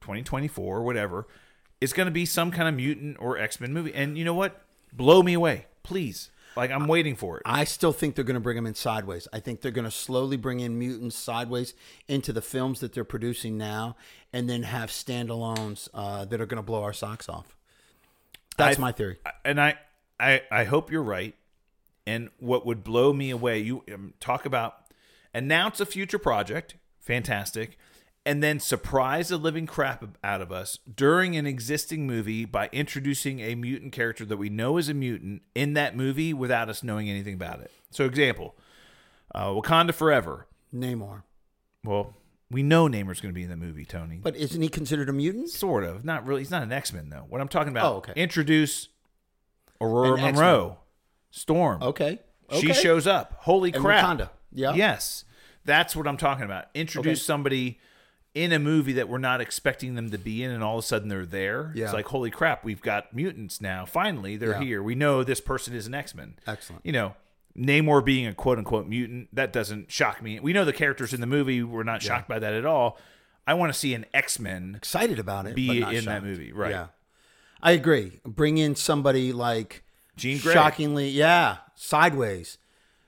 2024, 0.00 0.82
whatever, 0.82 1.26
is 1.80 1.92
going 1.92 2.06
to 2.06 2.12
be 2.12 2.26
some 2.26 2.50
kind 2.50 2.68
of 2.68 2.74
mutant 2.74 3.16
or 3.20 3.38
X 3.38 3.60
Men 3.60 3.72
movie. 3.72 3.94
And 3.94 4.18
you 4.18 4.24
know 4.24 4.34
what? 4.34 4.62
Blow 4.92 5.22
me 5.22 5.34
away, 5.34 5.66
please. 5.82 6.30
Like 6.56 6.70
I'm 6.70 6.88
waiting 6.88 7.14
for 7.14 7.36
it. 7.38 7.42
I 7.46 7.64
still 7.64 7.92
think 7.92 8.16
they're 8.16 8.24
going 8.24 8.34
to 8.34 8.40
bring 8.40 8.56
them 8.56 8.66
in 8.66 8.74
sideways. 8.74 9.28
I 9.32 9.40
think 9.40 9.60
they're 9.60 9.70
going 9.70 9.84
to 9.84 9.90
slowly 9.90 10.36
bring 10.36 10.60
in 10.60 10.78
mutants 10.78 11.16
sideways 11.16 11.74
into 12.08 12.32
the 12.32 12.42
films 12.42 12.80
that 12.80 12.92
they're 12.92 13.04
producing 13.04 13.56
now, 13.56 13.96
and 14.32 14.50
then 14.50 14.64
have 14.64 14.90
standalones 14.90 15.88
uh, 15.94 16.24
that 16.24 16.40
are 16.40 16.46
going 16.46 16.56
to 16.56 16.62
blow 16.62 16.82
our 16.82 16.92
socks 16.92 17.28
off. 17.28 17.56
That's 18.56 18.78
I- 18.78 18.80
my 18.80 18.92
theory. 18.92 19.18
and 19.44 19.60
I, 19.60 19.78
I, 20.18 20.42
I 20.50 20.64
hope 20.64 20.90
you're 20.90 21.02
right. 21.04 21.34
And 22.10 22.30
what 22.38 22.66
would 22.66 22.82
blow 22.82 23.12
me 23.12 23.30
away, 23.30 23.60
you 23.60 23.84
um, 23.94 24.14
talk 24.18 24.44
about 24.44 24.74
announce 25.32 25.78
a 25.80 25.86
future 25.86 26.18
project, 26.18 26.74
fantastic, 26.98 27.78
and 28.26 28.42
then 28.42 28.58
surprise 28.58 29.28
the 29.28 29.36
living 29.38 29.66
crap 29.66 30.04
out 30.24 30.40
of 30.40 30.50
us 30.50 30.78
during 30.92 31.36
an 31.36 31.46
existing 31.46 32.06
movie 32.06 32.44
by 32.44 32.68
introducing 32.72 33.38
a 33.40 33.54
mutant 33.54 33.92
character 33.92 34.24
that 34.24 34.36
we 34.38 34.48
know 34.48 34.76
is 34.76 34.88
a 34.88 34.94
mutant 34.94 35.42
in 35.54 35.74
that 35.74 35.96
movie 35.96 36.34
without 36.34 36.68
us 36.68 36.82
knowing 36.82 37.08
anything 37.08 37.34
about 37.34 37.60
it. 37.60 37.70
So, 37.90 38.04
example, 38.06 38.56
uh, 39.34 39.46
Wakanda 39.50 39.94
Forever. 39.94 40.46
Namor, 40.74 41.22
Well, 41.84 42.14
we 42.50 42.62
know 42.64 42.88
Namor's 42.88 43.20
going 43.20 43.32
to 43.32 43.38
be 43.38 43.44
in 43.44 43.50
the 43.50 43.56
movie, 43.56 43.84
Tony. 43.84 44.18
but 44.22 44.34
isn't 44.36 44.60
he 44.60 44.68
considered 44.68 45.08
a 45.08 45.12
mutant? 45.12 45.48
Sort 45.48 45.84
of. 45.84 46.04
Not 46.04 46.26
really. 46.26 46.40
He's 46.40 46.50
not 46.50 46.62
an 46.64 46.72
X 46.72 46.92
Men, 46.92 47.08
though. 47.10 47.24
What 47.28 47.40
I'm 47.40 47.48
talking 47.48 47.72
about, 47.72 47.84
Oh, 47.92 47.96
okay. 47.98 48.12
introduce 48.16 48.88
Aurora 49.80 50.16
An. 50.18 50.34
Munroe, 50.34 50.78
Storm. 51.30 51.82
Okay. 51.82 52.20
She 52.58 52.72
shows 52.72 53.06
up. 53.06 53.34
Holy 53.40 53.72
And 53.72 53.82
crap. 53.84 54.04
Wakanda. 54.04 54.30
Yeah. 54.52 54.74
Yes. 54.74 55.24
That's 55.64 55.94
what 55.94 56.06
I'm 56.08 56.16
talking 56.16 56.44
about. 56.44 56.66
Introduce 56.74 57.20
Okay. 57.20 57.24
somebody 57.24 57.78
in 58.34 58.52
a 58.52 58.58
movie 58.58 58.92
that 58.94 59.08
we're 59.08 59.18
not 59.18 59.40
expecting 59.40 59.94
them 59.94 60.10
to 60.10 60.18
be 60.18 60.42
in, 60.42 60.50
and 60.50 60.62
all 60.62 60.78
of 60.78 60.84
a 60.84 60.86
sudden 60.86 61.08
they're 61.08 61.26
there. 61.26 61.72
Yeah. 61.74 61.84
It's 61.86 61.94
like, 61.94 62.06
holy 62.06 62.30
crap, 62.30 62.64
we've 62.64 62.80
got 62.80 63.14
mutants 63.14 63.60
now. 63.60 63.84
Finally, 63.84 64.36
they're 64.36 64.52
Yeah. 64.52 64.60
here. 64.62 64.82
We 64.82 64.94
know 64.94 65.22
this 65.24 65.40
person 65.40 65.74
is 65.74 65.86
an 65.86 65.94
X 65.94 66.14
Men. 66.14 66.34
Excellent. 66.46 66.84
You 66.86 66.92
know, 66.92 67.14
Namor 67.58 68.04
being 68.04 68.26
a 68.26 68.32
quote 68.34 68.58
unquote 68.58 68.86
mutant, 68.86 69.28
that 69.34 69.52
doesn't 69.52 69.90
shock 69.90 70.22
me. 70.22 70.38
We 70.40 70.52
know 70.52 70.64
the 70.64 70.72
characters 70.72 71.12
in 71.12 71.20
the 71.20 71.26
movie. 71.26 71.62
We're 71.62 71.82
not 71.82 72.02
shocked 72.02 72.28
by 72.28 72.38
that 72.38 72.54
at 72.54 72.64
all. 72.64 72.98
I 73.46 73.54
want 73.54 73.72
to 73.72 73.78
see 73.78 73.94
an 73.94 74.06
X 74.14 74.38
Men 74.38 74.74
Excited 74.76 75.18
about 75.18 75.46
it. 75.46 75.54
be 75.56 75.82
in 75.82 76.04
that 76.04 76.22
movie. 76.22 76.52
Right. 76.52 76.70
Yeah. 76.70 76.86
I 77.62 77.72
agree. 77.72 78.20
Bring 78.24 78.58
in 78.58 78.76
somebody 78.76 79.32
like 79.32 79.82
Grey. 80.20 80.52
shockingly, 80.54 81.08
yeah, 81.08 81.58
sideways. 81.74 82.58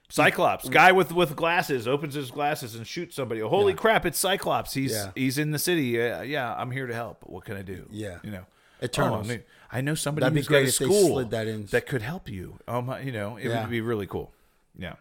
Cyclops, 0.08 0.68
guy 0.68 0.92
with 0.92 1.10
with 1.12 1.34
glasses, 1.36 1.88
opens 1.88 2.12
his 2.14 2.30
glasses 2.30 2.74
and 2.74 2.86
shoots 2.86 3.16
somebody. 3.16 3.40
Holy 3.40 3.72
Yeah. 3.72 3.78
crap! 3.78 4.04
It's 4.04 4.18
Cyclops. 4.18 4.74
He's 4.74 4.92
Yeah. 4.92 5.10
he's 5.14 5.38
in 5.38 5.52
the 5.52 5.58
city. 5.58 5.98
Uh, 6.02 6.20
yeah, 6.20 6.54
I'm 6.54 6.70
here 6.70 6.86
to 6.86 6.92
help. 6.94 7.22
What 7.24 7.46
can 7.46 7.56
I 7.56 7.62
do? 7.62 7.86
Yeah. 7.90 8.18
you 8.22 8.30
know, 8.30 8.44
Eternals. 8.82 9.26
Oh, 9.26 9.32
I, 9.32 9.36
mean, 9.36 9.42
I 9.72 9.80
know 9.80 9.94
somebody 9.94 10.24
That'd 10.24 10.34
be 10.34 10.40
who's 10.40 10.48
great 10.48 10.62
got 10.64 10.68
a 10.68 10.72
school 10.72 11.08
slid 11.08 11.30
that 11.30 11.46
in. 11.46 11.64
that 11.66 11.86
could 11.86 12.02
help 12.02 12.28
you. 12.28 12.58
Um, 12.68 12.94
you 13.02 13.10
know, 13.12 13.38
it 13.38 13.46
Yeah. 13.48 13.62
would 13.62 13.70
be 13.70 13.80
really 13.80 14.06
cool. 14.06 14.34
Yeah. 14.78 14.96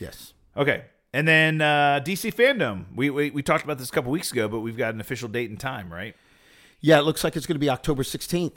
Yes. 0.00 0.32
Okay. 0.56 0.86
And 1.12 1.28
then 1.28 1.60
uh, 1.60 2.00
DC 2.04 2.34
fandom. 2.34 2.86
We, 2.96 3.10
we 3.10 3.30
we 3.30 3.42
talked 3.44 3.62
about 3.62 3.78
this 3.78 3.88
a 3.90 3.92
couple 3.92 4.10
weeks 4.10 4.32
ago, 4.32 4.48
but 4.48 4.58
we've 4.58 4.76
got 4.76 4.92
an 4.92 5.00
official 5.00 5.28
date 5.28 5.50
and 5.50 5.58
time, 5.60 5.92
right? 5.92 6.16
Yeah, 6.80 6.98
it 6.98 7.02
looks 7.02 7.22
like 7.22 7.36
it's 7.36 7.46
going 7.46 7.54
to 7.54 7.60
be 7.60 7.70
October 7.70 8.02
16th 8.02 8.56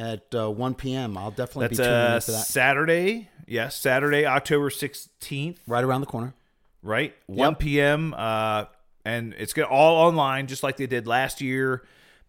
at 0.00 0.34
uh, 0.34 0.50
1 0.50 0.74
p.m. 0.74 1.16
I'll 1.18 1.30
definitely 1.30 1.68
That's 1.68 1.78
be 1.78 1.84
tuning 1.84 1.92
uh, 1.94 2.14
in 2.16 2.20
for 2.22 2.30
that. 2.32 2.46
Saturday. 2.46 3.28
Yes, 3.46 3.76
Saturday, 3.76 4.26
October 4.26 4.70
sixteenth. 4.70 5.60
Right 5.66 5.82
around 5.84 6.00
the 6.02 6.06
corner. 6.06 6.34
right? 6.82 7.14
1 7.26 7.56
p.m. 7.56 8.14
Uh, 8.16 8.64
and 9.04 9.34
it's 9.38 9.52
gonna 9.52 9.68
all 9.68 10.06
online, 10.08 10.46
just 10.46 10.62
like 10.62 10.76
they 10.76 10.86
did 10.86 11.06
last 11.06 11.40
year. 11.40 11.82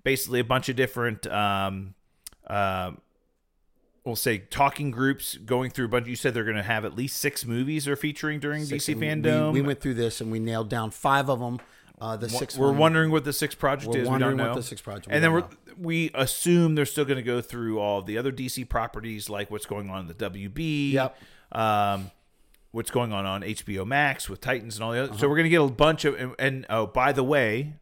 Basically, 0.03 0.39
a 0.39 0.43
bunch 0.43 0.67
of 0.67 0.76
different, 0.76 1.28
um, 1.28 1.93
uh, 2.47 2.91
we'll 4.03 4.15
say, 4.15 4.39
talking 4.39 4.89
groups 4.89 5.38
going 5.38 5.69
through 5.69 5.86
a 5.86 5.89
bunch. 5.89 6.07
You 6.07 6.15
said 6.15 6.34
they're 6.34 6.43
going 6.43 6.55
to 6.57 6.63
have 6.63 6.86
at 6.86 6.95
least 6.95 7.17
six 7.17 7.45
movies 7.45 7.86
they're 7.86 7.95
featuring 7.95 8.39
during 8.39 8.65
Six, 8.65 8.86
DC 8.88 8.93
and 8.93 8.99
we- 9.24 9.30
fandom. 9.30 9.53
We, 9.53 9.61
went 9.61 9.80
through 9.80 9.93
this 9.93 10.19
and 10.22 10.32
we 10.32 10.39
nailed 10.39 10.69
down 10.69 10.89
five 10.89 11.30
of 11.30 11.39
them. 11.39 11.59
Uh, 12.02 12.18
the 12.18 12.28
sixth 12.28 12.58
We're 12.58 12.70
one, 12.70 12.80
wondering 12.80 13.12
what 13.12 13.24
the 13.26 13.32
sixth 13.32 13.60
project 13.60 13.93
We're 13.93 14.02
is. 14.02 14.10
We 14.10 14.18
don't 14.18 14.36
what 14.36 14.43
know. 14.43 14.56
the 14.56 14.64
sixth 14.64 14.84
project- 14.84 15.08
we 15.08 15.14
and 15.14 15.24
then 15.24 15.32
we're 15.34 15.43
we 15.78 16.10
assume 16.16 16.74
they're 16.74 16.86
still 16.88 17.06
going 17.06 17.18
to 17.18 17.24
go 17.24 17.41
through 17.41 17.80
all 17.80 18.02
the 18.02 18.18
other 18.18 18.32
DC 18.32 18.68
properties, 18.68 19.30
like 19.30 19.52
what's 19.52 19.68
going 19.68 19.89
on 19.91 20.02
in 20.02 20.08
the 20.08 20.16
WB. 20.16 20.93
Yep. 20.93 21.18
Um, 21.52 22.10
what's 22.72 22.89
going 22.89 23.14
on 23.14 23.28
on 23.28 23.41
HBO 23.43 23.86
Max 23.86 24.28
with 24.30 24.41
Titans 24.41 24.76
and 24.78 24.84
all 24.84 24.93
the 24.93 24.99
other. 24.99 25.10
Uh-huh. 25.12 25.20
So 25.20 25.30
we're 25.30 25.36
going 25.36 25.45
to 25.45 25.49
get 25.52 25.62
a 25.62 25.68
bunch 25.68 26.04
of. 26.06 26.16
And, 26.16 26.36
and 26.39 26.66
oh, 26.72 26.88
by 26.88 27.12
the 27.12 27.24
way, 27.24 27.76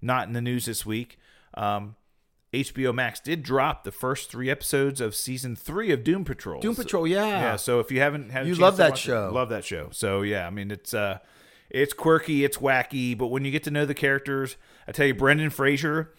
not 0.00 0.26
in 0.26 0.32
the 0.32 0.40
news 0.40 0.64
this 0.64 0.86
week. 0.86 1.18
Um, 1.54 1.96
HBO 2.54 2.94
Max 2.94 3.20
did 3.20 3.42
drop 3.42 3.84
the 3.84 3.92
first 3.92 4.30
three 4.30 4.48
episodes 4.48 5.00
of 5.00 5.14
season 5.14 5.54
three 5.54 5.90
of 5.92 6.02
Doom 6.02 6.24
Patrol. 6.24 6.60
Doom 6.60 6.74
Patrol, 6.76 7.06
yeah. 7.06 7.26
yeah. 7.26 7.56
So 7.56 7.80
if 7.80 7.90
you 7.92 8.00
haven't 8.00 8.30
had, 8.30 8.46
You 8.46 8.54
love 8.54 8.78
that 8.78 8.92
watch 8.92 9.00
it, 9.00 9.08
show. 9.08 9.30
love 9.32 9.50
that 9.50 9.64
show. 9.64 9.88
So 9.92 10.22
yeah, 10.22 10.46
I 10.46 10.50
mean 10.50 10.70
it's 10.70 10.94
uh, 10.94 11.18
it's 11.70 11.92
quirky, 11.92 12.44
it's 12.44 12.58
wacky, 12.58 13.16
but 13.16 13.28
when 13.28 13.44
you 13.44 13.50
get 13.50 13.64
to 13.64 13.70
know 13.70 13.84
the 13.84 13.94
characters, 13.94 14.56
I 14.86 14.92
tell 14.92 15.06
you, 15.06 15.14
Brendan 15.14 15.50
Fraser, 15.50 16.12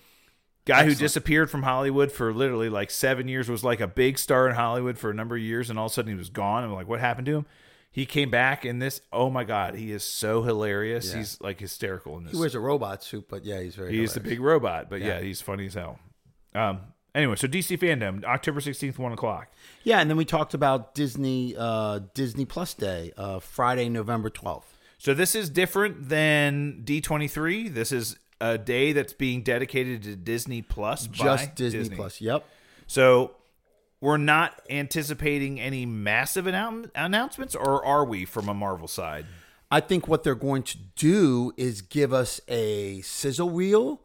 guy 0.65 0.85
who 0.85 0.93
disappeared 0.95 1.49
from 1.49 1.63
Hollywood 1.63 2.11
for 2.11 2.33
literally 2.33 2.69
like 2.69 2.91
seven 2.91 3.27
years, 3.27 3.49
was 3.49 3.63
like 3.63 3.79
a 3.79 3.87
big 3.87 4.17
star 4.19 4.47
in 4.47 4.55
Hollywood 4.55 4.97
for 4.97 5.09
a 5.09 5.13
number 5.13 5.35
of 5.35 5.41
years, 5.41 5.69
and 5.69 5.79
all 5.79 5.85
of 5.85 5.91
a 5.91 5.95
sudden 5.95 6.11
he 6.11 6.17
was 6.17 6.29
gone. 6.29 6.63
I'm 6.63 6.73
like, 6.73 6.87
what 6.87 6.99
happened 6.99 7.25
to 7.27 7.37
him? 7.37 7.45
He 7.89 8.05
came 8.05 8.29
back 8.29 8.63
in 8.65 8.79
this. 8.79 9.01
Oh 9.11 9.29
my 9.29 9.43
god, 9.43 9.75
he 9.75 9.91
is 9.91 10.03
so 10.03 10.43
hilarious. 10.43 11.11
Yeah. 11.11 11.19
He's 11.19 11.41
like 11.41 11.59
hysterical 11.59 12.17
in 12.17 12.25
this. 12.25 12.33
He 12.33 12.39
wears 12.39 12.53
a 12.53 12.59
robot 12.59 13.03
suit, 13.03 13.27
but 13.27 13.43
yeah, 13.43 13.59
he's 13.61 13.75
very. 13.75 13.95
He's 13.95 14.13
the 14.13 14.19
big 14.19 14.39
robot, 14.39 14.89
but 14.89 14.99
yeah. 15.01 15.07
Yeah. 15.17 15.21
he's 15.21 15.41
funny 15.41 15.65
as 15.65 15.73
hell. 15.73 15.99
Um. 16.53 16.81
Anyway, 17.15 17.35
so 17.35 17.47
DC 17.47 17.79
fandom, 17.79 18.23
October 18.23 18.61
sixteenth, 18.61 18.99
one 18.99 19.11
o'clock. 19.13 19.47
Yeah, 19.83 19.99
and 19.99 20.07
then 20.07 20.17
we 20.17 20.25
talked 20.25 20.53
about 20.53 20.93
Disney 20.93 21.55
uh, 21.57 22.01
Disney 22.13 22.45
Plus 22.45 22.75
Day, 22.75 23.11
uh, 23.17 23.39
Friday, 23.39 23.89
November 23.89 24.29
12th. 24.29 24.65
So 24.97 25.13
this 25.13 25.35
is 25.35 25.49
different 25.49 26.09
than 26.09 26.81
D23. 26.83 27.73
This 27.73 27.91
is 27.91 28.17
a 28.41 28.57
day 28.57 28.93
that's 28.93 29.13
being 29.13 29.41
dedicated 29.43 30.03
to 30.03 30.15
Disney 30.15 30.61
Plus 30.61 31.07
by 31.07 31.15
Just 31.23 31.55
Disney, 31.55 31.95
Plus. 31.95 32.19
Yep. 32.21 32.45
So 32.87 33.35
we're 34.01 34.17
not 34.17 34.61
anticipating 34.69 35.59
any 35.59 35.85
massive 35.85 36.45
annou- 36.45 36.89
announcements, 36.95 37.55
or 37.55 37.83
are 37.85 38.05
we 38.05 38.25
from 38.25 38.49
a 38.49 38.53
Marvel 38.53 38.87
side? 38.87 39.25
I 39.69 39.81
think 39.81 40.07
what 40.07 40.23
they're 40.23 40.35
going 40.35 40.63
to 40.63 40.77
do 40.95 41.51
is 41.57 41.81
give 41.81 42.13
us 42.13 42.39
a 42.47 43.01
sizzle 43.01 43.49
reel 43.49 44.01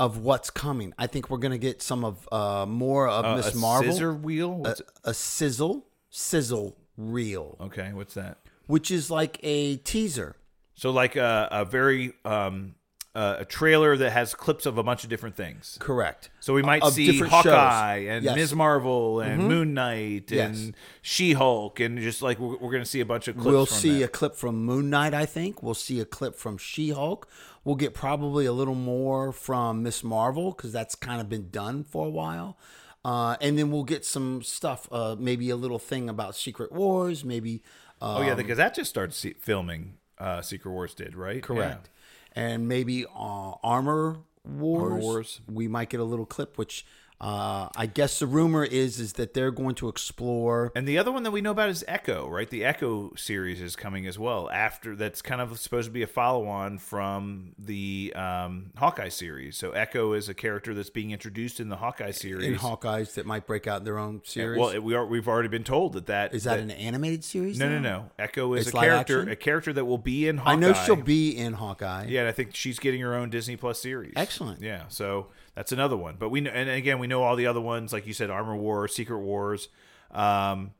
of 0.00 0.18
what's 0.18 0.50
coming. 0.50 0.92
I 0.98 1.06
think 1.06 1.30
we're 1.30 1.38
going 1.38 1.52
to 1.52 1.58
get 1.58 1.80
some 1.82 2.04
of 2.04 2.28
uh, 2.32 2.66
more 2.66 3.08
of 3.08 3.24
Uh, 3.24 3.36
Miss 3.36 3.54
a 3.54 3.58
Marvel. 3.58 3.92
scissor 3.92 4.12
wheel. 4.12 4.50
What's 4.58 4.82
a 5.04 5.14
sizzle 5.14 5.86
sizzle 6.10 6.76
reel, 6.96 7.56
okay, 7.60 7.92
what's 7.92 8.14
that? 8.14 8.38
Which 8.66 8.90
is 8.90 9.10
like 9.10 9.38
a 9.42 9.76
teaser. 9.76 10.36
So 10.74 10.90
like 10.90 11.16
a, 11.16 11.48
a 11.50 11.64
very 11.64 12.14
um, 12.24 12.74
uh, 13.14 13.36
a 13.40 13.44
trailer 13.44 13.96
that 13.96 14.10
has 14.10 14.34
clips 14.34 14.66
of 14.66 14.76
a 14.76 14.82
bunch 14.82 15.04
of 15.04 15.10
different 15.10 15.36
things. 15.36 15.76
Correct. 15.80 16.30
So 16.40 16.52
we 16.52 16.62
might 16.62 16.82
Of 16.82 16.94
see 16.94 17.06
different 17.12 17.32
Hawkeye 17.32 18.00
shows. 18.00 18.08
and 18.08 18.24
Yes. 18.24 18.32
Mm-hmm. 18.32 18.40
Ms. 18.40 18.54
Marvel 18.56 19.20
and 19.20 19.46
Moon 19.46 19.72
Knight 19.74 20.32
and 20.32 20.58
Yes. 20.66 20.72
She 21.00 21.32
Hulk 21.34 21.78
and 21.78 22.00
just 22.00 22.22
like 22.22 22.40
we're, 22.40 22.56
we're 22.56 22.72
going 22.72 22.82
to 22.82 22.88
see 22.88 22.98
a 23.00 23.06
bunch 23.06 23.28
of 23.28 23.36
clips. 23.36 23.46
We'll 23.46 23.66
from 23.66 23.76
see 23.76 23.98
that. 24.00 24.06
a 24.06 24.08
clip 24.08 24.34
from 24.34 24.64
Moon 24.64 24.90
Knight, 24.90 25.14
I 25.14 25.26
think. 25.26 25.62
We'll 25.62 25.74
see 25.74 26.00
a 26.00 26.04
clip 26.04 26.34
from 26.34 26.58
She 26.58 26.90
Hulk. 26.90 27.28
We'll 27.62 27.76
get 27.76 27.94
probably 27.94 28.46
a 28.46 28.52
little 28.52 28.74
more 28.74 29.30
from 29.32 29.84
Miss 29.84 30.02
Marvel 30.02 30.50
because 30.50 30.72
that's 30.72 30.96
kind 30.96 31.20
of 31.20 31.28
been 31.28 31.50
done 31.50 31.84
for 31.84 32.06
a 32.06 32.10
while. 32.10 32.58
Uh, 33.04 33.36
and 33.40 33.56
then 33.58 33.70
we'll 33.70 33.84
get 33.84 34.04
some 34.04 34.42
stuff, 34.42 34.88
uh, 34.90 35.14
maybe 35.18 35.50
a 35.50 35.56
little 35.56 35.78
thing 35.78 36.08
about 36.08 36.34
Secret 36.34 36.72
Wars, 36.72 37.24
maybe. 37.24 37.62
Uh, 38.04 38.18
Oh 38.18 38.22
yeah, 38.22 38.34
because 38.34 38.58
that 38.58 38.74
just 38.74 38.90
started 38.90 39.14
see- 39.14 39.34
filming 39.40 39.94
uh, 40.18 40.42
Secret 40.42 40.70
Wars 40.70 40.94
did, 40.94 41.16
right? 41.16 41.42
Correct. 41.42 41.88
And 42.32 42.68
maybe 42.68 43.06
uh, 43.06 43.52
Armor 43.62 44.18
Wars. 44.44 45.02
Wars. 45.02 45.40
We 45.50 45.68
might 45.68 45.88
get 45.88 46.00
a 46.00 46.04
little 46.04 46.26
clip, 46.26 46.58
which 46.58 46.84
uh, 47.20 47.68
I 47.76 47.86
guess 47.86 48.18
the 48.18 48.26
rumor 48.26 48.64
is 48.64 48.98
is 49.00 49.14
that 49.14 49.34
they're 49.34 49.50
going 49.52 49.76
to 49.76 49.88
explore. 49.88 50.72
And 50.74 50.86
the 50.86 50.98
other 50.98 51.12
one 51.12 51.22
that 51.22 51.30
we 51.30 51.40
know 51.40 51.52
about 51.52 51.68
is 51.70 51.84
Echo, 51.86 52.28
right? 52.28 52.50
The 52.50 52.64
Echo 52.64 53.14
series 53.14 53.60
is 53.60 53.76
coming 53.76 54.06
as 54.06 54.18
well. 54.18 54.50
After 54.50 54.94
that's 54.96 55.22
kind 55.22 55.40
of 55.40 55.58
supposed 55.58 55.86
to 55.86 55.92
be 55.92 56.02
a 56.02 56.06
follow-on 56.06 56.78
from 56.78 57.52
the 57.58 58.12
um, 58.16 58.72
Hawkeye 58.76 59.08
series. 59.08 59.56
So 59.56 59.70
Echo 59.70 60.12
is 60.12 60.28
a 60.28 60.34
character 60.34 60.74
that's 60.74 60.90
being 60.90 61.12
introduced 61.12 61.60
in 61.60 61.68
the 61.68 61.76
Hawkeye 61.76 62.10
series. 62.10 62.46
in 62.46 62.54
Hawkeyes 62.56 63.14
that 63.14 63.26
might 63.26 63.46
break 63.46 63.66
out 63.66 63.78
in 63.78 63.84
their 63.84 63.98
own 63.98 64.20
series. 64.24 64.58
well, 64.60 64.78
we 64.80 64.94
are 64.94 65.06
we've 65.06 65.28
already 65.28 65.48
been 65.48 65.64
told 65.64 65.94
that 65.94 66.06
that 66.06 66.34
is 66.34 66.44
that, 66.44 66.58
an 66.58 66.70
animated 66.72 67.24
series? 67.24 67.58
no, 67.58 67.68
no, 67.68 67.78
now? 67.78 67.98
no. 67.98 68.10
Echo 68.18 68.54
is 68.54 68.66
It's 68.66 68.76
a 68.76 68.80
character, 68.80 69.20
action? 69.20 69.32
a 69.32 69.36
character 69.36 69.72
that 69.72 69.84
will 69.84 69.98
be 69.98 70.28
in 70.28 70.38
Hawkeye. 70.38 70.52
I 70.52 70.56
know 70.56 70.72
she'll 70.72 70.96
be 70.96 71.30
in 71.30 71.54
Hawkeye. 71.54 72.06
Yeah, 72.08 72.20
and 72.20 72.28
I 72.28 72.32
think 72.32 72.54
she's 72.54 72.78
getting 72.78 73.00
her 73.00 73.14
own 73.14 73.30
Disney 73.30 73.56
Plus 73.56 73.80
series. 73.80 74.12
Excellent. 74.16 74.60
Yeah, 74.60 74.82
so 74.88 75.28
that's 75.54 75.72
another 75.72 75.96
one. 75.96 76.16
But 76.18 76.30
we 76.30 76.40
know, 76.40 76.50
and 76.50 76.68
again, 76.68 76.98
we 76.98 77.06
know 77.06 77.22
all 77.22 77.36
the 77.36 77.46
other 77.46 77.60
ones, 77.60 77.92
like 77.92 78.06
you 78.06 78.12
said, 78.12 78.30
Armor 78.30 78.56
War, 78.56 78.88
Secret 78.88 79.18
Wars, 79.18 79.68
um, 80.10 80.72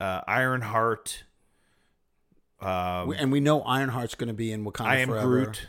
uh, 0.00 0.22
Ironheart. 0.26 1.24
Um, 2.60 3.12
and 3.12 3.30
we 3.30 3.40
know 3.40 3.62
Ironheart's 3.62 4.14
going 4.14 4.28
to 4.28 4.34
be 4.34 4.52
in 4.52 4.64
Wakanda 4.64 4.86
I 4.86 4.96
am 4.96 5.08
Forever. 5.08 5.26
Groot. 5.26 5.66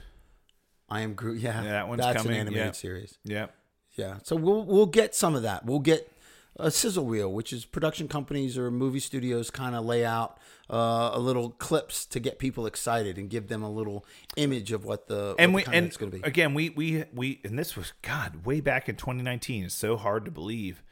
I 0.89 1.01
am 1.01 1.13
Groot. 1.13 1.39
Yeah, 1.39 1.61
Yeah, 1.61 1.71
that 1.71 1.87
one's 1.89 2.01
that's 2.01 2.23
coming, 2.23 2.35
an 2.35 2.47
animated 2.47 2.65
yeah. 2.67 2.71
series. 2.71 3.17
Yeah, 3.23 3.47
Yeah, 3.95 4.17
so 4.23 4.35
we'll 4.35 4.63
we'll 4.63 4.85
get 4.85 5.13
some 5.13 5.35
of 5.35 5.41
that. 5.41 5.65
We'll 5.65 5.79
get 5.79 6.09
a 6.59 6.71
sizzle 6.71 7.05
reel, 7.05 7.31
which 7.31 7.53
is 7.53 7.65
production 7.65 8.07
companies 8.07 8.57
or 8.57 8.69
movie 8.71 8.99
studios 8.99 9.49
kind 9.49 9.75
of 9.75 9.85
lay 9.85 10.03
out 10.03 10.39
uh, 10.69 11.11
a 11.13 11.19
little 11.19 11.51
clips 11.51 12.05
to 12.07 12.19
get 12.19 12.39
people 12.39 12.65
excited 12.65 13.17
and 13.17 13.29
give 13.29 13.47
them 13.47 13.63
a 13.63 13.69
little 13.69 14.05
image 14.35 14.71
of 14.71 14.83
what 14.83 15.07
the 15.07 15.35
and 15.37 15.53
what 15.53 15.57
we 15.57 15.63
the 15.63 15.71
and 15.71 15.91
content's 15.91 15.97
going 15.97 16.11
to 16.11 16.17
be. 16.17 16.23
again, 16.23 16.53
we 16.53 16.69
we 16.69 17.05
we 17.13 17.39
and 17.43 17.57
this 17.57 17.75
was 17.75 17.93
God 18.01 18.45
way 18.45 18.59
back 18.59 18.89
in 18.89 18.95
2019. 18.95 19.65
It's 19.65 19.75
so 19.75 19.97
hard 19.97 20.25
to 20.25 20.31
believe. 20.31 20.83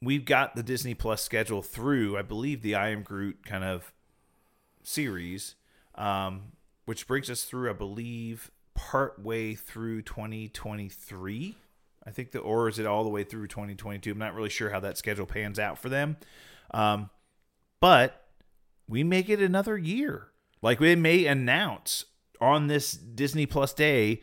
We've 0.00 0.24
got 0.24 0.54
the 0.54 0.62
Disney 0.62 0.94
Plus 0.94 1.22
schedule 1.22 1.62
through, 1.62 2.16
I 2.16 2.22
believe, 2.22 2.62
the 2.62 2.76
I 2.76 2.90
Am 2.90 3.02
Groot 3.02 3.44
kind 3.44 3.64
of 3.64 3.92
series, 4.84 5.56
um, 5.96 6.52
which 6.84 7.08
brings 7.08 7.28
us 7.28 7.42
through, 7.42 7.68
I 7.68 7.72
believe, 7.72 8.52
part 8.74 9.20
way 9.20 9.56
through 9.56 10.02
2023. 10.02 11.56
I 12.08 12.10
think 12.10 12.30
the 12.30 12.38
or 12.38 12.68
is 12.68 12.78
it 12.78 12.86
all 12.86 13.04
the 13.04 13.10
way 13.10 13.22
through 13.22 13.48
2022? 13.48 14.10
I'm 14.10 14.18
not 14.18 14.34
really 14.34 14.48
sure 14.48 14.70
how 14.70 14.80
that 14.80 14.96
schedule 14.96 15.26
pans 15.26 15.58
out 15.58 15.78
for 15.78 15.90
them. 15.90 16.16
Um, 16.72 17.10
but 17.80 18.24
we 18.88 19.04
make 19.04 19.28
it 19.28 19.42
another 19.42 19.76
year. 19.76 20.28
Like 20.62 20.80
we 20.80 20.96
may 20.96 21.26
announce 21.26 22.06
on 22.40 22.68
this 22.68 22.92
Disney 22.92 23.44
Plus 23.44 23.74
day 23.74 24.22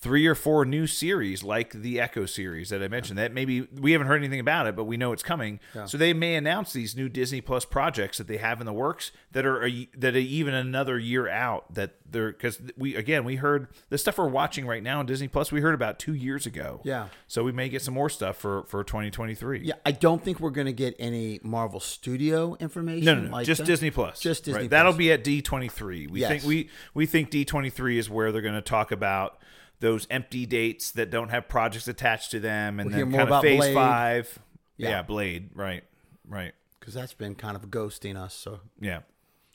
three 0.00 0.26
or 0.26 0.34
four 0.34 0.64
new 0.64 0.86
series 0.86 1.42
like 1.42 1.72
the 1.72 2.00
Echo 2.00 2.24
series 2.24 2.70
that 2.70 2.82
I 2.82 2.88
mentioned. 2.88 3.18
That 3.18 3.32
maybe 3.34 3.60
we 3.62 3.92
haven't 3.92 4.06
heard 4.06 4.16
anything 4.22 4.40
about 4.40 4.66
it, 4.66 4.74
but 4.74 4.84
we 4.84 4.96
know 4.96 5.12
it's 5.12 5.22
coming. 5.22 5.60
So 5.86 5.98
they 5.98 6.12
may 6.14 6.36
announce 6.36 6.72
these 6.72 6.96
new 6.96 7.08
Disney 7.08 7.40
Plus 7.40 7.64
projects 7.64 8.16
that 8.18 8.26
they 8.26 8.38
have 8.38 8.60
in 8.60 8.66
the 8.66 8.72
works 8.72 9.12
that 9.32 9.44
are 9.44 9.66
a, 9.66 9.88
that 9.96 10.14
are 10.14 10.18
even 10.18 10.54
another 10.54 10.98
year 10.98 11.28
out. 11.28 11.74
That 11.74 11.96
they're 12.10 12.32
because 12.32 12.60
we 12.78 12.96
again 12.96 13.24
we 13.24 13.36
heard 13.36 13.68
the 13.90 13.98
stuff 13.98 14.16
we're 14.18 14.28
watching 14.28 14.66
right 14.66 14.82
now 14.82 15.00
on 15.00 15.06
Disney 15.06 15.28
Plus. 15.28 15.52
We 15.52 15.60
heard 15.60 15.74
about 15.74 15.98
two 15.98 16.14
years 16.14 16.46
ago. 16.46 16.80
Yeah. 16.82 17.08
So 17.28 17.44
we 17.44 17.52
may 17.52 17.68
get 17.68 17.82
some 17.82 17.94
more 17.94 18.08
stuff 18.08 18.36
for 18.36 18.64
for 18.64 18.82
2023. 18.82 19.60
yeah, 19.64 19.74
I 19.84 19.92
don't 19.92 20.24
think 20.24 20.40
we're 20.40 20.50
going 20.50 20.66
to 20.66 20.72
get 20.72 20.96
any 20.98 21.40
Marvel 21.42 21.78
Studio 21.80 22.56
information. 22.58 23.04
No, 23.04 23.14
no, 23.16 23.22
no. 23.22 23.30
like 23.32 23.46
just 23.46 23.58
that. 23.60 23.66
Disney 23.66 23.90
Plus. 23.90 24.18
Just 24.20 24.44
Disney 24.44 24.62
Right. 24.62 24.70
That'll 24.70 24.92
be 24.94 25.12
at 25.12 25.22
D 25.22 25.42
twenty 25.42 25.68
three. 25.68 26.06
We 26.06 26.20
Yes. 26.20 26.30
think 26.30 26.44
we 26.44 26.70
we 26.94 27.04
think 27.06 27.30
D 27.30 27.44
twenty 27.44 27.68
three 27.70 27.98
is 27.98 28.08
where 28.08 28.32
they're 28.32 28.40
going 28.42 28.54
to 28.54 28.62
talk 28.62 28.92
about 28.92 29.38
those 29.80 30.06
empty 30.10 30.46
dates 30.46 30.92
that 30.92 31.10
don't 31.10 31.30
have 31.30 31.48
projects 31.48 31.88
attached 31.88 32.30
to 32.32 32.40
them, 32.40 32.78
and 32.80 32.90
We'll 32.90 32.98
then 32.98 33.10
more 33.10 33.20
kind 33.20 33.32
of 33.32 33.42
Phase 33.42 33.58
Blade. 33.60 33.74
Five. 33.74 34.38
Yeah. 34.76 34.88
Yeah. 34.90 35.02
Blade. 35.02 35.50
Right. 35.54 35.84
Right. 36.28 36.52
because 36.78 36.94
that's 36.94 37.12
been 37.14 37.34
kind 37.34 37.56
of 37.56 37.62
ghosting 37.70 38.16
us. 38.16 38.34
So 38.34 38.60
Yeah. 38.80 39.00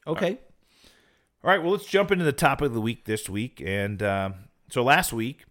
okay, 0.05 0.39
All 1.43 1.49
right. 1.49 1.61
Well, 1.61 1.71
let's 1.71 1.85
jump 1.87 2.11
into 2.11 2.25
the 2.25 2.33
topic 2.33 2.67
of 2.67 2.73
the 2.73 2.81
week 2.81 3.05
this 3.05 3.29
week. 3.29 3.61
And 3.65 4.03
um, 4.03 4.33
so 4.69 4.83
last 4.83 5.13
week 5.13 5.45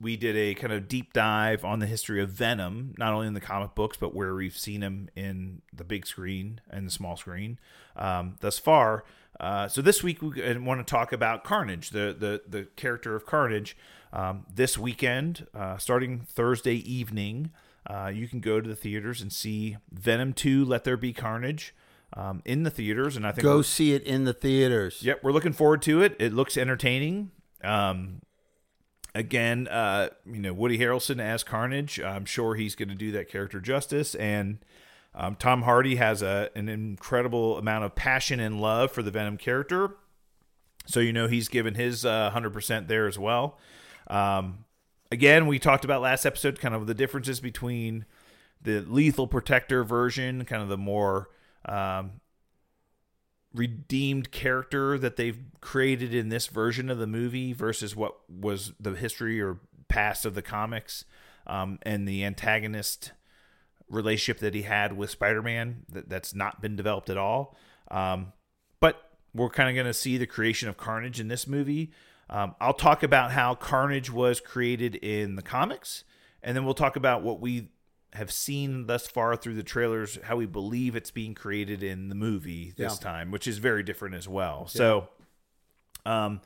we 0.00 0.16
did 0.16 0.34
a 0.36 0.54
kind 0.54 0.72
of 0.72 0.88
deep 0.88 1.12
dive 1.12 1.64
on 1.64 1.78
the 1.78 1.86
history 1.86 2.22
of 2.22 2.30
Venom, 2.30 2.94
not 2.98 3.12
only 3.12 3.26
in 3.26 3.34
the 3.34 3.40
comic 3.40 3.74
books, 3.74 3.96
but 3.98 4.14
where 4.14 4.34
we've 4.34 4.56
seen 4.56 4.82
him 4.82 5.08
in 5.14 5.60
the 5.72 5.84
big 5.84 6.06
screen 6.06 6.60
and 6.70 6.86
the 6.86 6.90
small 6.90 7.16
screen 7.16 7.58
um, 7.96 8.36
thus 8.40 8.58
far. 8.58 9.04
Uh, 9.40 9.66
so 9.66 9.80
this 9.80 10.02
week 10.02 10.20
we 10.20 10.58
want 10.58 10.86
to 10.86 10.90
talk 10.90 11.12
about 11.12 11.44
Carnage, 11.44 11.90
the 11.90 12.14
the 12.16 12.42
the 12.46 12.64
character 12.76 13.16
of 13.16 13.24
Carnage. 13.24 13.76
Um, 14.12 14.44
this 14.52 14.76
weekend, 14.76 15.46
uh, 15.54 15.78
starting 15.78 16.20
Thursday 16.20 16.74
evening, 16.74 17.52
uh, 17.86 18.10
you 18.12 18.28
can 18.28 18.40
go 18.40 18.60
to 18.60 18.68
the 18.68 18.76
theaters 18.76 19.22
and 19.22 19.32
see 19.32 19.78
Venom 19.90 20.34
Two: 20.34 20.64
Let 20.64 20.84
There 20.84 20.98
Be 20.98 21.14
Carnage 21.14 21.74
um, 22.12 22.42
in 22.44 22.64
the 22.64 22.70
theaters, 22.70 23.16
and 23.16 23.26
I 23.26 23.32
think 23.32 23.44
go 23.44 23.62
see 23.62 23.94
it 23.94 24.02
in 24.02 24.24
the 24.24 24.34
theaters. 24.34 25.02
Yep, 25.02 25.20
we're 25.22 25.32
looking 25.32 25.52
forward 25.52 25.80
to 25.82 26.02
it. 26.02 26.16
It 26.18 26.34
looks 26.34 26.58
entertaining. 26.58 27.30
Um, 27.64 28.20
again, 29.14 29.68
uh, 29.68 30.10
you 30.26 30.40
know, 30.40 30.52
Woody 30.52 30.78
Harrelson 30.78 31.20
as 31.20 31.42
Carnage. 31.42 32.00
I'm 32.00 32.24
sure 32.24 32.56
he's 32.56 32.74
going 32.74 32.88
to 32.88 32.94
do 32.94 33.12
that 33.12 33.30
character 33.30 33.60
justice. 33.60 34.14
And 34.14 34.58
um, 35.14 35.34
Tom 35.34 35.62
Hardy 35.62 35.96
has 35.96 36.22
a 36.22 36.50
an 36.54 36.68
incredible 36.68 37.58
amount 37.58 37.84
of 37.84 37.94
passion 37.94 38.40
and 38.40 38.60
love 38.60 38.92
for 38.92 39.02
the 39.02 39.10
Venom 39.10 39.36
character. 39.36 39.96
So 40.86 41.00
you 41.00 41.12
know 41.12 41.28
he's 41.28 41.48
given 41.48 41.74
his 41.74 42.04
uh, 42.04 42.30
100% 42.34 42.88
there 42.88 43.06
as 43.06 43.18
well. 43.18 43.58
Um, 44.06 44.64
again, 45.10 45.46
we 45.46 45.58
talked 45.58 45.84
about 45.84 46.00
last 46.00 46.24
episode 46.24 46.60
kind 46.60 46.74
of 46.74 46.86
the 46.86 46.94
differences 46.94 47.40
between 47.40 48.06
the 48.62 48.80
Lethal 48.80 49.26
Protector 49.26 49.84
version, 49.84 50.44
kind 50.44 50.62
of 50.62 50.68
the 50.68 50.78
more 50.78 51.30
um, 51.64 52.20
redeemed 53.54 54.30
character 54.30 54.98
that 54.98 55.16
they've 55.16 55.40
created 55.60 56.14
in 56.14 56.28
this 56.28 56.46
version 56.46 56.90
of 56.90 56.98
the 56.98 57.06
movie 57.06 57.52
versus 57.52 57.96
what 57.96 58.16
was 58.28 58.72
the 58.78 58.92
history 58.92 59.40
or 59.40 59.58
past 59.88 60.24
of 60.24 60.34
the 60.34 60.42
comics 60.42 61.04
um, 61.46 61.78
and 61.82 62.06
the 62.06 62.24
antagonist 62.24 63.12
relationship 63.90 64.38
that 64.40 64.54
he 64.54 64.62
had 64.62 64.96
with 64.96 65.10
Spider-Man 65.10 65.82
that, 65.90 66.08
that's 66.08 66.34
not 66.34 66.62
been 66.62 66.76
developed 66.76 67.10
at 67.10 67.18
all. 67.18 67.56
Um, 67.90 68.32
but 68.80 69.10
we're 69.34 69.50
kind 69.50 69.68
of 69.68 69.74
going 69.74 69.86
to 69.86 69.94
see 69.94 70.16
the 70.16 70.26
creation 70.26 70.68
of 70.68 70.76
Carnage 70.76 71.20
in 71.20 71.28
this 71.28 71.46
movie. 71.46 71.90
Um, 72.30 72.54
I'll 72.60 72.72
talk 72.72 73.02
about 73.02 73.32
how 73.32 73.54
Carnage 73.54 74.10
was 74.10 74.40
created 74.40 74.94
in 74.94 75.34
the 75.34 75.42
comics, 75.42 76.04
and 76.42 76.56
then 76.56 76.64
we'll 76.64 76.74
talk 76.74 76.96
about 76.96 77.22
what 77.22 77.40
we 77.40 77.68
have 78.12 78.32
seen 78.32 78.86
thus 78.86 79.06
far 79.06 79.36
through 79.36 79.54
the 79.54 79.62
trailers, 79.62 80.18
how 80.24 80.36
we 80.36 80.46
believe 80.46 80.96
it's 80.96 81.10
being 81.10 81.34
created 81.34 81.82
in 81.82 82.08
the 82.08 82.14
movie 82.14 82.72
this 82.76 82.98
Yeah. 83.00 83.04
time, 83.04 83.30
which 83.30 83.46
is 83.46 83.58
very 83.58 83.82
different 83.82 84.14
as 84.14 84.26
well. 84.28 84.66
So, 84.66 85.08
um, 86.06 86.40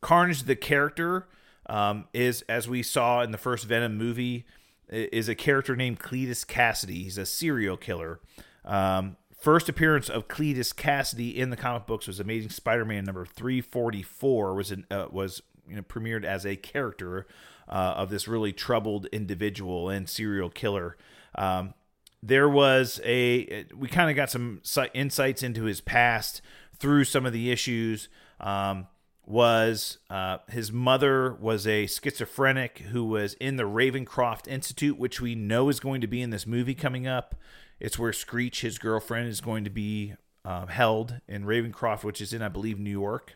Carnage, 0.00 0.44
the 0.44 0.54
character, 0.56 1.26
um, 1.66 2.06
is 2.12 2.42
as 2.42 2.68
we 2.68 2.82
saw 2.82 3.22
in 3.22 3.30
the 3.32 3.38
first 3.38 3.66
Venom 3.66 3.96
movie, 3.96 4.46
is 4.88 5.28
a 5.28 5.34
character 5.34 5.76
named 5.76 6.00
Cletus 6.00 6.44
Kasady. 6.46 7.04
He's 7.04 7.18
a 7.18 7.26
serial 7.26 7.76
killer. 7.76 8.20
Um, 8.64 9.16
first 9.38 9.68
appearance 9.68 10.08
of 10.08 10.28
Cletus 10.28 10.74
Kasady 10.74 11.34
in 11.34 11.50
the 11.50 11.56
comic 11.56 11.86
books 11.86 12.06
was 12.06 12.20
Amazing 12.20 12.50
Spider-Man 12.50 13.04
number 13.04 13.24
three 13.24 13.60
forty 13.60 14.02
four. 14.02 14.54
Was 14.54 14.70
an, 14.70 14.86
uh, 14.90 15.06
was 15.10 15.42
you 15.68 15.76
know 15.76 15.82
premiered 15.82 16.24
as 16.24 16.44
a 16.44 16.56
character 16.56 17.26
uh, 17.68 17.94
of 17.96 18.10
this 18.10 18.26
really 18.26 18.52
troubled 18.52 19.06
individual 19.06 19.88
and 19.88 20.08
serial 20.08 20.50
killer. 20.50 20.96
Um, 21.34 21.74
there 22.22 22.48
was 22.48 23.00
a 23.04 23.66
we 23.76 23.88
kind 23.88 24.10
of 24.10 24.16
got 24.16 24.30
some 24.30 24.60
insights 24.94 25.42
into 25.42 25.64
his 25.64 25.80
past 25.80 26.42
through 26.78 27.04
some 27.04 27.26
of 27.26 27.32
the 27.32 27.50
issues 27.50 28.08
um, 28.40 28.86
was 29.28 29.98
uh, 30.08 30.38
his 30.48 30.72
mother 30.72 31.34
was 31.34 31.66
a 31.66 31.86
schizophrenic 31.86 32.78
who 32.90 33.04
was 33.04 33.34
in 33.34 33.56
the 33.56 33.64
ravencroft 33.64 34.48
institute 34.48 34.98
which 34.98 35.20
we 35.20 35.34
know 35.34 35.68
is 35.68 35.80
going 35.80 36.00
to 36.00 36.06
be 36.06 36.22
in 36.22 36.30
this 36.30 36.46
movie 36.46 36.74
coming 36.74 37.06
up. 37.06 37.34
It's 37.78 37.98
where 37.98 38.12
screech 38.12 38.62
his 38.62 38.78
girlfriend 38.78 39.28
is 39.28 39.40
going 39.40 39.64
to 39.64 39.70
be 39.70 40.14
um, 40.44 40.68
held 40.68 41.20
in 41.28 41.44
ravencroft 41.44 42.04
which 42.04 42.22
is 42.22 42.32
in 42.32 42.40
i 42.40 42.48
believe 42.48 42.78
new 42.78 42.90
york 42.90 43.34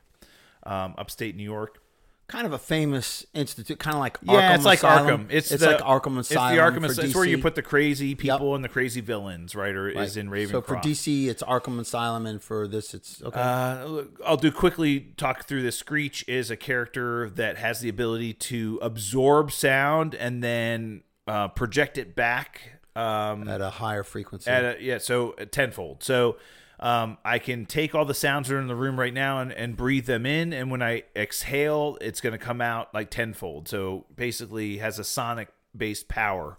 um, 0.62 0.94
upstate 0.96 1.36
new 1.36 1.42
york 1.42 1.82
Kind 2.28 2.46
of 2.46 2.52
a 2.54 2.58
famous 2.58 3.26
institute, 3.34 3.78
kind 3.78 3.94
of 3.94 4.00
like 4.00 4.18
yeah, 4.22 4.52
Arkham 4.52 4.54
it's 4.54 4.64
like 4.64 4.78
Asylum. 4.78 5.26
Arkham. 5.26 5.26
It's, 5.30 5.50
it's 5.50 5.62
the, 5.62 5.72
like 5.72 5.80
Arkham 5.80 6.18
Asylum. 6.18 6.18
It's 6.18 6.28
the 6.30 6.80
Arkham 6.80 6.84
Asylum. 6.90 7.06
It's 7.06 7.14
where 7.14 7.24
you 7.26 7.38
put 7.38 7.56
the 7.56 7.62
crazy 7.62 8.14
people 8.14 8.54
and 8.54 8.64
the 8.64 8.70
crazy 8.70 9.02
villains, 9.02 9.54
right? 9.54 9.74
Or 9.74 9.84
Right. 9.86 9.96
is 9.98 10.16
in 10.16 10.30
Ravencroft. 10.30 10.50
So 10.50 10.62
for 10.62 10.76
DC, 10.76 11.26
it's 11.28 11.42
Arkham 11.42 11.78
Asylum, 11.78 12.24
and 12.24 12.42
for 12.42 12.66
this, 12.66 12.94
it's 12.94 13.22
okay. 13.22 13.38
Uh, 13.38 14.04
I'll 14.24 14.38
do 14.38 14.50
quickly 14.50 15.12
talk 15.18 15.44
through 15.44 15.62
this. 15.62 15.76
Screech 15.76 16.26
is 16.26 16.50
a 16.50 16.56
character 16.56 17.28
that 17.30 17.58
has 17.58 17.80
the 17.80 17.90
ability 17.90 18.32
to 18.34 18.78
absorb 18.80 19.52
sound 19.52 20.14
and 20.14 20.42
then 20.42 21.02
uh, 21.26 21.48
project 21.48 21.98
it 21.98 22.14
back 22.14 22.80
um, 22.96 23.46
at 23.46 23.60
a 23.60 23.70
higher 23.70 24.04
frequency. 24.04 24.50
at 24.50 24.64
a, 24.64 24.82
yeah, 24.82 24.98
so 24.98 25.32
tenfold. 25.50 26.02
So 26.02 26.36
um, 26.82 27.16
I 27.24 27.38
can 27.38 27.64
take 27.64 27.94
all 27.94 28.04
the 28.04 28.12
sounds 28.12 28.48
that 28.48 28.56
are 28.56 28.60
in 28.60 28.66
the 28.66 28.74
room 28.74 28.98
right 28.98 29.14
now 29.14 29.38
and, 29.38 29.52
and 29.52 29.76
breathe 29.76 30.06
them 30.06 30.26
in, 30.26 30.52
and 30.52 30.68
when 30.68 30.82
I 30.82 31.04
exhale, 31.14 31.96
it's 32.00 32.20
going 32.20 32.32
to 32.32 32.44
come 32.44 32.60
out 32.60 32.92
like 32.92 33.08
tenfold. 33.08 33.68
So 33.68 34.06
basically, 34.16 34.78
has 34.78 34.98
a 34.98 35.04
sonic 35.04 35.48
based 35.76 36.08
power. 36.08 36.58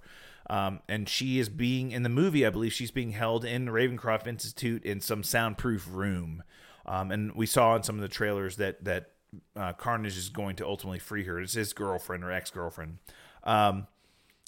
Um, 0.49 0.81
and 0.89 1.07
she 1.07 1.39
is 1.39 1.49
being 1.49 1.91
in 1.91 2.03
the 2.03 2.09
movie. 2.09 2.45
I 2.45 2.49
believe 2.49 2.73
she's 2.73 2.91
being 2.91 3.11
held 3.11 3.45
in 3.45 3.67
Ravencroft 3.67 4.27
Institute 4.27 4.83
in 4.83 4.99
some 4.99 5.23
soundproof 5.23 5.87
room. 5.89 6.43
Um, 6.85 7.11
and 7.11 7.33
we 7.33 7.45
saw 7.45 7.75
in 7.75 7.83
some 7.83 7.95
of 7.95 8.01
the 8.01 8.09
trailers 8.09 8.57
that 8.57 8.83
that 8.85 9.11
uh, 9.57 9.73
Carnage 9.73 10.17
is 10.17 10.29
going 10.29 10.55
to 10.57 10.65
ultimately 10.65 10.99
free 10.99 11.25
her. 11.25 11.39
It's 11.39 11.53
his 11.53 11.73
girlfriend 11.73 12.23
or 12.23 12.31
ex 12.31 12.49
girlfriend. 12.49 12.99
Um, 13.43 13.87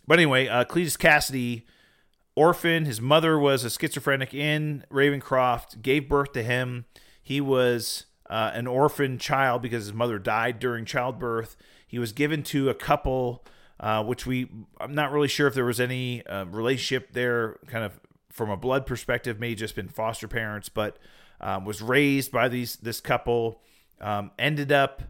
but 0.07 0.19
anyway, 0.19 0.47
uh, 0.47 0.63
Cletus 0.65 0.97
Kasady, 0.97 1.63
orphan. 2.35 2.85
His 2.85 3.01
mother 3.01 3.39
was 3.39 3.63
a 3.63 3.69
schizophrenic 3.69 4.33
in 4.33 4.83
Ravencroft, 4.91 5.81
gave 5.81 6.09
birth 6.09 6.33
to 6.33 6.43
him. 6.43 6.85
He 7.21 7.41
was 7.41 8.05
uh, 8.29 8.51
an 8.53 8.67
orphan 8.67 9.17
child 9.17 9.61
because 9.61 9.85
his 9.85 9.93
mother 9.93 10.19
died 10.19 10.59
during 10.59 10.85
childbirth. 10.85 11.55
He 11.87 11.99
was 11.99 12.11
given 12.11 12.43
to 12.43 12.69
a 12.69 12.73
couple, 12.73 13.45
uh, 13.79 14.03
which 14.03 14.25
we, 14.25 14.49
I'm 14.79 14.93
not 14.93 15.11
really 15.11 15.27
sure 15.27 15.47
if 15.47 15.53
there 15.53 15.65
was 15.65 15.79
any 15.79 16.25
uh, 16.25 16.45
relationship 16.45 17.13
there, 17.13 17.57
kind 17.67 17.83
of 17.83 17.99
from 18.31 18.49
a 18.49 18.57
blood 18.57 18.85
perspective, 18.85 19.39
may 19.39 19.55
just 19.55 19.75
been 19.75 19.87
foster 19.87 20.27
parents, 20.27 20.67
but 20.67 20.97
um, 21.39 21.63
was 21.65 21.81
raised 21.81 22.31
by 22.31 22.49
these 22.49 22.75
this 22.77 22.99
couple. 22.99 23.61
Um, 24.01 24.31
ended 24.37 24.73
up 24.73 25.03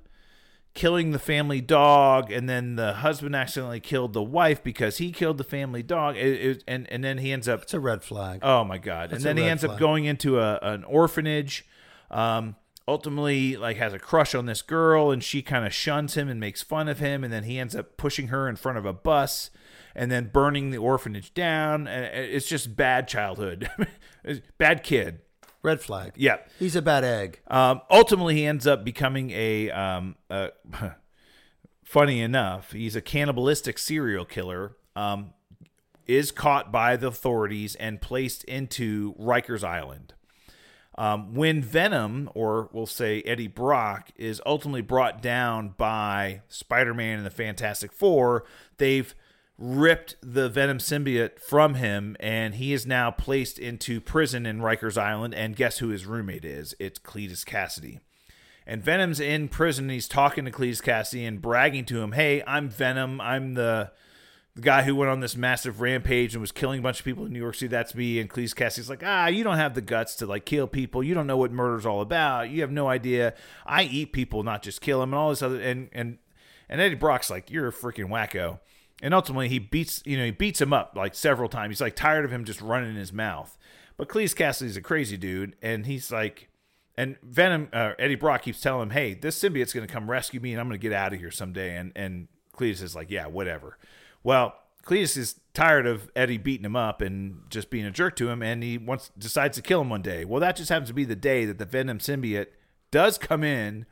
killing 0.75 1.11
the 1.11 1.19
family 1.19 1.61
dog, 1.61 2.31
and 2.31 2.47
then 2.47 2.75
the 2.75 2.95
husband 2.95 3.35
accidentally 3.35 3.79
killed 3.79 4.13
the 4.13 4.21
wife 4.21 4.63
because 4.63 4.97
he 4.97 5.11
killed 5.11 5.39
the 5.39 5.43
family 5.43 5.81
dog. 5.81 6.15
It, 6.17 6.45
it, 6.45 6.63
and 6.67 6.87
and 6.91 7.03
then 7.03 7.17
he 7.17 7.31
ends 7.31 7.47
up 7.47 7.63
It's 7.63 7.73
a 7.73 7.79
red 7.79 8.03
flag. 8.03 8.41
Oh 8.43 8.63
my 8.63 8.77
god! 8.77 9.09
That's 9.09 9.23
and 9.23 9.25
then 9.25 9.37
he 9.43 9.49
ends 9.49 9.63
up 9.63 9.79
going 9.79 10.05
into 10.05 10.39
a 10.39 10.59
an 10.61 10.83
orphanage. 10.83 11.65
Um, 12.11 12.57
ultimately, 12.87 13.57
like 13.57 13.77
has 13.77 13.93
a 13.93 13.99
crush 13.99 14.35
on 14.35 14.45
this 14.45 14.61
girl, 14.61 15.09
and 15.09 15.23
she 15.23 15.41
kind 15.41 15.65
of 15.65 15.73
shuns 15.73 16.15
him 16.15 16.29
and 16.29 16.39
makes 16.39 16.61
fun 16.61 16.87
of 16.87 16.99
him. 16.99 17.23
And 17.23 17.33
then 17.33 17.45
he 17.45 17.57
ends 17.57 17.75
up 17.75 17.97
pushing 17.97 18.27
her 18.27 18.47
in 18.47 18.55
front 18.55 18.77
of 18.77 18.85
a 18.85 18.93
bus, 18.93 19.49
and 19.95 20.11
then 20.11 20.29
burning 20.31 20.69
the 20.69 20.77
orphanage 20.77 21.33
down. 21.33 21.87
And 21.87 22.05
it's 22.05 22.47
just 22.47 22.75
bad 22.75 23.07
childhood, 23.07 23.69
bad 24.57 24.83
kid. 24.83 25.21
Red 25.65 25.81
flag. 25.81 26.13
Yeah. 26.15 26.37
He's 26.59 26.75
a 26.75 26.81
bad 26.81 27.03
egg. 27.03 27.41
Um, 27.47 27.81
ultimately, 27.89 28.35
he 28.35 28.45
ends 28.45 28.67
up 28.67 28.83
becoming 28.85 29.31
a. 29.31 29.71
Um, 29.71 30.15
a 30.29 30.51
funny 31.83 32.21
enough, 32.21 32.71
he's 32.71 32.95
a 32.95 33.01
cannibalistic 33.01 33.77
serial 33.77 34.25
killer. 34.25 34.77
Um, 34.95 35.33
is 36.07 36.31
caught 36.31 36.71
by 36.71 36.95
the 36.95 37.07
authorities 37.07 37.75
and 37.75 37.99
placed 37.99 38.43
into 38.43 39.15
Rikers 39.15 39.63
Island. 39.63 40.13
Um, 40.97 41.33
when 41.33 41.61
Venom, 41.61 42.29
or 42.33 42.69
we'll 42.71 42.85
say 42.85 43.21
Eddie 43.23 43.47
Brock, 43.47 44.11
is 44.15 44.41
ultimately 44.45 44.81
brought 44.81 45.21
down 45.21 45.73
by 45.77 46.41
Spider 46.47 46.93
Man 46.93 47.17
and 47.17 47.25
the 47.25 47.31
Fantastic 47.31 47.91
Four, 47.91 48.45
they've 48.77 49.13
ripped 49.57 50.15
the 50.21 50.49
Venom 50.49 50.79
symbiote 50.79 51.39
from 51.39 51.75
him, 51.75 52.17
and 52.19 52.55
he 52.55 52.73
is 52.73 52.85
now 52.85 53.09
placed 53.11 53.57
into 53.57 54.01
prison 54.01 54.45
in 54.45 54.59
Rikers 54.59 54.97
Island. 54.97 55.33
And 55.33 55.55
guess 55.55 55.77
who 55.77 55.89
his 55.89 56.05
roommate 56.05 56.45
is? 56.45 56.75
It's 56.79 56.99
Cletus 56.99 57.45
Kasady. 57.45 57.99
And 58.67 58.83
Venom's 58.83 59.19
in 59.19 59.47
prison. 59.47 59.85
And 59.85 59.91
he's 59.91 60.07
talking 60.07 60.45
to 60.45 60.51
Cletus 60.51 60.81
Kasady 60.81 61.27
and 61.27 61.41
bragging 61.41 61.85
to 61.85 62.01
him, 62.01 62.13
"Hey, 62.13 62.43
I'm 62.45 62.69
Venom. 62.69 63.21
I'm 63.21 63.53
the 63.53 63.91
the 64.55 64.61
guy 64.61 64.83
who 64.83 64.95
went 64.95 65.11
on 65.11 65.19
this 65.19 65.35
massive 65.35 65.81
rampage 65.81 66.33
and 66.33 66.39
was 66.39 66.53
killing 66.53 66.79
a 66.79 66.81
bunch 66.81 66.99
of 66.99 67.05
people 67.05 67.25
in 67.25 67.33
New 67.33 67.39
York 67.39 67.55
City. 67.55 67.67
That's 67.67 67.93
me." 67.93 68.19
And 68.19 68.29
Cletus 68.29 68.55
Kasady's 68.55 68.89
like, 68.89 69.03
"Ah, 69.05 69.27
you 69.27 69.43
don't 69.43 69.57
have 69.57 69.75
the 69.75 69.81
guts 69.81 70.15
to 70.17 70.25
like 70.25 70.45
kill 70.45 70.67
people. 70.67 71.03
You 71.03 71.13
don't 71.13 71.27
know 71.27 71.37
what 71.37 71.51
murder's 71.51 71.85
all 71.85 72.01
about. 72.01 72.49
You 72.49 72.61
have 72.61 72.71
no 72.71 72.89
idea. 72.89 73.35
I 73.65 73.83
eat 73.83 74.11
people, 74.13 74.43
not 74.43 74.63
just 74.63 74.81
kill 74.81 74.99
them." 74.99 75.13
And 75.13 75.19
all 75.19 75.29
this 75.29 75.41
other 75.41 75.61
and 75.61 75.89
and 75.93 76.17
and 76.67 76.81
Eddie 76.81 76.95
Brock's 76.95 77.29
like, 77.29 77.51
"You're 77.51 77.67
a 77.67 77.73
freaking 77.73 78.09
wacko." 78.09 78.59
And 79.01 79.13
ultimately, 79.13 79.49
he 79.49 79.59
beats 79.59 80.01
you 80.05 80.17
know 80.17 80.25
he 80.25 80.31
beats 80.31 80.61
him 80.61 80.73
up 80.73 80.93
like 80.95 81.15
several 81.15 81.49
times. 81.49 81.71
He's 81.71 81.81
like 81.81 81.95
tired 81.95 82.25
of 82.25 82.31
him 82.31 82.45
just 82.45 82.61
running 82.61 82.89
in 82.89 82.95
his 82.95 83.13
mouth. 83.13 83.57
But 83.97 84.09
Cletus 84.09 84.35
Kasady's 84.35 84.77
a 84.77 84.81
crazy 84.81 85.17
dude, 85.17 85.55
and 85.61 85.85
he's 85.85 86.11
like, 86.11 86.49
and 86.97 87.17
Venom, 87.23 87.69
uh, 87.71 87.93
Eddie 87.97 88.15
Brock 88.15 88.41
keeps 88.43 88.61
telling 88.61 88.83
him, 88.83 88.89
"Hey, 88.91 89.13
this 89.13 89.41
symbiote's 89.41 89.73
going 89.73 89.87
to 89.87 89.93
come 89.93 90.09
rescue 90.09 90.39
me, 90.39 90.51
and 90.51 90.61
I'm 90.61 90.67
going 90.67 90.79
to 90.79 90.81
get 90.81 90.93
out 90.93 91.13
of 91.13 91.19
here 91.19 91.31
someday." 91.31 91.75
And 91.75 91.91
and 91.95 92.27
Cletus 92.53 92.81
is 92.81 92.95
like, 92.95 93.11
"Yeah, 93.11 93.27
whatever." 93.27 93.77
Well, 94.23 94.55
Cletus 94.85 95.17
is 95.17 95.39
tired 95.53 95.87
of 95.87 96.09
Eddie 96.15 96.37
beating 96.37 96.65
him 96.65 96.75
up 96.75 97.01
and 97.01 97.41
just 97.49 97.69
being 97.69 97.85
a 97.85 97.91
jerk 97.91 98.15
to 98.17 98.29
him, 98.29 98.41
and 98.41 98.63
he 98.63 98.77
wants 98.77 99.11
decides 99.17 99.55
to 99.57 99.61
kill 99.61 99.81
him 99.81 99.89
one 99.89 100.01
day. 100.01 100.25
Well, 100.25 100.39
that 100.39 100.55
just 100.55 100.69
happens 100.69 100.89
to 100.89 100.93
be 100.93 101.05
the 101.05 101.15
day 101.15 101.45
that 101.45 101.57
the 101.57 101.65
Venom 101.65 101.99
symbiote 101.99 102.47
does 102.91 103.17
come 103.17 103.43
in 103.43 103.85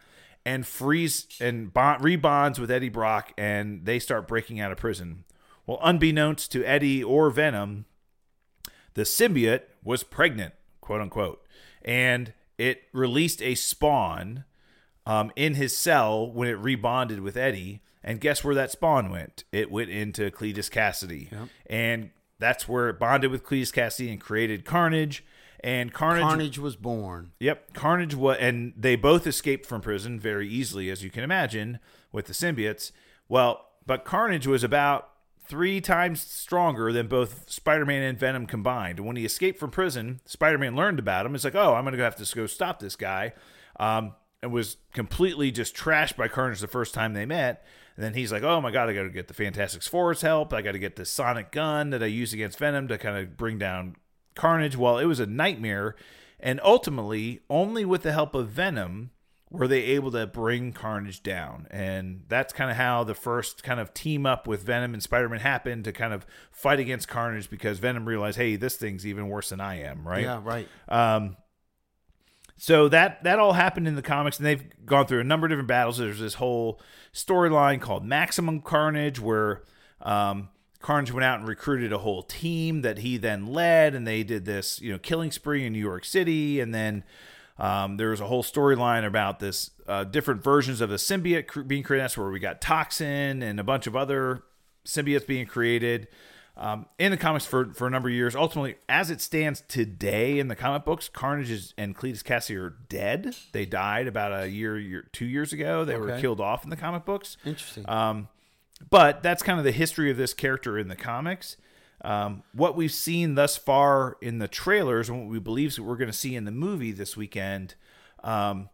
and 0.46 0.68
freeze 0.68 1.28
and 1.40 1.74
bond, 1.74 2.04
rebonds 2.04 2.60
with 2.60 2.72
Eddie 2.72 2.90
Brock, 2.90 3.34
and 3.38 3.86
they 3.86 4.00
start 4.00 4.28
breaking 4.28 4.60
out 4.60 4.72
of 4.72 4.78
prison. 4.78 5.24
Well, 5.66 5.80
unbeknownst 5.82 6.52
to 6.52 6.64
Eddie 6.66 7.04
or 7.04 7.30
Venom, 7.30 7.86
the 8.94 9.04
symbiote 9.04 9.64
was 9.84 10.04
pregnant, 10.04 10.54
quote 10.82 11.02
unquote, 11.02 11.46
and 11.84 12.34
it 12.58 12.84
released 12.92 13.42
a 13.42 13.56
spawn 13.56 14.44
um, 15.06 15.32
in 15.36 15.56
his 15.56 15.78
cell 15.78 16.30
when 16.30 16.48
it 16.48 16.62
rebonded 16.62 17.20
with 17.22 17.38
Eddie. 17.38 17.82
And 18.04 18.20
guess 18.20 18.44
where 18.44 18.56
that 18.56 18.70
spawn 18.72 19.10
went? 19.10 19.46
It 19.54 19.72
went 19.72 19.90
into 19.90 20.30
Cletus 20.30 20.70
Kasady, 20.70 21.30
and 21.68 22.10
that's 22.38 22.68
where 22.68 22.90
it 22.90 23.00
bonded 23.00 23.32
with 23.32 23.46
Cletus 23.46 23.72
Kasady 23.72 24.12
and 24.12 24.20
created 24.20 24.66
Carnage. 24.66 25.24
And 25.64 25.94
Carnage, 25.94 26.24
Carnage 26.24 26.60
was 26.60 26.76
born. 26.76 27.32
Yep, 27.40 27.74
Carnage 27.74 28.16
was, 28.16 28.38
and 28.42 28.74
they 28.76 28.98
both 28.98 29.26
escaped 29.26 29.66
from 29.66 29.80
prison 29.80 30.20
very 30.20 30.48
easily, 30.48 30.90
as 30.90 31.06
you 31.06 31.10
can 31.10 31.24
imagine, 31.24 31.80
with 32.12 32.26
the 32.26 32.34
symbiotes. 32.34 32.92
Well, 33.30 33.66
but 33.86 34.04
Carnage 34.04 34.46
was 34.46 34.64
about 34.64 35.10
three 35.46 35.80
times 35.80 36.22
stronger 36.22 36.92
than 36.92 37.08
both 37.08 37.50
Spider-Man 37.50 38.04
and 38.04 38.20
Venom 38.20 38.46
combined. 38.46 39.00
And 39.00 39.08
when 39.08 39.16
he 39.16 39.24
escaped 39.24 39.58
from 39.58 39.72
prison, 39.72 40.20
Spider-Man 40.26 40.76
learned 40.76 41.00
about 41.00 41.26
him. 41.26 41.34
It's 41.34 41.46
like, 41.46 41.56
oh, 41.56 41.76
I'm 41.76 41.86
going 41.86 41.96
to 41.96 42.04
have 42.04 42.18
to 42.18 42.36
go 42.36 42.46
stop 42.46 42.80
this 42.80 42.98
guy, 42.98 43.32
um, 43.80 44.16
and 44.42 44.52
was 44.52 44.76
completely 44.94 45.50
just 45.50 45.76
trashed 45.76 46.18
by 46.18 46.28
Carnage 46.28 46.60
the 46.60 46.68
first 46.68 46.94
time 46.94 47.14
they 47.14 47.26
met. 47.26 47.66
And 47.96 48.04
then 48.04 48.16
he's 48.16 48.32
like, 48.32 48.44
oh 48.44 48.60
my 48.60 48.72
god, 48.72 48.90
I 48.90 48.94
got 48.94 49.04
to 49.04 49.10
get 49.10 49.30
the 49.30 49.34
Fantastic 49.34 49.84
Four's 49.84 50.22
help. 50.22 50.52
I 50.52 50.62
got 50.62 50.74
to 50.74 50.80
get 50.80 50.98
the 50.98 51.06
sonic 51.06 51.52
gun 51.52 51.92
that 51.92 52.04
I 52.04 52.08
use 52.08 52.34
against 52.34 52.60
Venom 52.60 52.90
to 52.90 52.98
kind 52.98 53.18
of 53.18 53.38
bring 53.38 53.58
down 53.58 53.96
Carnage. 54.36 54.76
Well, 54.76 54.98
it 54.98 55.06
was 55.06 55.20
a 55.20 55.26
nightmare, 55.26 55.96
and 56.40 56.60
ultimately, 56.64 57.42
only 57.50 57.86
with 57.86 58.04
the 58.04 58.12
help 58.12 58.36
of 58.36 58.50
Venom 58.50 59.12
were 59.54 59.68
they 59.68 59.84
able 59.84 60.12
to 60.12 60.26
bring 60.26 60.74
Carnage 60.74 61.22
down. 61.22 61.68
And 61.70 62.24
that's 62.28 62.52
kind 62.52 62.72
of 62.72 62.78
how 62.78 63.04
the 63.04 63.14
first 63.14 63.62
kind 63.62 63.80
of 63.80 63.94
team 63.94 64.26
up 64.26 64.48
with 64.48 64.64
Venom 64.64 64.94
and 64.94 65.04
Spider 65.04 65.30
Man 65.30 65.40
happened 65.40 65.86
to 65.86 65.92
kind 65.92 66.12
of 66.12 66.26
fight 66.52 66.80
against 66.80 67.08
Carnage 67.08 67.52
because 67.52 67.78
Venom 67.78 68.08
realized, 68.08 68.38
hey, 68.38 68.56
this 68.56 68.76
thing's 68.78 69.06
even 69.06 69.30
worse 69.30 69.50
than 69.50 69.62
I 69.62 69.82
am, 69.82 70.08
right? 70.08 70.24
Yeah, 70.24 70.42
right. 70.44 70.68
Um, 70.90 71.38
so 72.58 72.90
that 72.90 73.24
that 73.26 73.40
all 73.40 73.54
happened 73.54 73.88
in 73.88 73.96
the 73.96 74.02
comics, 74.02 74.38
and 74.38 74.46
they've 74.46 74.64
gone 74.86 75.06
through 75.06 75.20
a 75.20 75.24
number 75.24 75.46
of 75.46 75.52
different 75.52 75.68
battles. 75.68 75.98
There's 75.98 76.20
this 76.20 76.36
whole 76.36 76.82
storyline 77.14 77.80
called 77.80 78.04
Maximum 78.04 78.62
Carnage, 78.62 79.20
where 79.20 79.64
um, 80.02 80.50
Carnage 80.84 81.14
went 81.14 81.24
out 81.24 81.40
and 81.40 81.48
recruited 81.48 81.94
a 81.94 82.00
whole 82.00 82.22
team 82.22 82.82
that 82.82 83.00
he 83.00 83.16
then 83.16 83.48
led, 83.48 83.96
and 83.96 84.06
they 84.06 84.22
did 84.22 84.44
this, 84.44 84.82
you 84.82 84.92
know, 84.92 85.00
killing 85.00 85.32
spree 85.32 85.66
in 85.66 85.72
New 85.72 85.80
York 85.80 86.04
City, 86.04 86.60
and 86.60 86.76
then 86.76 87.06
um, 87.58 87.96
there 87.96 88.10
was 88.10 88.20
a 88.20 88.28
whole 88.28 88.44
storyline 88.44 89.06
about 89.06 89.40
this 89.40 89.72
uh, 89.88 90.04
different 90.04 90.44
versions 90.44 90.82
of 90.82 90.90
the 90.90 90.98
symbiote 90.98 91.68
being 91.68 91.84
created. 91.84 92.04
That's 92.04 92.18
where 92.18 92.30
we 92.30 92.40
got 92.40 92.60
Toxin 92.60 93.42
and 93.42 93.62
a 93.62 93.64
bunch 93.64 93.88
of 93.88 93.96
other 93.96 94.44
symbiotes 94.86 95.26
being 95.26 95.46
created 95.46 96.10
um, 96.58 96.86
in 97.00 97.12
the 97.12 97.18
comics 97.18 97.46
for, 97.46 97.74
for 97.74 97.88
a 97.88 97.90
number 97.90 98.10
of 98.10 98.16
years. 98.16 98.36
Ultimately, 98.36 98.76
as 98.90 99.10
it 99.10 99.22
stands 99.22 99.64
today 99.70 100.38
in 100.38 100.50
the 100.50 100.56
comic 100.56 100.84
books, 100.84 101.08
Carnage 101.08 101.50
is, 101.50 101.74
and 101.78 101.96
Cletus 101.96 102.24
Kasady 102.24 102.60
are 102.60 102.76
dead. 102.90 103.34
They 103.54 103.66
died 103.66 104.08
about 104.08 104.34
a 104.34 104.50
year, 104.50 104.78
year 104.78 105.08
two 105.14 105.26
years 105.26 105.54
ago. 105.54 105.86
They 105.86 105.96
were 105.96 106.20
killed 106.20 106.42
off 106.42 106.66
in 106.66 106.70
the 106.70 106.76
comic 106.76 107.06
books. 107.06 107.38
Interesting. 107.46 107.88
Um, 107.88 108.28
but 108.90 109.24
that's 109.24 109.44
kind 109.44 109.60
of 109.60 109.66
the 109.66 109.72
history 109.72 110.12
of 110.12 110.18
this 110.18 110.34
character 110.34 110.78
in 110.78 110.88
the 110.88 110.96
comics. 110.96 111.58
Um, 112.04 112.44
what 112.54 112.76
we've 112.76 112.92
seen 112.92 113.36
thus 113.36 113.56
far 113.56 114.18
in 114.22 114.40
the 114.40 114.48
trailers 114.48 115.10
and 115.10 115.20
what 115.22 115.30
we 115.30 115.40
believe 115.40 115.78
we're 115.80 115.96
going 115.96 116.12
to 116.12 116.18
see 116.18 116.36
in 116.36 116.44
the 116.46 116.52
movie 116.52 116.92
this 116.92 117.16
weekend, 117.16 117.76
um, 118.24 118.70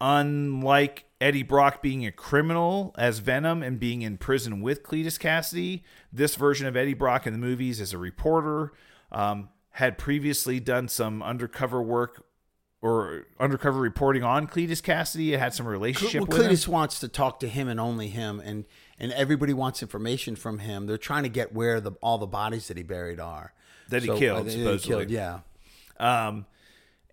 unlike 0.00 1.04
Eddie 1.20 1.42
Brock 1.42 1.82
being 1.82 2.06
a 2.06 2.12
criminal 2.12 2.94
as 2.96 3.18
Venom 3.18 3.62
and 3.62 3.80
being 3.80 4.02
in 4.02 4.16
prison 4.16 4.60
with 4.60 4.82
Cletus 4.84 5.18
Kasady, 5.18 5.82
this 6.12 6.36
version 6.36 6.66
of 6.66 6.76
Eddie 6.76 6.94
Brock 6.94 7.26
in 7.26 7.32
the 7.32 7.38
movies 7.38 7.80
is 7.80 7.92
a 7.92 7.98
reporter. 7.98 8.72
Um, 9.10 9.48
had 9.72 9.96
previously 9.96 10.60
done 10.60 10.86
some 10.86 11.22
undercover 11.22 11.82
work 11.82 12.26
or 12.82 13.26
undercover 13.40 13.80
reporting 13.80 14.22
on 14.22 14.46
Cletus 14.46 14.82
Kasady. 14.82 15.32
It 15.32 15.38
had 15.38 15.54
some 15.54 15.66
relationship 15.66 16.20
well, 16.20 16.26
with 16.26 16.46
him. 16.46 16.52
Cletus 16.52 16.68
wants 16.68 17.00
to 17.00 17.08
talk 17.08 17.40
to 17.40 17.48
him 17.48 17.68
and 17.68 17.80
only 17.80 18.08
him, 18.08 18.40
and 18.40 18.64
and 19.02 19.12
everybody 19.12 19.52
wants 19.52 19.82
information 19.82 20.34
from 20.36 20.60
him. 20.60 20.86
They're 20.86 20.96
trying 20.96 21.24
to 21.24 21.28
get 21.28 21.52
where 21.52 21.78
the 21.80 21.92
all 22.00 22.16
the 22.16 22.26
bodies 22.26 22.68
that 22.68 22.76
he 22.78 22.82
buried 22.82 23.20
are 23.20 23.52
That 23.90 24.02
he 24.02 24.08
killed, 24.08 24.40
uh, 24.40 24.42
that 24.44 24.52
he 24.52 24.58
supposedly. 24.62 25.06
killed, 25.06 25.10
yeah. 25.10 25.40
Um, 25.98 26.46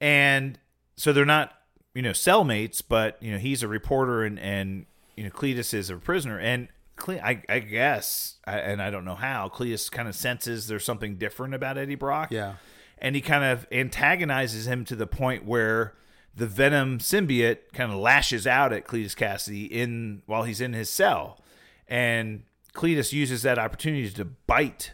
and 0.01 0.57
so 0.95 1.13
they're 1.13 1.25
not 1.25 1.53
you 1.93 2.01
know 2.01 2.11
cellmates, 2.11 2.81
but 2.87 3.17
you 3.21 3.31
know 3.31 3.37
he's 3.37 3.63
a 3.63 3.67
reporter 3.67 4.23
and 4.23 4.39
and 4.39 4.85
you 5.15 5.23
know 5.23 5.29
Cletus 5.29 5.73
is 5.73 5.89
a 5.89 5.95
prisoner, 5.97 6.39
and 6.39 6.67
Cle- 6.95 7.19
I, 7.23 7.41
I 7.49 7.59
guess, 7.59 8.35
I, 8.45 8.59
and 8.59 8.81
I 8.81 8.89
don't 8.89 9.05
know 9.05 9.15
how 9.15 9.49
Cletus 9.49 9.89
kind 9.91 10.07
of 10.07 10.15
senses 10.15 10.67
there's 10.67 10.83
something 10.85 11.15
different 11.15 11.53
about 11.53 11.77
Eddie 11.77 11.95
Brock, 11.95 12.29
Yeah. 12.31 12.55
and 12.97 13.15
he 13.15 13.21
kind 13.21 13.43
of 13.43 13.65
antagonizes 13.71 14.67
him 14.67 14.85
to 14.85 14.95
the 14.95 15.07
point 15.07 15.45
where 15.45 15.93
the 16.35 16.45
Venom 16.47 16.99
symbiote 16.99 17.57
kind 17.73 17.91
of 17.91 17.97
lashes 17.97 18.45
out 18.47 18.71
at 18.71 18.85
Cletus 18.85 19.15
Kasady 19.15 19.69
in 19.69 20.21
while 20.25 20.43
he's 20.43 20.61
in 20.61 20.73
his 20.73 20.89
cell, 20.89 21.39
and 21.89 22.43
Cletus 22.73 23.11
uses 23.11 23.41
that 23.41 23.59
opportunity 23.59 24.09
to 24.11 24.23
bite 24.25 24.93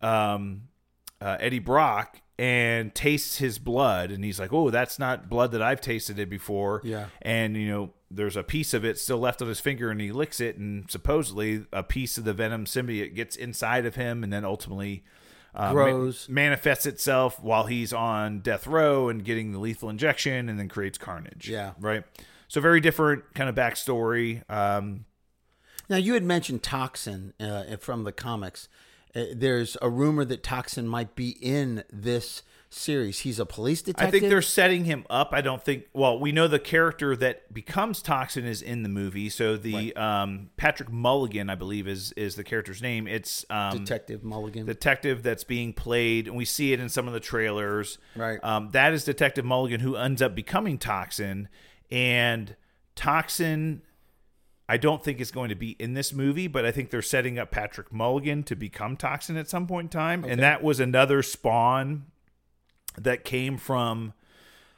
um, 0.00 0.68
uh, 1.20 1.36
Eddie 1.40 1.58
Brock 1.58 2.20
and 2.38 2.94
tastes 2.94 3.38
his 3.38 3.58
blood, 3.58 4.10
and 4.10 4.24
he's 4.24 4.40
like, 4.40 4.52
"Oh, 4.52 4.70
that's 4.70 4.98
not 4.98 5.28
blood 5.28 5.52
that 5.52 5.62
I've 5.62 5.80
tasted 5.80 6.18
it 6.18 6.28
before." 6.30 6.80
Yeah. 6.84 7.06
and 7.22 7.56
you 7.56 7.68
know, 7.68 7.94
there's 8.10 8.36
a 8.36 8.42
piece 8.42 8.74
of 8.74 8.84
it 8.84 8.98
still 8.98 9.18
left 9.18 9.40
on 9.42 9.48
his 9.48 9.60
finger, 9.60 9.90
and 9.90 10.00
he 10.00 10.12
licks 10.12 10.40
it, 10.40 10.56
and 10.56 10.90
supposedly 10.90 11.66
a 11.72 11.82
piece 11.82 12.16
of 12.18 12.24
the 12.24 12.32
Venom 12.32 12.64
symbiote 12.64 13.14
gets 13.14 13.36
inside 13.36 13.86
of 13.86 13.96
him, 13.96 14.22
and 14.24 14.32
then 14.32 14.44
ultimately. 14.44 15.04
Uh, 15.56 15.66
ma- 15.66 15.72
Grows. 15.72 16.28
manifests 16.28 16.84
itself 16.84 17.38
while 17.40 17.66
he's 17.66 17.92
on 17.92 18.40
death 18.40 18.66
row 18.66 19.08
and 19.08 19.24
getting 19.24 19.52
the 19.52 19.60
lethal 19.60 19.88
injection, 19.88 20.48
and 20.48 20.58
then 20.58 20.68
creates 20.68 20.98
carnage. 20.98 21.48
Yeah. 21.48 21.74
right. 21.78 22.02
So 22.48 22.60
very 22.60 22.80
different 22.80 23.22
kind 23.34 23.48
of 23.48 23.54
backstory. 23.54 24.42
Um, 24.50 25.04
Now 25.88 25.96
you 25.96 26.14
had 26.14 26.24
mentioned 26.24 26.62
Toxin 26.62 27.34
uh, 27.38 27.76
from 27.76 28.04
the 28.04 28.12
comics. 28.12 28.68
Uh, 29.14 29.24
there's 29.34 29.76
a 29.80 29.88
rumor 29.88 30.24
that 30.24 30.42
Toxin 30.42 30.88
might 30.88 31.14
be 31.14 31.30
in 31.40 31.84
this 31.92 32.42
series. 32.74 33.20
He's 33.20 33.38
a 33.38 33.46
police 33.46 33.82
detective. 33.82 34.08
I 34.08 34.10
think 34.10 34.28
they're 34.28 34.42
setting 34.42 34.84
him 34.84 35.06
up. 35.08 35.30
I 35.32 35.40
don't 35.40 35.62
think. 35.62 35.84
Well, 35.92 36.18
we 36.18 36.32
know 36.32 36.48
the 36.48 36.58
character 36.58 37.16
that 37.16 37.52
becomes 37.52 38.02
Toxin 38.02 38.44
is 38.44 38.60
in 38.60 38.82
the 38.82 38.88
movie. 38.88 39.28
So 39.28 39.56
the 39.56 39.94
um, 39.96 40.50
Patrick 40.56 40.90
Mulligan, 40.90 41.48
I 41.48 41.54
believe, 41.54 41.86
is 41.86 42.12
is 42.12 42.34
the 42.34 42.44
character's 42.44 42.82
name. 42.82 43.06
It's 43.06 43.44
um, 43.48 43.78
Detective 43.78 44.24
Mulligan. 44.24 44.66
detective 44.66 45.22
that's 45.22 45.44
being 45.44 45.72
played, 45.72 46.26
and 46.26 46.36
we 46.36 46.44
see 46.44 46.72
it 46.72 46.80
in 46.80 46.88
some 46.88 47.06
of 47.06 47.14
the 47.14 47.20
trailers. 47.20 47.98
Right. 48.16 48.42
Um, 48.42 48.70
that 48.72 48.92
is 48.92 49.04
Detective 49.04 49.44
Mulligan, 49.44 49.80
who 49.80 49.96
ends 49.96 50.20
up 50.20 50.34
becoming 50.34 50.78
Toxin, 50.78 51.48
and 51.90 52.56
Toxin. 52.96 53.82
I 54.68 54.76
don't 54.76 55.04
think 55.04 55.20
is 55.20 55.30
going 55.30 55.50
to 55.50 55.54
be 55.54 55.72
in 55.72 55.94
this 55.94 56.12
movie, 56.12 56.46
but 56.46 56.64
I 56.64 56.70
think 56.70 56.90
they're 56.90 57.02
setting 57.02 57.38
up 57.38 57.50
Patrick 57.50 57.92
Mulligan 57.92 58.42
to 58.44 58.56
become 58.56 58.96
Toxin 58.96 59.36
at 59.36 59.48
some 59.48 59.66
point 59.66 59.86
in 59.86 59.88
time, 59.90 60.24
and 60.24 60.40
that 60.40 60.62
was 60.62 60.80
another 60.80 61.22
spawn 61.22 62.06
that 62.96 63.24
came 63.24 63.58
from 63.58 64.14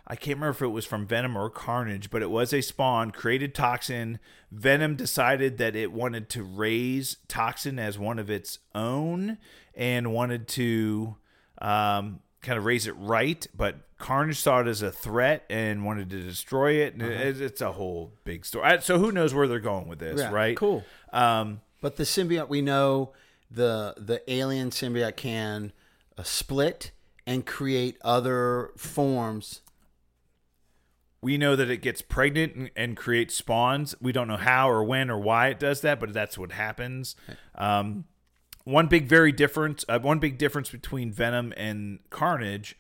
I 0.09 0.15
can't 0.15 0.37
remember 0.37 0.51
if 0.51 0.63
it 0.63 0.69
was 0.69 0.87
from 0.87 1.05
Venom 1.05 1.37
or 1.37 1.51
Carnage, 1.51 2.11
but 2.11 2.23
it 2.23 2.31
was 2.31 2.53
a 2.53 2.61
spawn 2.61 3.11
created 3.11 3.55
Toxin. 3.57 4.21
Venom 4.53 4.95
decided 4.95 5.59
that 5.59 5.75
it 5.75 5.91
wanted 5.91 6.29
to 6.31 6.45
raise 6.45 7.17
Toxin 7.27 7.81
as 7.81 7.99
one 7.99 8.21
of 8.21 8.31
its 8.31 8.61
own 8.73 9.39
and 9.75 10.13
wanted 10.13 10.47
to 10.49 11.17
um, 11.61 12.21
kind 12.41 12.57
of 12.57 12.65
raise 12.65 12.87
it 12.87 12.93
right, 12.93 13.45
but 13.57 13.86
Carnage 13.99 14.39
saw 14.41 14.61
it 14.61 14.67
as 14.67 14.83
a 14.83 14.93
threat 14.93 15.45
and 15.49 15.85
wanted 15.85 16.11
to 16.11 16.21
destroy 16.23 16.75
it. 16.85 16.95
And 16.95 17.03
it- 17.03 17.41
It's 17.41 17.61
a 17.61 17.73
whole 17.73 18.13
big 18.25 18.45
story. 18.45 18.81
So 18.83 18.99
who 18.99 19.11
knows 19.13 19.33
where 19.33 19.49
they're 19.49 19.59
going 19.61 19.89
with 19.89 19.99
this, 20.01 20.21
Yeah, 20.21 20.31
right? 20.31 20.57
Cool. 20.57 20.85
Um, 21.13 21.61
But 21.81 21.97
the 21.97 22.05
symbiote, 22.05 22.49
we 22.49 22.61
know 22.63 23.13
the 23.51 23.95
the 23.97 24.23
alien 24.31 24.71
symbiote 24.71 25.17
can 25.17 25.73
uh, 26.19 26.23
split 26.25 26.91
and 27.27 27.45
create 27.47 27.97
other 28.03 28.71
forms. 28.77 29.61
we 31.23 31.37
know 31.39 31.57
that 31.57 31.69
it 31.71 31.79
gets 31.79 32.03
pregnant 32.03 32.55
and, 32.55 32.71
and 32.77 32.97
creates 32.97 33.35
spawns. 33.35 33.97
We 34.01 34.13
don't 34.13 34.29
know 34.29 34.37
how 34.37 34.71
or 34.71 34.85
when 34.85 35.11
or 35.11 35.19
why 35.19 35.49
it 35.49 35.59
does 35.59 35.81
that, 35.81 35.99
but 35.99 36.13
that's 36.13 36.39
what 36.39 36.53
happens. 36.53 37.17
Um, 37.57 38.05
one 38.65 38.87
big, 38.87 39.09
very 39.09 39.33
different, 39.33 39.85
uh, 39.89 39.99
one 39.99 40.19
big 40.21 40.39
difference 40.39 40.71
between 40.71 41.11
Venom 41.11 41.53
and 41.57 41.99
Carnage. 42.11 42.79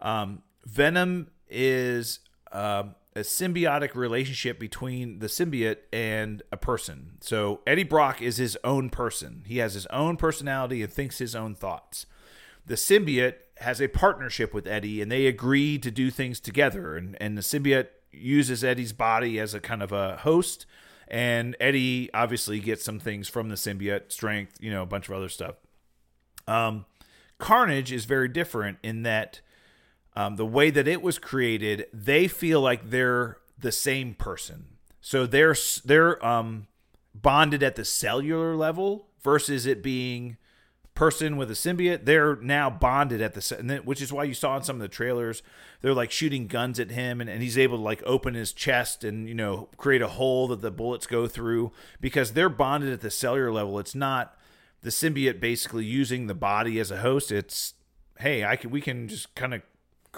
Um, 0.00 0.42
Venom 0.66 1.30
is 1.48 2.20
um 2.52 2.94
a 3.14 3.20
symbiotic 3.20 3.94
relationship 3.94 4.58
between 4.58 5.20
the 5.20 5.26
symbiote 5.26 5.78
and 5.90 6.42
a 6.52 6.56
person. 6.58 7.12
So 7.22 7.60
Eddie 7.66 7.82
Brock 7.82 8.20
is 8.20 8.36
his 8.36 8.58
own 8.62 8.90
person. 8.90 9.42
He 9.46 9.56
has 9.56 9.72
his 9.72 9.86
own 9.86 10.18
personality 10.18 10.82
and 10.82 10.92
thinks 10.92 11.16
his 11.16 11.34
own 11.34 11.54
thoughts 11.54 12.04
the 12.66 12.74
symbiote 12.74 13.36
has 13.58 13.80
a 13.80 13.88
partnership 13.88 14.52
with 14.52 14.66
Eddie 14.66 15.00
and 15.00 15.10
they 15.10 15.26
agree 15.26 15.78
to 15.78 15.90
do 15.90 16.10
things 16.10 16.40
together 16.40 16.96
and, 16.96 17.16
and 17.20 17.38
the 17.38 17.42
symbiote 17.42 17.88
uses 18.12 18.62
Eddie's 18.62 18.92
body 18.92 19.38
as 19.38 19.54
a 19.54 19.60
kind 19.60 19.82
of 19.82 19.92
a 19.92 20.16
host 20.18 20.66
and 21.08 21.56
Eddie 21.60 22.10
obviously 22.12 22.58
gets 22.58 22.84
some 22.84 22.98
things 22.98 23.28
from 23.28 23.48
the 23.48 23.54
symbiote 23.54 24.12
strength 24.12 24.58
you 24.60 24.70
know 24.70 24.82
a 24.82 24.86
bunch 24.86 25.08
of 25.08 25.14
other 25.14 25.28
stuff 25.28 25.54
um, 26.46 26.84
Carnage 27.38 27.92
is 27.92 28.04
very 28.04 28.28
different 28.28 28.78
in 28.82 29.02
that 29.04 29.40
um, 30.16 30.36
the 30.36 30.46
way 30.46 30.70
that 30.70 30.88
it 30.88 31.02
was 31.02 31.18
created 31.18 31.86
they 31.92 32.26
feel 32.26 32.60
like 32.60 32.90
they're 32.90 33.38
the 33.58 33.72
same 33.72 34.14
person 34.14 34.66
so 35.00 35.26
they're 35.26 35.56
they're 35.84 36.24
um, 36.26 36.66
bonded 37.14 37.62
at 37.62 37.76
the 37.76 37.84
cellular 37.84 38.56
level 38.56 39.08
versus 39.22 39.66
it 39.66 39.82
being 39.82 40.36
person 40.96 41.36
with 41.36 41.50
a 41.50 41.54
symbiote, 41.54 42.06
they're 42.06 42.36
now 42.36 42.70
bonded 42.70 43.20
at 43.20 43.34
the 43.34 43.82
which 43.84 44.00
is 44.00 44.12
why 44.12 44.24
you 44.24 44.34
saw 44.34 44.56
in 44.56 44.62
some 44.62 44.76
of 44.76 44.80
the 44.82 44.88
trailers 44.88 45.42
they're 45.82 45.94
like 45.94 46.10
shooting 46.10 46.46
guns 46.46 46.80
at 46.80 46.90
him 46.90 47.20
and, 47.20 47.30
and 47.30 47.42
he's 47.42 47.58
able 47.58 47.76
to 47.76 47.82
like 47.82 48.02
open 48.04 48.34
his 48.34 48.52
chest 48.52 49.04
and 49.04 49.28
you 49.28 49.34
know 49.34 49.68
create 49.76 50.02
a 50.02 50.08
hole 50.08 50.48
that 50.48 50.62
the 50.62 50.70
bullets 50.70 51.06
go 51.06 51.28
through 51.28 51.70
because 52.00 52.32
they're 52.32 52.48
bonded 52.48 52.92
at 52.92 53.02
the 53.02 53.10
cellular 53.10 53.52
level. 53.52 53.78
It's 53.78 53.94
not 53.94 54.36
the 54.82 54.90
symbiote 54.90 55.38
basically 55.38 55.84
using 55.84 56.26
the 56.26 56.34
body 56.34 56.80
as 56.80 56.90
a 56.90 56.98
host. 56.98 57.30
It's 57.30 57.74
hey, 58.18 58.44
I 58.44 58.56
can 58.56 58.70
we 58.70 58.80
can 58.80 59.06
just 59.06 59.34
kind 59.34 59.54
of 59.54 59.62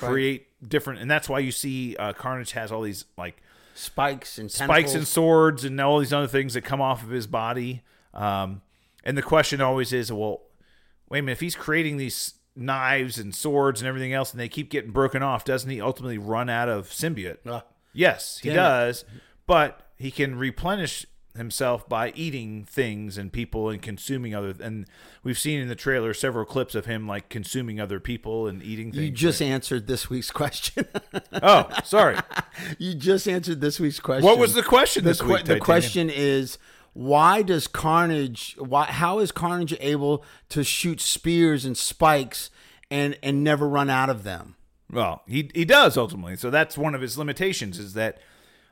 create 0.06 0.46
different 0.66 1.00
and 1.00 1.10
that's 1.10 1.28
why 1.28 1.38
you 1.38 1.52
see 1.52 1.96
uh, 1.96 2.12
Carnage 2.12 2.52
has 2.52 2.72
all 2.72 2.82
these 2.82 3.04
like 3.16 3.42
Spikes 3.78 4.38
and 4.38 4.50
spikes 4.50 4.94
and 4.94 5.06
swords 5.06 5.64
and 5.64 5.80
all 5.80 6.00
these 6.00 6.12
other 6.12 6.26
things 6.26 6.54
that 6.54 6.62
come 6.62 6.80
off 6.80 7.04
of 7.04 7.10
his 7.10 7.28
body. 7.28 7.82
Um, 8.12 8.60
and 9.04 9.16
the 9.16 9.22
question 9.22 9.60
always 9.60 9.92
is, 9.92 10.10
well, 10.10 10.42
wait 11.08 11.20
a 11.20 11.22
minute, 11.22 11.32
if 11.34 11.40
he's 11.40 11.54
creating 11.54 11.96
these 11.96 12.34
knives 12.56 13.18
and 13.18 13.32
swords 13.32 13.80
and 13.80 13.86
everything 13.86 14.12
else, 14.12 14.32
and 14.32 14.40
they 14.40 14.48
keep 14.48 14.68
getting 14.68 14.90
broken 14.90 15.22
off, 15.22 15.44
doesn't 15.44 15.70
he 15.70 15.80
ultimately 15.80 16.18
run 16.18 16.50
out 16.50 16.68
of 16.68 16.88
symbiote? 16.88 17.38
Ah. 17.46 17.62
yes, 17.92 18.40
he 18.42 18.48
Damn 18.48 18.54
it. 18.54 18.60
does, 18.60 19.04
but 19.46 19.88
he 19.96 20.10
can 20.10 20.34
replenish 20.34 21.06
himself 21.38 21.88
by 21.88 22.12
eating 22.14 22.64
things 22.64 23.16
and 23.16 23.32
people 23.32 23.70
and 23.70 23.80
consuming 23.80 24.34
other. 24.34 24.54
And 24.60 24.86
we've 25.24 25.38
seen 25.38 25.60
in 25.60 25.68
the 25.68 25.74
trailer 25.74 26.12
several 26.12 26.44
clips 26.44 26.74
of 26.74 26.86
him 26.86 27.08
like 27.08 27.28
consuming 27.28 27.80
other 27.80 27.98
people 27.98 28.46
and 28.46 28.62
eating 28.62 28.92
things. 28.92 29.04
You 29.04 29.10
just 29.10 29.40
answered 29.40 29.86
this 29.86 30.10
week's 30.10 30.30
question. 30.30 30.86
oh, 31.42 31.68
sorry. 31.84 32.18
you 32.78 32.94
just 32.94 33.26
answered 33.26 33.60
this 33.60 33.80
week's 33.80 34.00
question. 34.00 34.24
What 34.26 34.38
was 34.38 34.54
the 34.54 34.62
question 34.62 35.04
The, 35.04 35.10
this 35.10 35.22
week? 35.22 35.30
the 35.30 35.54
Titanium? 35.54 35.64
question 35.64 36.10
is 36.10 36.58
why 36.92 37.42
does 37.42 37.66
Carnage? 37.68 38.56
Why? 38.58 38.86
How 38.86 39.20
is 39.20 39.30
Carnage 39.30 39.76
able 39.80 40.24
to 40.48 40.64
shoot 40.64 41.00
spears 41.00 41.64
and 41.64 41.76
spikes 41.76 42.50
and 42.90 43.16
and 43.22 43.44
never 43.44 43.68
run 43.68 43.88
out 43.88 44.10
of 44.10 44.24
them? 44.24 44.56
Well, 44.90 45.22
he 45.28 45.50
he 45.54 45.64
does 45.64 45.96
ultimately. 45.96 46.36
So 46.36 46.50
that's 46.50 46.76
one 46.76 46.94
of 46.94 47.00
his 47.00 47.16
limitations 47.16 47.78
is 47.78 47.92
that 47.94 48.18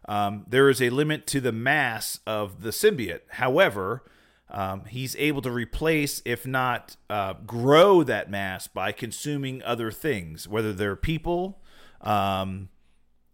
um, 0.09 0.45
there 0.49 0.69
is 0.71 0.81
a 0.81 0.91
limit 0.91 1.27
to 1.29 1.41
the 1.41 1.53
mass 1.53 2.21
of 2.27 2.63
the 2.63 2.71
symbiote. 2.71 3.21
However, 3.31 4.05
um, 4.49 4.85
he's 4.85 5.17
able 5.17 5.43
to 5.43 5.51
replace, 5.51 6.23
if 6.25 6.47
not 6.47 6.97
uh, 7.11 7.35
grow, 7.47 8.03
that 8.05 8.31
mass 8.31 8.69
by 8.69 8.93
consuming 8.93 9.63
other 9.65 9.91
things, 9.91 10.47
whether 10.47 10.73
they're 10.73 10.95
people, 10.97 11.61
um, 12.01 12.69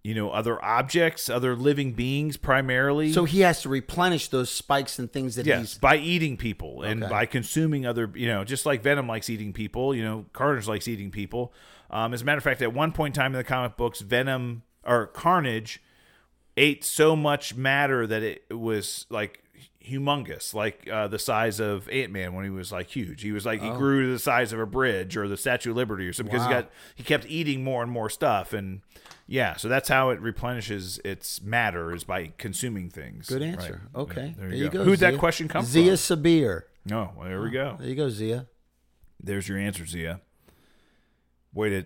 you 0.03 0.15
know, 0.15 0.31
other 0.31 0.63
objects, 0.65 1.29
other 1.29 1.55
living 1.55 1.93
beings, 1.93 2.37
primarily. 2.37 3.13
So 3.13 3.25
he 3.25 3.41
has 3.41 3.63
to 3.63 3.69
replenish 3.69 4.29
those 4.29 4.51
spikes 4.51 4.99
and 4.99 5.13
things 5.13 5.37
that 5.37 5.47
Yes, 5.47 5.59
he's. 5.61 5.79
by 5.79 5.97
eating 5.97 6.37
people 6.37 6.83
and 6.83 7.05
Okay. 7.05 7.11
by 7.11 7.27
consuming 7.27 7.87
other, 7.87 8.11
you 8.15 8.27
know, 8.27 8.43
just 8.43 8.65
like 8.67 8.83
Venom 8.83 9.07
likes 9.07 9.29
eating 9.31 9.53
people, 9.53 9.95
you 9.95 10.03
know, 10.03 10.25
Carnage 10.33 10.67
likes 10.67 10.89
eating 10.89 11.11
people. 11.11 11.53
Um, 11.91 12.15
as 12.15 12.23
a 12.23 12.25
matter 12.25 12.39
of 12.39 12.45
fact, 12.45 12.63
at 12.63 12.73
one 12.73 12.91
point 12.93 13.15
in 13.17 13.21
time 13.23 13.33
in 13.33 13.39
the 13.39 13.45
comic 13.45 13.77
books, 13.77 14.01
Venom 14.01 14.63
or 14.85 15.07
Carnage 15.07 15.81
ate 16.57 16.85
so 16.85 17.17
much 17.17 17.55
matter 17.55 18.07
that 18.07 18.23
it 18.23 18.45
was 18.59 19.07
like 19.11 19.43
humongous, 19.85 20.55
like 20.55 20.89
uh, 20.89 21.09
the 21.09 21.19
size 21.19 21.59
of 21.61 21.89
Ant 21.89 22.13
Man 22.13 22.35
when 22.35 22.45
he 22.45 22.51
was 22.51 22.71
like 22.71 22.89
huge. 22.89 23.23
He 23.23 23.33
was 23.33 23.45
like 23.45 23.61
he 23.61 23.71
grew 23.71 24.07
to 24.07 24.13
the 24.13 24.19
size 24.19 24.53
of 24.53 24.61
a 24.61 24.67
bridge 24.67 25.17
or 25.17 25.29
the 25.29 25.37
Statue 25.37 25.71
of 25.71 25.77
Liberty 25.77 26.07
or 26.07 26.13
something 26.13 26.33
because 26.33 26.47
he 26.47 26.53
got 26.53 26.71
he 26.95 27.03
kept 27.03 27.27
eating 27.27 27.65
more 27.65 27.83
and 27.83 27.91
more 27.91 28.11
stuff 28.11 28.53
and. 28.53 28.81
Yeah, 29.29 29.57
so 29.57 29.69
that's 29.69 29.89
how 29.89 30.11
it 30.11 30.21
replenishes 30.21 30.99
its 31.05 31.41
matter 31.41 31.95
is 31.95 32.05
by 32.05 32.33
consuming 32.39 32.91
things. 32.91 33.29
Good 33.29 33.41
answer. 33.41 33.81
Right. 33.95 34.03
Okay, 34.03 34.35
There 34.37 34.49
there 34.49 34.59
you 34.59 34.69
go. 34.69 34.79
go. 34.79 34.85
Who'd 34.85 34.99
that 34.99 35.17
question 35.17 35.49
come 35.49 35.65
Zia 35.65 35.97
from? 35.97 35.97
Zia 35.97 36.17
Sabir. 36.17 36.63
No, 36.85 37.13
well, 37.17 37.29
there 37.29 37.41
we 37.41 37.51
go. 37.51 37.77
There 37.79 37.89
you 37.89 37.95
go, 37.95 38.11
Zia. 38.11 38.47
There's 39.23 39.49
your 39.49 39.57
answer, 39.57 39.87
Zia. 39.87 40.21
Way 41.55 41.71
to 41.71 41.85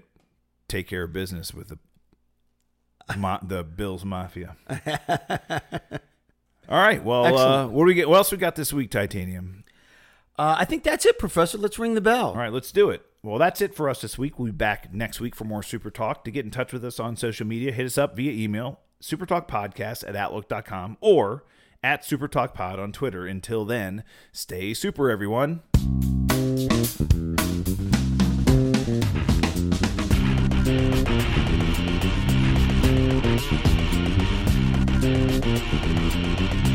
take 0.66 0.88
care 0.88 1.04
of 1.04 1.12
business 1.12 1.52
with 1.54 1.68
the 1.68 1.78
Ma- 3.16 3.38
the 3.42 3.62
Bills 3.62 4.04
Mafia. 4.04 4.57
All 6.68 6.78
right. 6.78 7.02
Well, 7.04 7.38
uh, 7.38 7.66
what 7.68 7.82
do 7.82 7.86
we 7.86 7.94
get? 7.94 8.09
What 8.09 8.16
else 8.16 8.32
we 8.32 8.38
got 8.38 8.57
this 8.57 8.72
week, 8.72 8.90
Titanium? 8.90 9.64
Uh, 10.38 10.57
I 10.59 10.64
think 10.64 10.82
that's 10.82 11.07
it, 11.07 11.18
Professor. 11.18 11.57
Let's 11.59 11.78
ring 11.78 11.94
the 11.94 12.00
bell. 12.00 12.28
All 12.28 12.36
right, 12.36 12.52
let's 12.52 12.72
do 12.72 12.90
it. 12.90 13.02
Well, 13.22 13.38
that's 13.38 13.61
it 13.61 13.74
for 13.74 13.88
us 13.88 14.02
this 14.02 14.18
week. 14.18 14.38
We'll 14.38 14.46
be 14.46 14.52
back 14.52 14.92
next 14.92 15.18
week 15.20 15.34
for 15.34 15.44
more 15.44 15.62
Super 15.62 15.90
Talk. 15.90 16.24
To 16.24 16.30
get 16.30 16.44
in 16.44 16.50
touch 16.50 16.72
with 16.72 16.84
us 16.84 17.00
on 17.00 17.16
social 17.16 17.46
media, 17.46 17.72
hit 17.72 17.86
us 17.86 17.96
up 17.96 18.16
via 18.16 18.32
email, 18.32 18.80
supertalkpodcast 19.02 20.07
at 20.07 20.14
outlook.com 20.14 20.98
or 21.00 21.44
at 21.82 22.02
supertalkpod 22.02 22.78
on 22.78 22.92
Twitter. 22.92 23.26
Until 23.26 23.64
then, 23.64 24.04
stay 24.32 24.74
super, 24.74 25.11
everyone. 25.11 25.62
Thank 33.49 33.66
you. 36.55 36.65